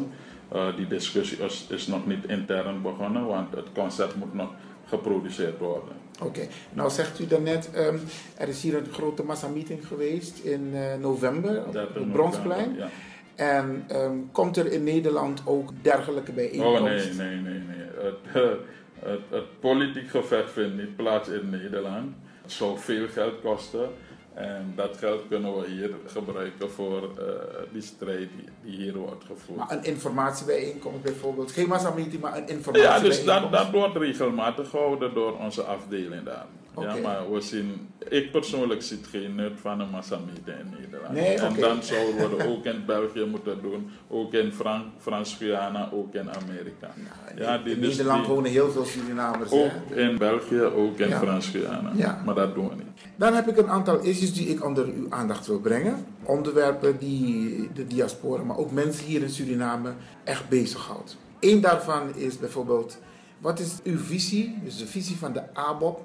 Uh, 0.53 0.75
die 0.75 0.87
discussie 0.87 1.37
is, 1.37 1.67
is, 1.69 1.87
nog 1.87 2.05
niet 2.05 2.25
intern 2.25 2.81
begonnen, 2.81 3.25
want 3.25 3.55
het 3.55 3.71
concept 3.73 4.15
moet 4.15 4.33
nog 4.33 4.49
geproduceerd 4.85 5.59
worden. 5.59 5.93
Oké, 6.21 6.47
nou 6.73 6.89
zegt 6.89 7.19
u 7.19 7.27
daarnet, 7.27 7.69
um, 7.75 7.99
er 8.37 8.47
is 8.47 8.61
hier 8.61 8.77
een 8.77 8.93
grote 8.93 9.23
massameeting 9.23 9.87
geweest 9.87 10.39
in 10.43 10.71
uh, 10.73 10.95
november 10.95 11.65
op 11.65 11.73
het 11.73 12.11
Bronsplein. 12.11 12.75
Ja. 12.75 12.89
En 13.35 13.85
um, 13.91 14.29
komt 14.31 14.57
er 14.57 14.71
in 14.71 14.83
Nederland 14.83 15.41
ook 15.45 15.71
dergelijke 15.81 16.31
bijeenkomsten? 16.31 16.83
Oh 16.83 17.27
nee, 17.27 17.31
nee, 17.31 17.35
nee. 17.35 17.59
nee. 17.59 17.85
Het, 17.97 18.59
het 19.29 19.59
politiek 19.59 20.09
gevecht 20.09 20.51
vindt 20.51 20.75
niet 20.75 20.95
plaats 20.95 21.29
in 21.29 21.49
Nederland. 21.49 22.15
Het 22.41 22.51
zou 22.51 22.79
veel 22.79 23.07
geld 23.07 23.41
kosten. 23.41 23.89
En 24.35 24.73
dat 24.75 24.97
geld 24.97 25.21
kunnen 25.29 25.57
we 25.57 25.67
hier 25.67 25.91
gebruiken 26.05 26.71
voor 26.71 27.01
uh, 27.19 27.25
die 27.71 27.81
strijd 27.81 28.29
die, 28.35 28.49
die, 28.63 28.75
hier 28.75 28.97
wordt 28.97 29.23
gevoerd. 29.23 29.57
Maar 29.57 29.71
een 29.71 29.83
informatiebijeenkomst 29.83 31.01
bijvoorbeeld, 31.01 31.51
geen 31.51 31.67
massameeting, 31.67 32.21
maar 32.21 32.37
een 32.37 32.47
informatiebijeenkomst. 32.47 33.23
Ja, 33.23 33.39
dus 33.39 33.41
dat, 33.41 33.51
dat 33.51 33.71
wordt 33.71 33.95
regelmatig 33.95 34.69
gehouden 34.69 35.13
door 35.13 35.37
onze 35.37 35.63
afdeling 35.63 36.23
daar. 36.23 36.45
Ja, 36.79 36.95
maar 36.95 37.31
we 37.31 37.41
zien, 37.41 37.87
ik 38.09 38.31
persoonlijk 38.31 38.81
zie 38.81 38.99
geen 39.09 39.35
nut 39.35 39.51
van 39.61 39.79
een 39.79 39.89
massameeting 39.89 40.57
in 40.59 40.75
Nederland. 40.79 41.13
Nee, 41.13 41.35
en 41.35 41.59
dan 41.59 41.83
zouden 41.83 42.37
we 42.37 42.47
ook 42.47 42.65
in 42.65 42.85
België 42.85 43.25
moeten 43.25 43.61
doen, 43.61 43.89
ook 44.07 44.33
in 44.33 44.51
Fran 44.51 44.83
Frans-Guyana, 44.99 45.89
ook 45.93 46.13
in 46.13 46.29
Amerika. 46.31 46.93
Nou, 46.95 47.41
ja, 47.41 47.59
in 47.65 47.79
Nederland 47.79 48.27
wonen 48.27 48.51
heel 48.51 48.71
veel 48.71 48.85
Surinamers. 48.85 49.51
Ook 49.51 49.71
in 49.95 50.17
België, 50.17 50.61
ook 50.61 50.99
in 50.99 51.11
Frans-Guyana. 51.11 51.91
Ja. 51.95 52.21
Maar 52.25 52.35
dat 52.35 52.55
doen 52.55 52.69
we 52.69 52.75
niet. 52.75 52.85
Dan 53.15 53.33
heb 53.33 53.47
ik 53.47 53.57
een 53.57 53.69
aantal 53.69 53.99
issues 53.99 54.33
die 54.33 54.47
ik 54.47 54.65
onder 54.65 54.85
uw 54.85 55.07
aandacht 55.09 55.47
wil 55.47 55.59
brengen. 55.59 56.05
Onderwerpen 56.23 56.97
die 56.97 57.69
de 57.73 57.87
diaspora, 57.87 58.43
maar 58.43 58.57
ook 58.57 58.71
mensen 58.71 59.05
hier 59.05 59.21
in 59.21 59.29
Suriname 59.29 59.93
echt 60.23 60.49
bezighoudt. 60.49 61.17
Eén 61.39 61.61
daarvan 61.61 62.15
is 62.15 62.39
bijvoorbeeld, 62.39 62.99
wat 63.39 63.59
is 63.59 63.79
uw 63.83 63.97
visie, 63.97 64.57
dus 64.63 64.77
de 64.77 64.87
visie 64.87 65.17
van 65.17 65.33
de 65.33 65.53
ABOP 65.53 66.01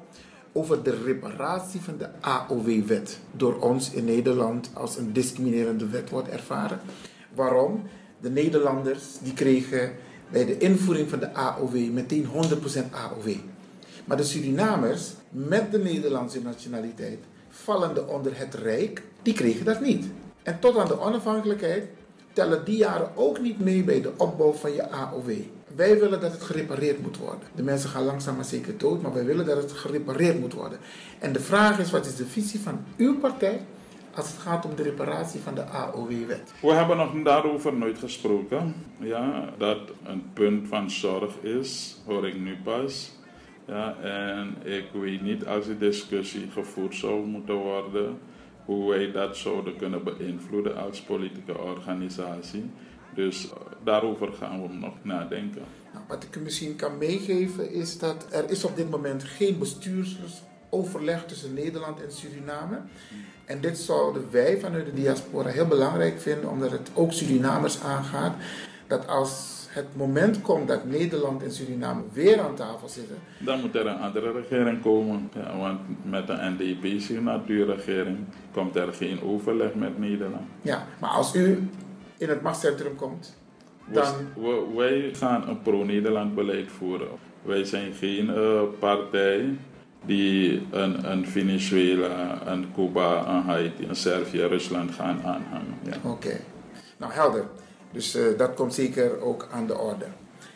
over 0.52 0.82
de 0.82 1.02
reparatie 1.04 1.80
van 1.80 1.96
de 1.98 2.08
AOW-wet 2.20 3.18
door 3.32 3.58
ons 3.58 3.90
in 3.90 4.04
Nederland 4.04 4.70
als 4.72 4.96
een 4.96 5.12
discriminerende 5.12 5.86
wet 5.88 6.10
wordt 6.10 6.28
ervaren. 6.28 6.80
Waarom? 7.34 7.82
De 8.20 8.30
Nederlanders 8.30 9.04
die 9.22 9.34
kregen 9.34 9.92
bij 10.30 10.44
de 10.44 10.58
invoering 10.58 11.10
van 11.10 11.18
de 11.18 11.34
AOW 11.34 11.90
meteen 11.90 12.26
100% 12.26 12.28
AOW. 12.90 13.28
Maar 14.04 14.16
de 14.16 14.24
Surinamers 14.24 15.12
met 15.30 15.72
de 15.72 15.78
Nederlandse 15.78 16.42
nationaliteit, 16.42 17.18
vallende 17.48 18.06
onder 18.06 18.38
het 18.38 18.54
Rijk, 18.54 19.02
die 19.22 19.34
kregen 19.34 19.64
dat 19.64 19.80
niet. 19.80 20.06
En 20.42 20.60
tot 20.60 20.76
aan 20.76 20.88
de 20.88 21.00
onafhankelijkheid 21.00 21.84
tellen 22.32 22.64
die 22.64 22.76
jaren 22.76 23.16
ook 23.16 23.40
niet 23.40 23.60
mee 23.60 23.84
bij 23.84 24.00
de 24.00 24.12
opbouw 24.16 24.52
van 24.52 24.72
je 24.72 24.90
AOW. 24.90 25.30
Wij 25.80 25.98
willen 25.98 26.20
dat 26.20 26.32
het 26.32 26.42
gerepareerd 26.42 27.02
moet 27.02 27.16
worden. 27.16 27.48
De 27.54 27.62
mensen 27.62 27.90
gaan 27.90 28.04
langzaam 28.04 28.34
maar 28.34 28.44
zeker 28.44 28.78
dood, 28.78 29.02
maar 29.02 29.12
wij 29.12 29.24
willen 29.24 29.46
dat 29.46 29.56
het 29.56 29.72
gerepareerd 29.72 30.40
moet 30.40 30.52
worden. 30.52 30.78
En 31.18 31.32
de 31.32 31.40
vraag 31.40 31.78
is, 31.78 31.90
wat 31.90 32.06
is 32.06 32.16
de 32.16 32.26
visie 32.26 32.60
van 32.60 32.84
uw 32.96 33.18
partij 33.18 33.60
als 34.14 34.26
het 34.30 34.38
gaat 34.38 34.64
om 34.64 34.74
de 34.74 34.82
reparatie 34.82 35.40
van 35.40 35.54
de 35.54 35.64
AOW-wet? 35.64 36.52
We 36.62 36.72
hebben 36.72 36.96
nog 36.96 37.22
daarover 37.24 37.74
nooit 37.74 37.98
gesproken. 37.98 38.74
Ja, 38.98 39.50
dat 39.58 39.78
een 40.04 40.24
punt 40.32 40.68
van 40.68 40.90
zorg 40.90 41.34
is, 41.40 42.00
hoor 42.06 42.28
ik 42.28 42.40
nu 42.40 42.56
pas. 42.64 43.12
Ja, 43.66 43.96
en 44.02 44.56
ik 44.62 44.84
weet 44.92 45.22
niet 45.22 45.46
als 45.46 45.66
die 45.66 45.78
discussie 45.78 46.50
gevoerd 46.52 46.94
zou 46.94 47.26
moeten 47.26 47.54
worden, 47.54 48.18
hoe 48.64 48.90
wij 48.90 49.12
dat 49.12 49.36
zouden 49.36 49.76
kunnen 49.76 50.04
beïnvloeden 50.04 50.76
als 50.76 51.00
politieke 51.00 51.58
organisatie. 51.58 52.70
Dus 53.14 53.48
daarover 53.84 54.32
gaan 54.32 54.62
we 54.62 54.68
nog 54.68 54.94
nadenken. 55.02 55.62
Nou, 55.92 56.04
wat 56.08 56.22
ik 56.22 56.36
u 56.36 56.40
misschien 56.40 56.76
kan 56.76 56.98
meegeven 56.98 57.72
is 57.72 57.98
dat 57.98 58.26
er 58.30 58.50
is 58.50 58.64
op 58.64 58.76
dit 58.76 58.90
moment 58.90 59.24
geen 59.24 59.58
bestuursoverleg 59.58 61.26
tussen 61.26 61.54
Nederland 61.54 62.02
en 62.02 62.12
Suriname. 62.12 62.80
En 63.44 63.60
dit 63.60 63.78
zouden 63.78 64.26
wij 64.30 64.58
vanuit 64.58 64.86
de 64.86 64.94
diaspora 64.94 65.48
heel 65.48 65.66
belangrijk 65.66 66.20
vinden, 66.20 66.50
omdat 66.50 66.70
het 66.70 66.90
ook 66.94 67.12
Surinamers 67.12 67.80
aangaat. 67.82 68.34
Dat 68.86 69.06
als 69.06 69.60
het 69.70 69.96
moment 69.96 70.42
komt 70.42 70.68
dat 70.68 70.84
Nederland 70.84 71.42
en 71.42 71.52
Suriname 71.52 72.02
weer 72.12 72.40
aan 72.40 72.54
tafel 72.54 72.88
zitten. 72.88 73.16
Dan 73.38 73.60
moet 73.60 73.74
er 73.74 73.86
een 73.86 73.98
andere 73.98 74.32
regering 74.32 74.82
komen. 74.82 75.30
Ja, 75.34 75.58
want 75.58 75.80
met 76.04 76.26
de 76.26 76.54
NDP-signatuurregering 76.58 78.18
komt 78.52 78.76
er 78.76 78.92
geen 78.92 79.22
overleg 79.22 79.74
met 79.74 79.98
Nederland. 79.98 80.46
Ja, 80.62 80.86
maar 81.00 81.10
als 81.10 81.34
u 81.34 81.68
in 82.16 82.28
het 82.28 82.42
machtscentrum 82.42 82.96
komt, 82.96 83.39
dan... 83.92 84.14
We, 84.34 84.64
wij 84.76 85.10
gaan 85.14 85.48
een 85.48 85.62
pro-Nederland 85.62 86.34
beleid 86.34 86.70
voeren. 86.70 87.08
Wij 87.42 87.64
zijn 87.64 87.92
geen 87.92 88.26
uh, 88.26 88.62
partij 88.78 89.56
die 90.04 90.62
een, 90.70 91.10
een 91.10 91.26
Venezuela, 91.26 92.46
een 92.46 92.66
Cuba, 92.74 93.26
een 93.28 93.42
Haiti, 93.42 93.86
een 93.88 93.96
Servië, 93.96 94.42
Rusland 94.42 94.90
gaan 94.94 95.18
aanhangen. 95.24 95.74
Ja. 95.82 95.96
Oké, 95.96 96.08
okay. 96.08 96.40
nou 96.96 97.12
helder. 97.12 97.44
Dus 97.92 98.16
uh, 98.16 98.38
dat 98.38 98.54
komt 98.54 98.74
zeker 98.74 99.20
ook 99.20 99.48
aan 99.52 99.66
de 99.66 99.78
orde. 99.78 100.06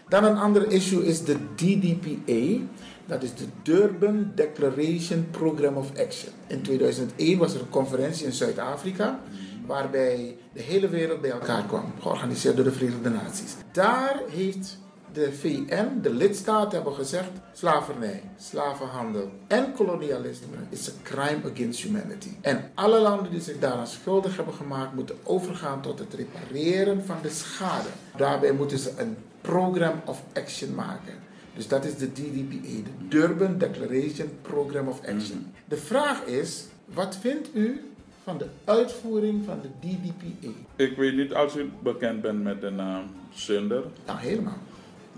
Dan 0.09 0.24
een 0.24 0.37
ander 0.37 0.70
issue 0.70 1.05
is 1.05 1.24
de 1.24 1.37
DDPA. 1.55 2.64
Dat 3.07 3.22
is 3.22 3.35
de 3.35 3.45
Durban 3.62 4.32
Declaration 4.35 5.26
Program 5.30 5.76
of 5.76 5.91
Action. 5.99 6.32
In 6.47 6.62
2001 6.62 7.39
was 7.39 7.55
er 7.55 7.61
een 7.61 7.68
conferentie 7.68 8.26
in 8.26 8.32
Zuid-Afrika 8.32 9.20
waarbij 9.66 10.36
de 10.52 10.62
hele 10.62 10.88
wereld 10.88 11.20
bij 11.20 11.30
elkaar 11.30 11.64
kwam, 11.66 11.92
georganiseerd 12.00 12.56
door 12.56 12.64
de 12.64 12.72
Verenigde 12.72 13.10
Naties. 13.10 13.54
Daar 13.72 14.20
heeft 14.28 14.78
de 15.12 15.32
VN, 15.32 16.00
de 16.02 16.14
lidstaten 16.14 16.74
hebben 16.74 16.94
gezegd: 16.94 17.30
slavernij, 17.52 18.22
slavenhandel 18.38 19.30
en 19.46 19.72
kolonialisme 19.72 20.56
is 20.68 20.86
een 20.86 21.02
crime 21.02 21.52
against 21.52 21.80
humanity. 21.80 22.30
En 22.40 22.70
alle 22.74 23.00
landen 23.00 23.30
die 23.30 23.40
zich 23.40 23.58
daaraan 23.58 23.86
schuldig 23.86 24.36
hebben 24.36 24.54
gemaakt, 24.54 24.94
moeten 24.94 25.16
overgaan 25.22 25.80
tot 25.82 25.98
het 25.98 26.14
repareren 26.14 27.04
van 27.04 27.16
de 27.22 27.30
schade. 27.30 27.88
Daarbij 28.16 28.52
moeten 28.52 28.78
ze 28.78 28.92
een 28.96 29.16
program 29.40 30.00
of 30.04 30.22
action 30.34 30.74
maken. 30.74 31.14
Dus 31.54 31.68
dat 31.68 31.84
is 31.84 31.96
de 31.96 32.12
DDPA, 32.12 32.82
de 32.84 33.08
Durban 33.08 33.58
Declaration 33.58 34.30
Program 34.42 34.88
of 34.88 34.98
Action. 34.98 35.52
De 35.64 35.76
vraag 35.76 36.24
is: 36.24 36.64
wat 36.84 37.16
vindt 37.16 37.48
u 37.54 37.93
van 38.24 38.38
de 38.38 38.46
uitvoering 38.64 39.44
van 39.44 39.60
de 39.62 39.68
DDPA? 39.80 40.48
Ik 40.76 40.96
weet 40.96 41.16
niet 41.16 41.34
als 41.34 41.56
u 41.56 41.70
bekend 41.82 42.20
bent 42.20 42.42
met 42.42 42.60
de 42.60 42.70
naam 42.70 43.04
Sunder. 43.34 43.82
Nou, 44.06 44.18
helemaal. 44.18 44.58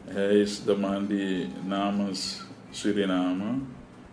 Hij 0.05 0.41
is 0.41 0.65
de 0.65 0.77
man 0.77 1.07
die 1.07 1.49
namens 1.67 2.43
Suriname 2.71 3.59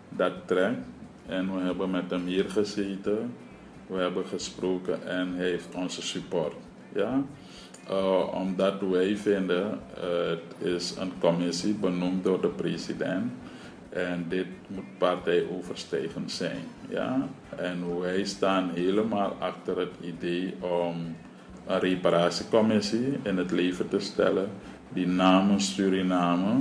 dat 0.09 0.33
trekt. 0.45 0.85
En 1.25 1.53
we 1.53 1.59
hebben 1.61 1.91
met 1.91 2.09
hem 2.09 2.25
hier 2.25 2.49
gezeten. 2.49 3.33
We 3.87 3.97
hebben 3.97 4.25
gesproken 4.25 5.07
en 5.07 5.33
hij 5.35 5.49
heeft 5.49 5.75
onze 5.75 6.01
support. 6.01 6.53
Ja? 6.95 7.23
Uh, 7.89 8.33
omdat 8.33 8.81
wij 8.81 9.17
vinden, 9.17 9.79
uh, 9.97 10.29
het 10.29 10.67
is 10.73 10.95
een 10.99 11.11
commissie 11.19 11.73
benoemd 11.73 12.23
door 12.23 12.41
de 12.41 12.47
president. 12.47 13.31
En 13.89 14.25
dit 14.29 14.47
moet 14.67 14.97
partijoverstijgend 14.97 16.31
zijn. 16.31 16.63
Ja? 16.93 17.27
En 17.55 17.99
wij 17.99 18.23
staan 18.23 18.69
helemaal 18.73 19.35
achter 19.39 19.77
het 19.77 19.93
idee 20.01 20.53
om 20.59 21.15
een 21.65 21.79
reparatiecommissie 21.79 23.19
in 23.23 23.37
het 23.37 23.51
leven 23.51 23.89
te 23.89 23.99
stellen 23.99 24.49
die 24.89 25.07
namens 25.07 25.73
Suriname 25.73 26.53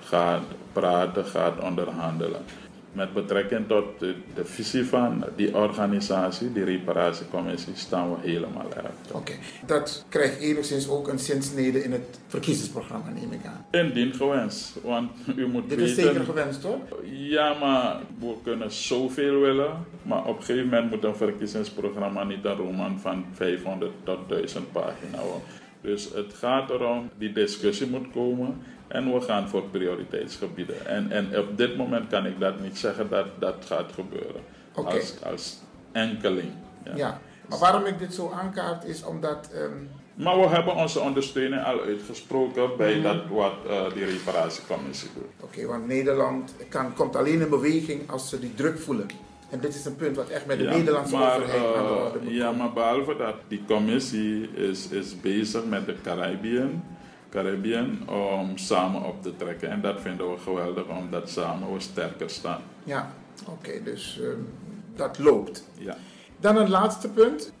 gaat 0.00 0.42
praten, 0.72 1.24
gaat 1.24 1.60
onderhandelen. 1.60 2.40
Met 2.92 3.12
betrekking 3.12 3.68
tot 3.68 3.84
de, 3.98 4.14
de, 4.34 4.44
visie 4.44 4.84
van 4.84 5.24
die 5.36 5.56
organisatie, 5.56 6.52
die 6.52 6.64
reparatiecommissie, 6.64 7.72
staan 7.76 8.10
we 8.10 8.16
helemaal 8.20 8.64
achter. 8.64 9.16
Oké, 9.16 9.32
dat 9.66 10.04
krijgt 10.08 10.38
enigszins 10.38 10.88
ook 10.88 11.08
een 11.08 11.18
zinsnede 11.18 11.84
in 11.84 11.92
het 11.92 12.20
verkiezingsprogramma, 12.26 13.10
neem 13.10 13.32
ik 13.32 13.46
aan. 13.46 13.66
Indien 13.70 14.14
gewenst, 14.14 14.72
want 14.82 15.10
u 15.36 15.46
moet 15.46 15.68
Dit 15.68 15.78
weten... 15.78 15.96
is 15.96 16.04
zeker 16.04 16.24
gewenst, 16.24 16.62
hoor? 16.62 16.78
Ja, 17.04 17.54
maar 17.58 18.00
we 18.18 18.34
kunnen 18.42 18.72
zoveel 18.72 19.40
willen, 19.40 19.84
maar 20.02 20.24
op 20.24 20.38
een 20.38 20.44
gegeven 20.44 20.68
moment 20.68 20.90
moet 20.90 21.04
een 21.04 21.16
verkiezingsprogramma 21.16 22.24
niet 22.24 22.44
een 22.44 22.56
roman 22.56 22.98
van 23.00 23.24
500 23.32 23.92
tot 24.02 24.28
1000 24.28 24.72
pagina's 24.72 25.20
worden. 25.20 25.42
Dus 25.82 26.10
het 26.14 26.34
gaat 26.34 26.70
erom, 26.70 27.10
die 27.18 27.32
discussie 27.32 27.86
moet 27.86 28.10
komen 28.12 28.62
en 28.92 29.12
we 29.12 29.20
gaan 29.20 29.48
voor 29.48 29.62
prioriteitsgebieden. 29.62 30.86
En, 30.86 31.10
en 31.10 31.38
op 31.38 31.56
dit 31.56 31.76
moment 31.76 32.06
kan 32.08 32.26
ik 32.26 32.40
dat 32.40 32.60
niet 32.60 32.78
zeggen 32.78 33.08
dat 33.08 33.26
dat 33.38 33.64
gaat 33.66 33.92
gebeuren. 33.92 34.42
Okay. 34.74 34.94
Als, 34.94 35.14
als 35.22 35.58
enkeling. 35.92 36.50
Ja. 36.84 36.92
ja. 36.96 37.20
maar 37.48 37.58
waarom 37.58 37.84
ik 37.84 37.98
dit 37.98 38.14
zo 38.14 38.30
aankaart 38.30 38.84
is 38.84 39.04
omdat... 39.04 39.50
Um... 39.54 39.88
Maar 40.14 40.40
we 40.40 40.46
hebben 40.46 40.74
onze 40.74 41.00
ondersteuning 41.00 41.64
al 41.64 41.80
uitgesproken 41.80 42.76
bij 42.76 42.96
mm. 42.96 43.02
dat 43.02 43.26
wat 43.28 43.54
uh, 43.66 43.92
die 43.94 44.04
reparatiecommissie 44.04 45.08
doet. 45.14 45.24
Oké, 45.40 45.44
okay, 45.44 45.66
want 45.66 45.86
Nederland 45.86 46.54
kan, 46.68 46.94
komt 46.94 47.16
alleen 47.16 47.40
in 47.40 47.48
beweging 47.48 48.10
als 48.10 48.28
ze 48.28 48.38
die 48.38 48.54
druk 48.54 48.78
voelen. 48.78 49.06
En 49.50 49.60
dit 49.60 49.74
is 49.74 49.84
een 49.84 49.96
punt 49.96 50.16
wat 50.16 50.28
echt 50.28 50.46
met 50.46 50.58
de 50.58 50.64
ja, 50.64 50.76
Nederlandse 50.76 51.16
maar, 51.16 51.36
overheid 51.36 51.62
uh, 51.62 51.78
aan 51.78 51.86
de 51.86 51.92
orde 51.92 52.18
moet 52.22 52.32
Ja, 52.32 52.52
maar 52.52 52.72
behalve 52.72 53.16
dat, 53.16 53.34
die 53.48 53.62
commissie 53.66 54.50
is, 54.54 54.88
is 54.88 55.20
bezig 55.20 55.64
met 55.64 55.86
de 55.86 55.94
Caribbean, 56.02 56.84
Caribbean 57.32 58.08
om 58.08 58.58
samen 58.58 59.02
op 59.02 59.22
te 59.22 59.36
trekken. 59.36 59.70
En 59.70 59.80
dat 59.80 60.00
vinden 60.00 60.30
we 60.30 60.38
geweldig, 60.38 60.88
omdat 60.88 61.30
samen 61.30 61.72
we 61.72 61.80
sterker 61.80 62.30
staan. 62.30 62.62
Ja, 62.84 63.12
oké, 63.40 63.50
okay, 63.50 63.82
dus 63.82 64.18
uh, 64.20 64.28
dat 64.96 65.18
loopt. 65.18 65.68
Ja. 65.78 65.96
Dan 66.40 66.56
een 66.56 66.70
laatste 66.70 67.08
punt. 67.08 67.52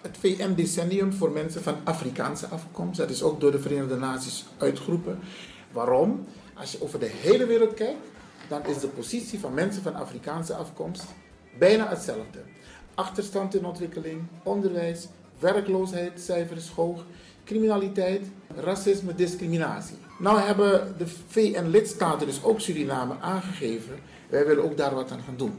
Het 0.00 0.16
VN-decennium 0.18 1.12
voor 1.12 1.30
mensen 1.30 1.62
van 1.62 1.76
Afrikaanse 1.84 2.46
afkomst. 2.46 2.98
Dat 2.98 3.10
is 3.10 3.22
ook 3.22 3.40
door 3.40 3.50
de 3.50 3.60
Verenigde 3.60 3.96
Naties 3.96 4.46
uitgeroepen. 4.58 5.18
Waarom? 5.72 6.26
Als 6.54 6.72
je 6.72 6.82
over 6.82 6.98
de 6.98 7.10
hele 7.20 7.46
wereld 7.46 7.74
kijkt, 7.74 8.06
dan 8.48 8.66
is 8.66 8.78
de 8.78 8.88
positie 8.88 9.40
van 9.40 9.54
mensen 9.54 9.82
van 9.82 9.94
Afrikaanse 9.94 10.54
afkomst 10.54 11.04
bijna 11.58 11.88
hetzelfde. 11.88 12.38
Achterstand 12.94 13.54
in 13.54 13.64
ontwikkeling, 13.64 14.22
onderwijs, 14.42 15.08
werkloosheidscijfers 15.38 16.70
hoog, 16.70 17.04
criminaliteit, 17.50 18.26
racisme, 18.56 19.14
discriminatie. 19.14 19.96
Nou 20.18 20.40
hebben 20.40 20.94
de 20.98 21.06
VN-lidstaten, 21.28 22.26
dus 22.26 22.42
ook 22.42 22.60
Suriname, 22.60 23.14
aangegeven, 23.20 23.98
wij 24.28 24.46
willen 24.46 24.64
ook 24.64 24.76
daar 24.76 24.94
wat 24.94 25.10
aan 25.10 25.22
gaan 25.26 25.36
doen. 25.36 25.58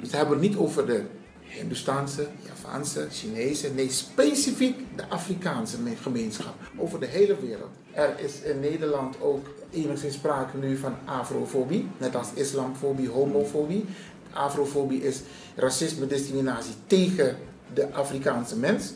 Dus 0.00 0.10
we 0.10 0.16
hebben 0.16 0.38
het 0.38 0.48
niet 0.48 0.56
over 0.56 0.86
de 0.86 1.02
Hindoestaanse, 1.40 2.26
Javaanse, 2.46 3.06
Chinese, 3.10 3.70
nee, 3.74 3.90
specifiek 3.90 4.78
de 4.96 5.08
Afrikaanse 5.08 5.76
gemeenschap 6.02 6.54
over 6.76 7.00
de 7.00 7.06
hele 7.06 7.36
wereld. 7.40 7.70
Er 7.92 8.14
is 8.18 8.40
in 8.40 8.60
Nederland 8.60 9.20
ook 9.20 9.46
enigszins 9.70 10.14
sprake 10.14 10.56
nu 10.56 10.76
van 10.76 10.94
afrofobie, 11.04 11.88
net 11.98 12.16
als 12.16 12.28
islamfobie, 12.34 13.08
homofobie. 13.08 13.84
Afrofobie 14.32 15.02
is 15.02 15.20
racisme, 15.54 16.06
discriminatie 16.06 16.74
tegen 16.86 17.36
de 17.74 17.92
Afrikaanse 17.92 18.56
mens. 18.56 18.92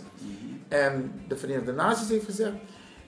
En 0.71 1.23
de 1.29 1.37
Verenigde 1.37 1.73
Naties 1.73 2.09
heeft 2.09 2.25
gezegd, 2.25 2.53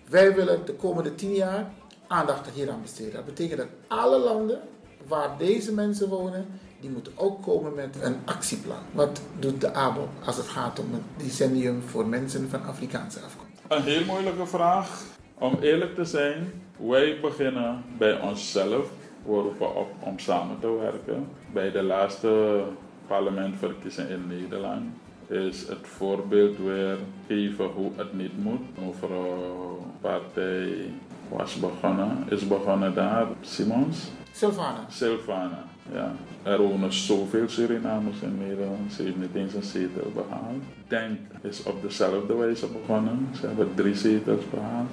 wij 0.09 0.35
willen 0.35 0.65
de 0.65 0.75
komende 0.75 1.15
tien 1.15 1.35
jaar 1.35 1.71
aandacht 2.07 2.51
hieraan 2.51 2.83
besteden. 2.83 3.13
Dat 3.13 3.25
betekent 3.25 3.59
dat 3.59 3.69
alle 3.89 4.19
landen 4.19 4.61
waar 5.07 5.39
deze 5.39 5.75
mensen 5.75 6.09
wonen, 6.09 6.47
die 6.81 6.91
moeten 6.91 7.13
ook 7.17 7.43
komen 7.43 7.75
met 7.75 7.97
een 8.03 8.17
actieplan. 8.25 8.83
Wat 8.93 9.23
doet 9.39 9.61
de 9.61 9.75
ABO 9.75 10.09
als 10.25 10.37
het 10.37 10.47
gaat 10.47 10.79
om 10.79 10.93
het 10.93 11.25
decennium 11.25 11.83
voor 11.83 12.07
mensen 12.07 12.49
van 12.51 12.65
Afrikaanse 12.65 13.21
afkomst? 13.21 13.61
Een 13.69 13.83
heel 13.83 14.05
moeilijke 14.05 14.47
vraag. 14.47 15.03
Om 15.39 15.59
eerlijk 15.61 15.95
te 15.95 16.05
zijn, 16.05 16.63
wij 16.77 17.21
beginnen 17.21 17.85
bij 17.99 18.21
onszelf 18.21 18.91
We 19.25 19.65
op 19.65 19.89
om 20.01 20.19
samen 20.19 20.61
te 20.61 20.71
werken. 20.71 21.29
Bij 21.53 21.71
de 21.71 21.83
laatste 21.83 22.63
parlementverkiezingen 23.07 24.11
in 24.11 24.27
Nederland 24.27 24.85
is 25.33 25.68
het 25.68 25.78
voorbeeld 25.83 26.59
weer 26.59 26.97
geven 27.26 27.64
hoe 27.64 27.91
het 27.97 28.12
niet 28.12 28.45
moet. 28.45 28.85
Mevrouw 28.87 29.87
partij 30.01 30.91
was 31.28 31.61
begonnen, 31.61 32.24
is 32.28 32.47
begonnen 32.49 32.95
daar, 32.95 33.26
Simons. 33.41 34.11
Silvana. 34.33 34.85
Silvana, 34.89 35.64
ja. 35.93 36.12
Er 36.43 36.61
wonen 36.62 36.93
zoveel 36.93 37.49
Surinamers 37.49 38.20
in 38.20 38.39
Nederland, 38.39 38.93
ze 38.93 39.03
heeft 39.03 39.16
niet 39.16 39.35
eens 39.35 39.55
een 39.55 39.62
zetel 39.62 40.12
behaald. 40.14 40.62
Denk 40.89 41.18
is 41.43 41.62
op 41.62 41.83
dezelfde 41.83 42.35
wijze 42.35 42.66
begonnen, 42.66 43.28
ze 43.41 43.47
hebben 43.47 43.74
drie 43.74 43.95
zetels 43.95 44.51
behaald. 44.51 44.89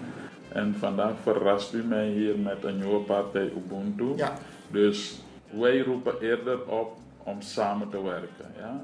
En 0.50 0.76
vandaag 0.80 1.14
verrast 1.24 1.74
u 1.74 1.84
mij 1.84 2.08
hier 2.08 2.38
met 2.38 2.64
een 2.64 2.78
nieuwe 2.78 3.00
partij 3.00 3.52
Ubuntu. 3.58 4.14
Ja. 4.16 4.34
Dus 4.72 5.20
wij 5.50 5.80
roepen 5.80 6.22
eerder 6.22 6.66
op 6.66 6.98
om 7.24 7.42
samen 7.42 7.90
te 7.90 8.04
werken. 8.04 8.52
Ja? 8.58 8.82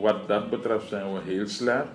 Wat 0.00 0.28
dat 0.28 0.50
betreft 0.50 0.88
zijn 0.88 1.12
we 1.12 1.20
heel 1.24 1.48
slecht. 1.48 1.86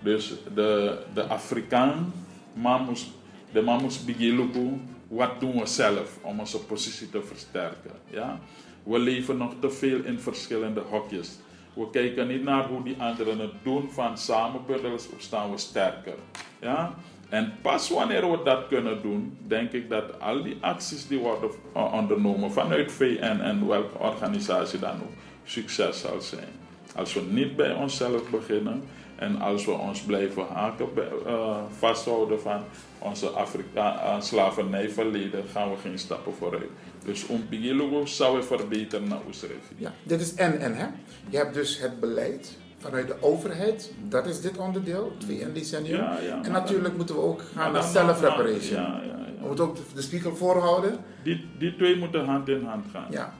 Dus 0.00 0.34
de, 0.54 0.98
de 1.14 1.26
Afrikaan, 1.26 2.12
mamus, 2.52 3.10
de 3.52 3.62
mamus 3.62 4.04
bigiluku, 4.04 4.80
wat 5.08 5.40
doen 5.40 5.58
we 5.58 5.66
zelf 5.66 6.18
om 6.22 6.40
onze 6.40 6.64
positie 6.64 7.10
te 7.10 7.22
versterken? 7.22 7.92
Ja? 8.10 8.40
We 8.82 8.98
leven 8.98 9.36
nog 9.36 9.52
te 9.60 9.70
veel 9.70 10.04
in 10.04 10.18
verschillende 10.18 10.80
hokjes. 10.80 11.38
We 11.72 11.90
kijken 11.90 12.26
niet 12.26 12.42
naar 12.42 12.66
hoe 12.66 12.82
die 12.82 12.96
anderen 12.98 13.38
het 13.38 13.52
doen 13.62 13.90
van 13.90 14.18
samen 14.18 14.60
bundelen 14.66 14.98
staan 15.18 15.50
we 15.50 15.58
sterker. 15.58 16.14
Ja? 16.60 16.94
En 17.28 17.52
pas 17.62 17.90
wanneer 17.90 18.30
we 18.30 18.40
dat 18.44 18.66
kunnen 18.68 19.02
doen, 19.02 19.38
denk 19.46 19.72
ik 19.72 19.90
dat 19.90 20.20
al 20.20 20.42
die 20.42 20.56
acties 20.60 21.06
die 21.06 21.18
worden 21.18 21.50
uh, 21.76 21.92
ondernomen 21.92 22.52
vanuit 22.52 22.92
VN 22.92 23.40
en 23.40 23.66
welke 23.68 23.98
organisatie 23.98 24.78
dan 24.78 24.94
ook, 24.94 25.12
succes 25.44 26.00
zal 26.00 26.20
zijn. 26.20 26.48
Als 26.94 27.14
we 27.14 27.20
niet 27.20 27.56
bij 27.56 27.74
onszelf 27.74 28.30
beginnen 28.30 28.82
en 29.16 29.40
als 29.40 29.64
we 29.64 29.70
ons 29.72 30.00
blijven 30.00 30.46
haken, 30.52 30.94
bij, 30.94 31.08
uh, 31.26 31.56
vasthouden 31.78 32.40
van 32.40 32.62
onze 32.98 33.28
Afrika 33.28 33.94
uh, 34.04 34.20
slavernijverleden, 34.20 35.44
gaan 35.52 35.70
we 35.70 35.76
geen 35.82 35.98
stappen 35.98 36.34
vooruit. 36.34 36.70
Dus 37.04 37.26
om 37.26 37.48
Pigilugo 37.48 38.06
zou 38.06 38.36
we 38.36 38.42
verbeteren 38.42 39.08
naar 39.08 39.18
Oesrevi. 39.26 39.74
Ja, 39.76 39.92
dit 40.02 40.20
is 40.20 40.34
en 40.34 40.60
en 40.60 40.74
hè. 40.76 40.86
Je 41.28 41.36
hebt 41.36 41.54
dus 41.54 41.78
het 41.80 42.00
beleid 42.00 42.58
vanuit 42.78 43.06
de 43.06 43.16
overheid, 43.20 43.92
dat 44.08 44.26
is 44.26 44.40
dit 44.40 44.56
onderdeel, 44.58 45.12
het 45.18 45.24
VN-decennium. 45.24 45.96
Ja, 45.96 46.18
ja, 46.20 46.42
en 46.42 46.52
natuurlijk 46.52 46.96
moeten 46.96 47.14
we 47.14 47.20
ook 47.20 47.42
gaan 47.54 47.72
naar 47.72 47.82
self-reparation. 47.82 48.80
Ja. 48.80 49.00
We 49.40 49.46
moeten 49.46 49.64
ook 49.64 49.76
de, 49.76 49.82
de 49.94 50.02
spiegel 50.02 50.36
voorhouden. 50.36 50.98
Die, 51.22 51.46
die 51.58 51.76
twee 51.76 51.96
moeten 51.96 52.24
hand 52.24 52.48
in 52.48 52.64
hand 52.64 52.84
gaan. 52.92 53.06
Ja, 53.10 53.34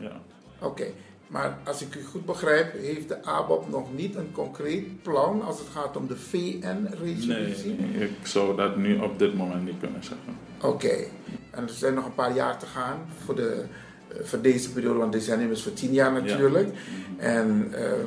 Ja. 0.00 0.12
oké. 0.60 0.84
Maar 1.30 1.58
als 1.64 1.82
ik 1.82 1.94
u 1.94 2.04
goed 2.04 2.26
begrijp, 2.26 2.72
heeft 2.72 3.08
de 3.08 3.24
ABOP 3.24 3.68
nog 3.68 3.94
niet 3.94 4.14
een 4.14 4.32
concreet 4.32 5.02
plan 5.02 5.42
als 5.42 5.58
het 5.58 5.68
gaat 5.68 5.96
om 5.96 6.06
de 6.06 6.16
VN-resolutie? 6.16 7.76
Nee, 7.78 8.08
ik 8.08 8.26
zou 8.26 8.56
dat 8.56 8.76
nu 8.76 8.98
op 8.98 9.18
dit 9.18 9.34
moment 9.34 9.64
niet 9.64 9.78
kunnen 9.80 10.04
zeggen. 10.04 10.36
Oké. 10.60 11.04
En 11.50 11.62
er 11.62 11.70
zijn 11.70 11.94
nog 11.94 12.04
een 12.04 12.14
paar 12.14 12.34
jaar 12.34 12.58
te 12.58 12.66
gaan 12.66 12.98
voor, 13.24 13.34
de, 13.34 13.64
eh, 14.08 14.24
voor 14.24 14.40
deze 14.40 14.72
periode, 14.72 14.98
want 14.98 15.12
decennium 15.12 15.50
is 15.50 15.62
voor 15.62 15.72
tien 15.72 15.92
jaar 15.92 16.12
natuurlijk. 16.12 16.68
En 17.16 17.68
ehm, 17.72 18.06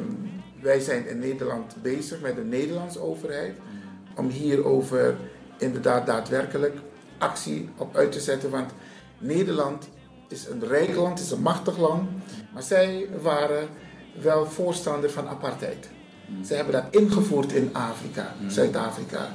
wij 0.62 0.80
zijn 0.80 1.08
in 1.08 1.20
Nederland 1.20 1.76
bezig 1.82 2.22
met 2.22 2.36
de 2.36 2.44
Nederlandse 2.44 3.02
overheid 3.02 3.56
om 4.16 4.30
hierover 4.30 5.16
inderdaad 5.58 6.06
daadwerkelijk 6.06 6.78
actie 7.18 7.70
op 7.78 7.96
uit 7.96 8.12
te 8.12 8.20
zetten. 8.20 8.50
Want 8.50 8.72
Nederland 9.18 9.90
is 10.28 10.48
een 10.48 10.68
rijk 10.68 10.96
land, 10.96 11.20
is 11.20 11.32
een 11.32 11.42
machtig 11.42 11.78
land, 11.78 12.10
maar 12.54 12.64
zij 12.64 13.08
waren 13.22 13.68
wel 14.22 14.46
voorstander 14.46 15.10
van 15.12 15.28
apartheid. 15.28 15.90
Zij 16.42 16.56
hebben 16.56 16.74
dat 16.74 17.02
ingevoerd 17.02 17.52
in 17.52 17.70
Afrika, 17.74 18.34
Zuid-Afrika. 18.48 19.28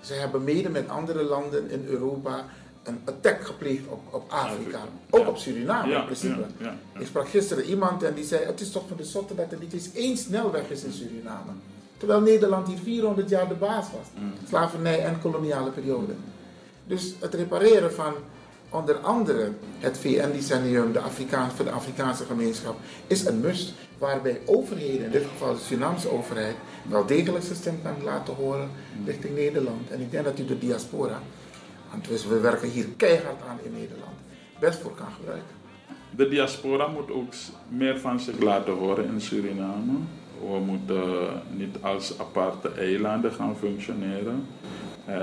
Ze 0.00 0.12
hebben 0.14 0.44
mede 0.44 0.68
met 0.68 0.88
andere 0.88 1.22
landen 1.22 1.70
in 1.70 1.84
Europa 1.86 2.44
een 2.82 3.00
attack 3.04 3.46
gepleegd 3.46 3.86
op, 3.88 4.00
op 4.10 4.30
Afrika. 4.30 4.78
Ook 5.10 5.28
op 5.28 5.36
Suriname 5.36 5.88
Ja, 5.92 5.98
in 5.98 6.04
principe. 6.04 6.44
ja. 6.58 6.74
Ik 6.98 7.06
sprak 7.06 7.28
gisteren 7.28 7.64
iemand 7.64 8.02
en 8.02 8.14
die 8.14 8.24
zei: 8.24 8.44
Het 8.44 8.60
is 8.60 8.70
toch 8.70 8.82
van 8.88 8.96
de 8.96 9.04
zotte 9.04 9.34
dat 9.34 9.52
er 9.52 9.58
niet 9.58 9.72
eens 9.72 9.92
één 9.92 10.16
snelweg 10.16 10.68
is 10.70 10.84
in 10.84 10.92
Suriname. 10.92 11.50
Terwijl 11.96 12.20
Nederland 12.20 12.68
hier 12.68 12.78
400 12.78 13.28
jaar 13.28 13.48
de 13.48 13.54
baas 13.54 13.86
was. 13.92 14.22
Slavernij 14.48 15.04
en 15.04 15.20
koloniale 15.20 15.70
periode. 15.70 16.12
Dus 16.86 17.14
het 17.18 17.34
repareren 17.34 17.92
van 17.92 18.12
onder 18.70 18.96
andere 18.96 19.52
het 19.78 19.98
VN-decennium 19.98 20.92
de 20.92 21.00
voor 21.56 21.64
de 21.64 21.70
Afrikaanse 21.70 22.24
gemeenschap 22.24 22.76
is 23.06 23.26
een 23.26 23.40
must. 23.40 23.72
Waarbij 23.98 24.40
overheden, 24.44 25.04
in 25.04 25.10
dit 25.10 25.24
geval 25.32 25.54
de 25.54 25.60
Surinaamse 25.60 26.10
overheid, 26.10 26.54
wel 26.88 27.06
degelijk 27.06 27.44
zijn 27.44 27.56
stem 27.56 27.78
kan 27.82 27.94
laten 28.04 28.34
horen 28.34 28.70
richting 29.04 29.34
Nederland. 29.34 29.90
En 29.90 30.00
ik 30.00 30.10
denk 30.10 30.24
dat 30.24 30.38
u 30.38 30.44
de 30.44 30.58
diaspora, 30.58 31.20
want 31.90 32.08
we- 32.08 32.28
we 32.28 32.40
werken 32.40 32.68
hier 32.68 32.86
keihard 32.96 33.42
aan 33.48 33.58
in 33.62 33.72
Nederland, 33.72 34.12
best 34.60 34.78
voor 34.78 34.94
kan 34.94 35.06
gebruiken. 35.18 35.56
De 36.16 36.28
diaspora 36.28 36.86
moet 36.86 37.10
ook 37.10 37.32
meer 37.68 37.98
van 38.00 38.20
zich 38.20 38.38
laten 38.38 38.72
horen 38.72 39.04
in 39.04 39.20
Suriname. 39.20 39.92
We 40.40 40.58
moeten 40.58 41.02
niet 41.50 41.76
als 41.80 42.18
aparte 42.18 42.70
eilanden 42.72 43.32
gaan 43.32 43.56
functioneren. 43.58 44.46
Eh, 45.08 45.14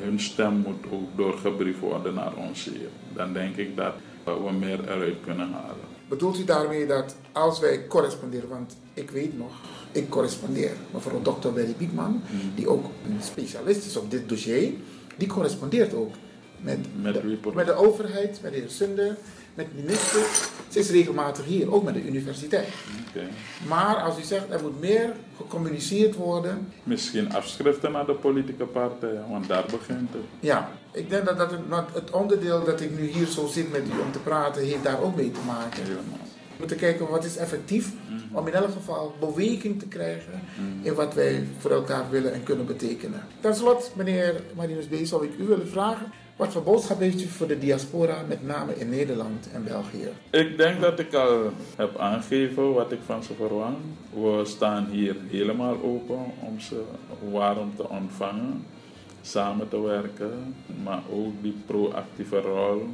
hun 0.00 0.20
stem 0.20 0.52
moet 0.52 0.84
ook 0.90 1.16
doorgebriefd 1.16 1.78
worden 1.78 2.14
naar 2.14 2.34
ons 2.34 2.64
hier. 2.64 2.88
Dan 3.14 3.32
denk 3.32 3.56
ik 3.56 3.76
dat 3.76 3.92
we 4.24 4.52
meer 4.58 4.80
eruit 4.84 5.16
kunnen 5.24 5.52
halen. 5.52 5.84
Bedoelt 6.08 6.38
u 6.38 6.44
daarmee 6.44 6.86
dat 6.86 7.16
als 7.32 7.60
wij 7.60 7.86
corresponderen, 7.86 8.48
want 8.48 8.76
ik 8.94 9.10
weet 9.10 9.38
nog, 9.38 9.52
ik 9.92 10.08
correspondeer. 10.08 10.72
Mevrouw 10.90 11.22
Dr. 11.22 11.52
Willy 11.52 11.74
Biekman, 11.78 12.22
die 12.54 12.68
ook 12.68 12.84
een 12.84 13.22
specialist 13.22 13.86
is 13.86 13.96
op 13.96 14.10
dit 14.10 14.28
dossier, 14.28 14.72
die 15.16 15.28
correspondeert 15.28 15.94
ook 15.94 16.14
met, 16.60 16.78
Met 17.02 17.22
wie 17.22 17.40
de, 17.40 17.50
met 17.54 17.66
de 17.66 17.74
overheid, 17.74 18.38
met 18.42 18.52
de 18.52 18.58
heer 18.58 18.70
Sunder, 18.70 19.16
met 19.56 19.74
ministers. 19.74 20.48
Ze 20.68 20.78
is 20.78 20.90
regelmatig 20.90 21.44
hier, 21.44 21.72
ook 21.72 21.84
met 21.84 21.94
de 21.94 22.06
universiteit. 22.06 22.68
Maar 23.68 23.96
als 23.96 24.18
u 24.18 24.22
zegt 24.22 24.50
er 24.50 24.62
moet 24.62 24.80
meer 24.80 25.12
gecommuniceerd 25.36 26.14
worden, 26.14 26.72
Misschien 26.82 27.34
afschriften 27.34 27.92
naar 27.92 28.06
de 28.06 28.14
politieke 28.14 28.64
partijen, 28.64 29.24
want 29.30 29.48
daar 29.48 29.64
begint 29.70 30.12
het. 30.12 30.22
ja, 30.40 30.70
ik 30.92 31.10
denk 31.10 31.24
dat, 31.24 31.38
dat 31.38 31.50
het, 31.92 32.10
onderdeel 32.10 32.64
dat 32.64 32.80
ik 32.80 32.98
nu 32.98 33.06
hier 33.06 33.26
zo 33.26 33.46
zit 33.46 33.72
met 33.72 33.82
u 33.82 34.00
om 34.00 34.12
te 34.12 34.18
praten, 34.18 34.62
heeft 34.62 34.82
daar 34.82 35.02
ook 35.02 35.16
mee 35.16 35.30
te 35.30 35.40
maken. 35.46 35.84
We 35.84 36.62
moeten 36.62 36.76
kijken 36.76 37.08
wat 37.08 37.24
is 37.24 37.36
effectief 37.36 37.92
om 38.32 38.46
in 38.46 38.52
elk 38.52 38.72
geval 38.72 39.14
beweging 39.20 39.78
te 39.78 39.86
krijgen 39.86 40.40
in 40.82 40.94
wat 40.94 41.14
wij 41.14 41.46
voor 41.58 41.70
elkaar 41.70 42.10
willen 42.10 42.32
en 42.32 42.42
kunnen 42.42 42.66
betekenen. 42.66 43.22
Ten 43.40 43.54
slotte, 43.54 43.90
meneer 43.94 44.42
Marinus 44.54 44.86
B., 44.86 44.94
zou 45.02 45.24
ik 45.24 45.38
u 45.38 45.44
willen 45.46 45.68
vragen, 45.68 46.12
wat 46.36 46.52
voor 46.52 46.62
boodschap 46.62 46.98
heeft 46.98 47.22
u 47.22 47.26
voor 47.26 47.46
de 47.46 47.58
diaspora, 47.58 48.22
met 48.28 48.46
name 48.46 48.78
in 48.78 48.88
Nederland 48.88 49.48
en 49.52 49.64
België? 49.64 50.08
Ik 50.30 50.56
denk 50.56 50.80
dat 50.80 50.98
ik 50.98 51.14
al 51.14 51.50
heb 51.76 51.98
aangegeven 51.98 52.72
wat 52.72 52.92
ik 52.92 52.98
van 53.04 53.22
ze 53.22 53.34
verwacht. 53.34 53.76
We 54.12 54.40
staan 54.44 54.86
hier 54.90 55.16
helemaal 55.28 55.76
open 55.82 56.24
om 56.40 56.60
ze 56.60 56.82
warm 57.30 57.72
te 57.76 57.88
ontvangen, 57.88 58.64
samen 59.22 59.68
te 59.68 59.80
werken, 59.80 60.54
maar 60.82 61.02
ook 61.12 61.32
die 61.42 61.56
proactieve 61.66 62.40
rol 62.40 62.88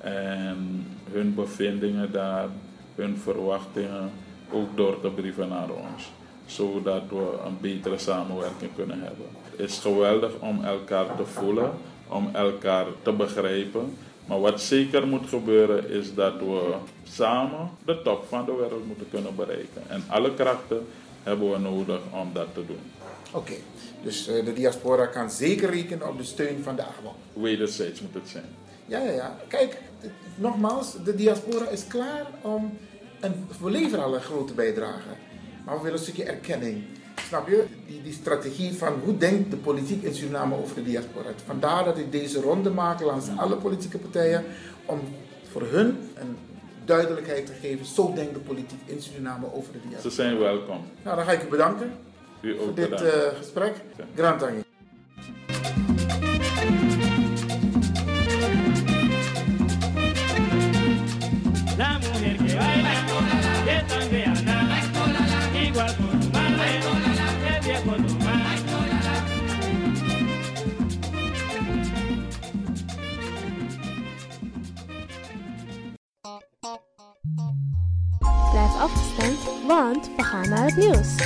en 0.00 0.86
hun 1.12 1.34
bevindingen 1.34 2.12
daar, 2.12 2.48
hun 2.94 3.16
verwachtingen 3.16 4.10
ook 4.52 4.76
door 4.76 5.00
te 5.00 5.10
brieven 5.10 5.48
naar 5.48 5.70
ons, 5.70 6.12
zodat 6.46 7.02
we 7.08 7.38
een 7.46 7.56
betere 7.60 7.98
samenwerking 7.98 8.70
kunnen 8.74 9.00
hebben. 9.00 9.26
Het 9.50 9.68
is 9.68 9.78
geweldig 9.78 10.32
om 10.38 10.64
elkaar 10.64 11.16
te 11.16 11.24
voelen, 11.24 11.70
om 12.10 12.34
elkaar 12.34 12.86
te 13.02 13.12
begrijpen. 13.12 13.96
Maar 14.26 14.40
wat 14.40 14.60
zeker 14.60 15.06
moet 15.06 15.28
gebeuren 15.28 15.90
is 15.90 16.14
dat 16.14 16.38
we 16.38 16.74
samen 17.02 17.70
de 17.84 18.02
top 18.02 18.24
van 18.28 18.44
de 18.44 18.54
wereld 18.54 18.86
moeten 18.86 19.06
kunnen 19.10 19.34
bereiken. 19.36 19.82
En 19.88 20.04
alle 20.08 20.34
krachten 20.34 20.86
hebben 21.22 21.50
we 21.50 21.58
nodig 21.58 22.00
om 22.12 22.30
dat 22.32 22.46
te 22.54 22.66
doen. 22.66 22.80
Oké, 23.32 23.54
dus 24.02 24.28
eh, 24.28 24.44
de 24.44 24.52
diaspora 24.52 25.06
kan 25.06 25.30
zeker 25.30 25.70
rekenen 25.70 26.08
op 26.08 26.18
de 26.18 26.24
steun 26.24 26.62
van 26.62 26.76
de 26.76 26.82
ABO. 26.82 27.14
Wederzijds 27.32 28.00
moet 28.00 28.14
het 28.14 28.28
zijn. 28.28 28.44
Ja, 28.86 28.98
ja, 28.98 29.12
ja. 29.12 29.36
Kijk, 29.48 29.78
nogmaals, 30.34 30.96
de 31.04 31.14
diaspora 31.14 31.68
is 31.68 31.86
klaar 31.86 32.26
om. 32.40 32.78
En 33.20 33.46
we 33.62 33.70
leveren 33.70 34.04
al 34.04 34.14
een 34.14 34.20
grote 34.20 34.52
bijdrage. 34.52 35.08
Maar 35.64 35.76
we 35.76 35.82
willen 35.82 35.98
een 35.98 36.04
stukje 36.04 36.24
erkenning. 36.24 36.84
Snap 37.26 37.48
je? 37.48 37.64
Die, 37.86 38.02
die 38.02 38.12
strategie 38.12 38.72
van 38.74 38.92
hoe 39.04 39.16
denkt 39.16 39.50
de 39.50 39.56
politiek 39.56 40.02
in 40.02 40.14
Suriname 40.14 40.56
over 40.56 40.74
de 40.74 40.82
diaspora. 40.82 41.28
Vandaar 41.46 41.84
dat 41.84 41.98
ik 41.98 42.12
deze 42.12 42.40
ronde 42.40 42.70
maak 42.70 43.00
langs 43.00 43.26
alle 43.36 43.56
politieke 43.56 43.98
partijen. 43.98 44.44
Om 44.86 45.00
voor 45.50 45.62
hun 45.62 45.98
een 46.14 46.36
duidelijkheid 46.84 47.46
te 47.46 47.52
geven. 47.52 47.86
Zo 47.86 48.12
denkt 48.14 48.34
de 48.34 48.40
politiek 48.40 48.80
in 48.84 49.02
Suriname 49.02 49.54
over 49.54 49.72
de 49.72 49.78
diaspora. 49.78 50.10
Ze 50.10 50.10
zijn 50.10 50.38
welkom. 50.38 50.84
Nou, 51.02 51.16
dan 51.16 51.24
ga 51.24 51.32
ik 51.32 51.42
u 51.42 51.48
bedanken 51.48 51.92
U 52.40 52.58
ook 52.58 52.64
voor 52.64 52.74
dit 52.74 53.00
eh, 53.02 53.36
gesprek. 53.38 53.74
Grand 54.14 54.42
want 79.66 80.10
we 80.16 80.22
gaan 80.22 80.48
naar 80.48 80.64
het 80.64 80.76
nieuws. 80.76 81.16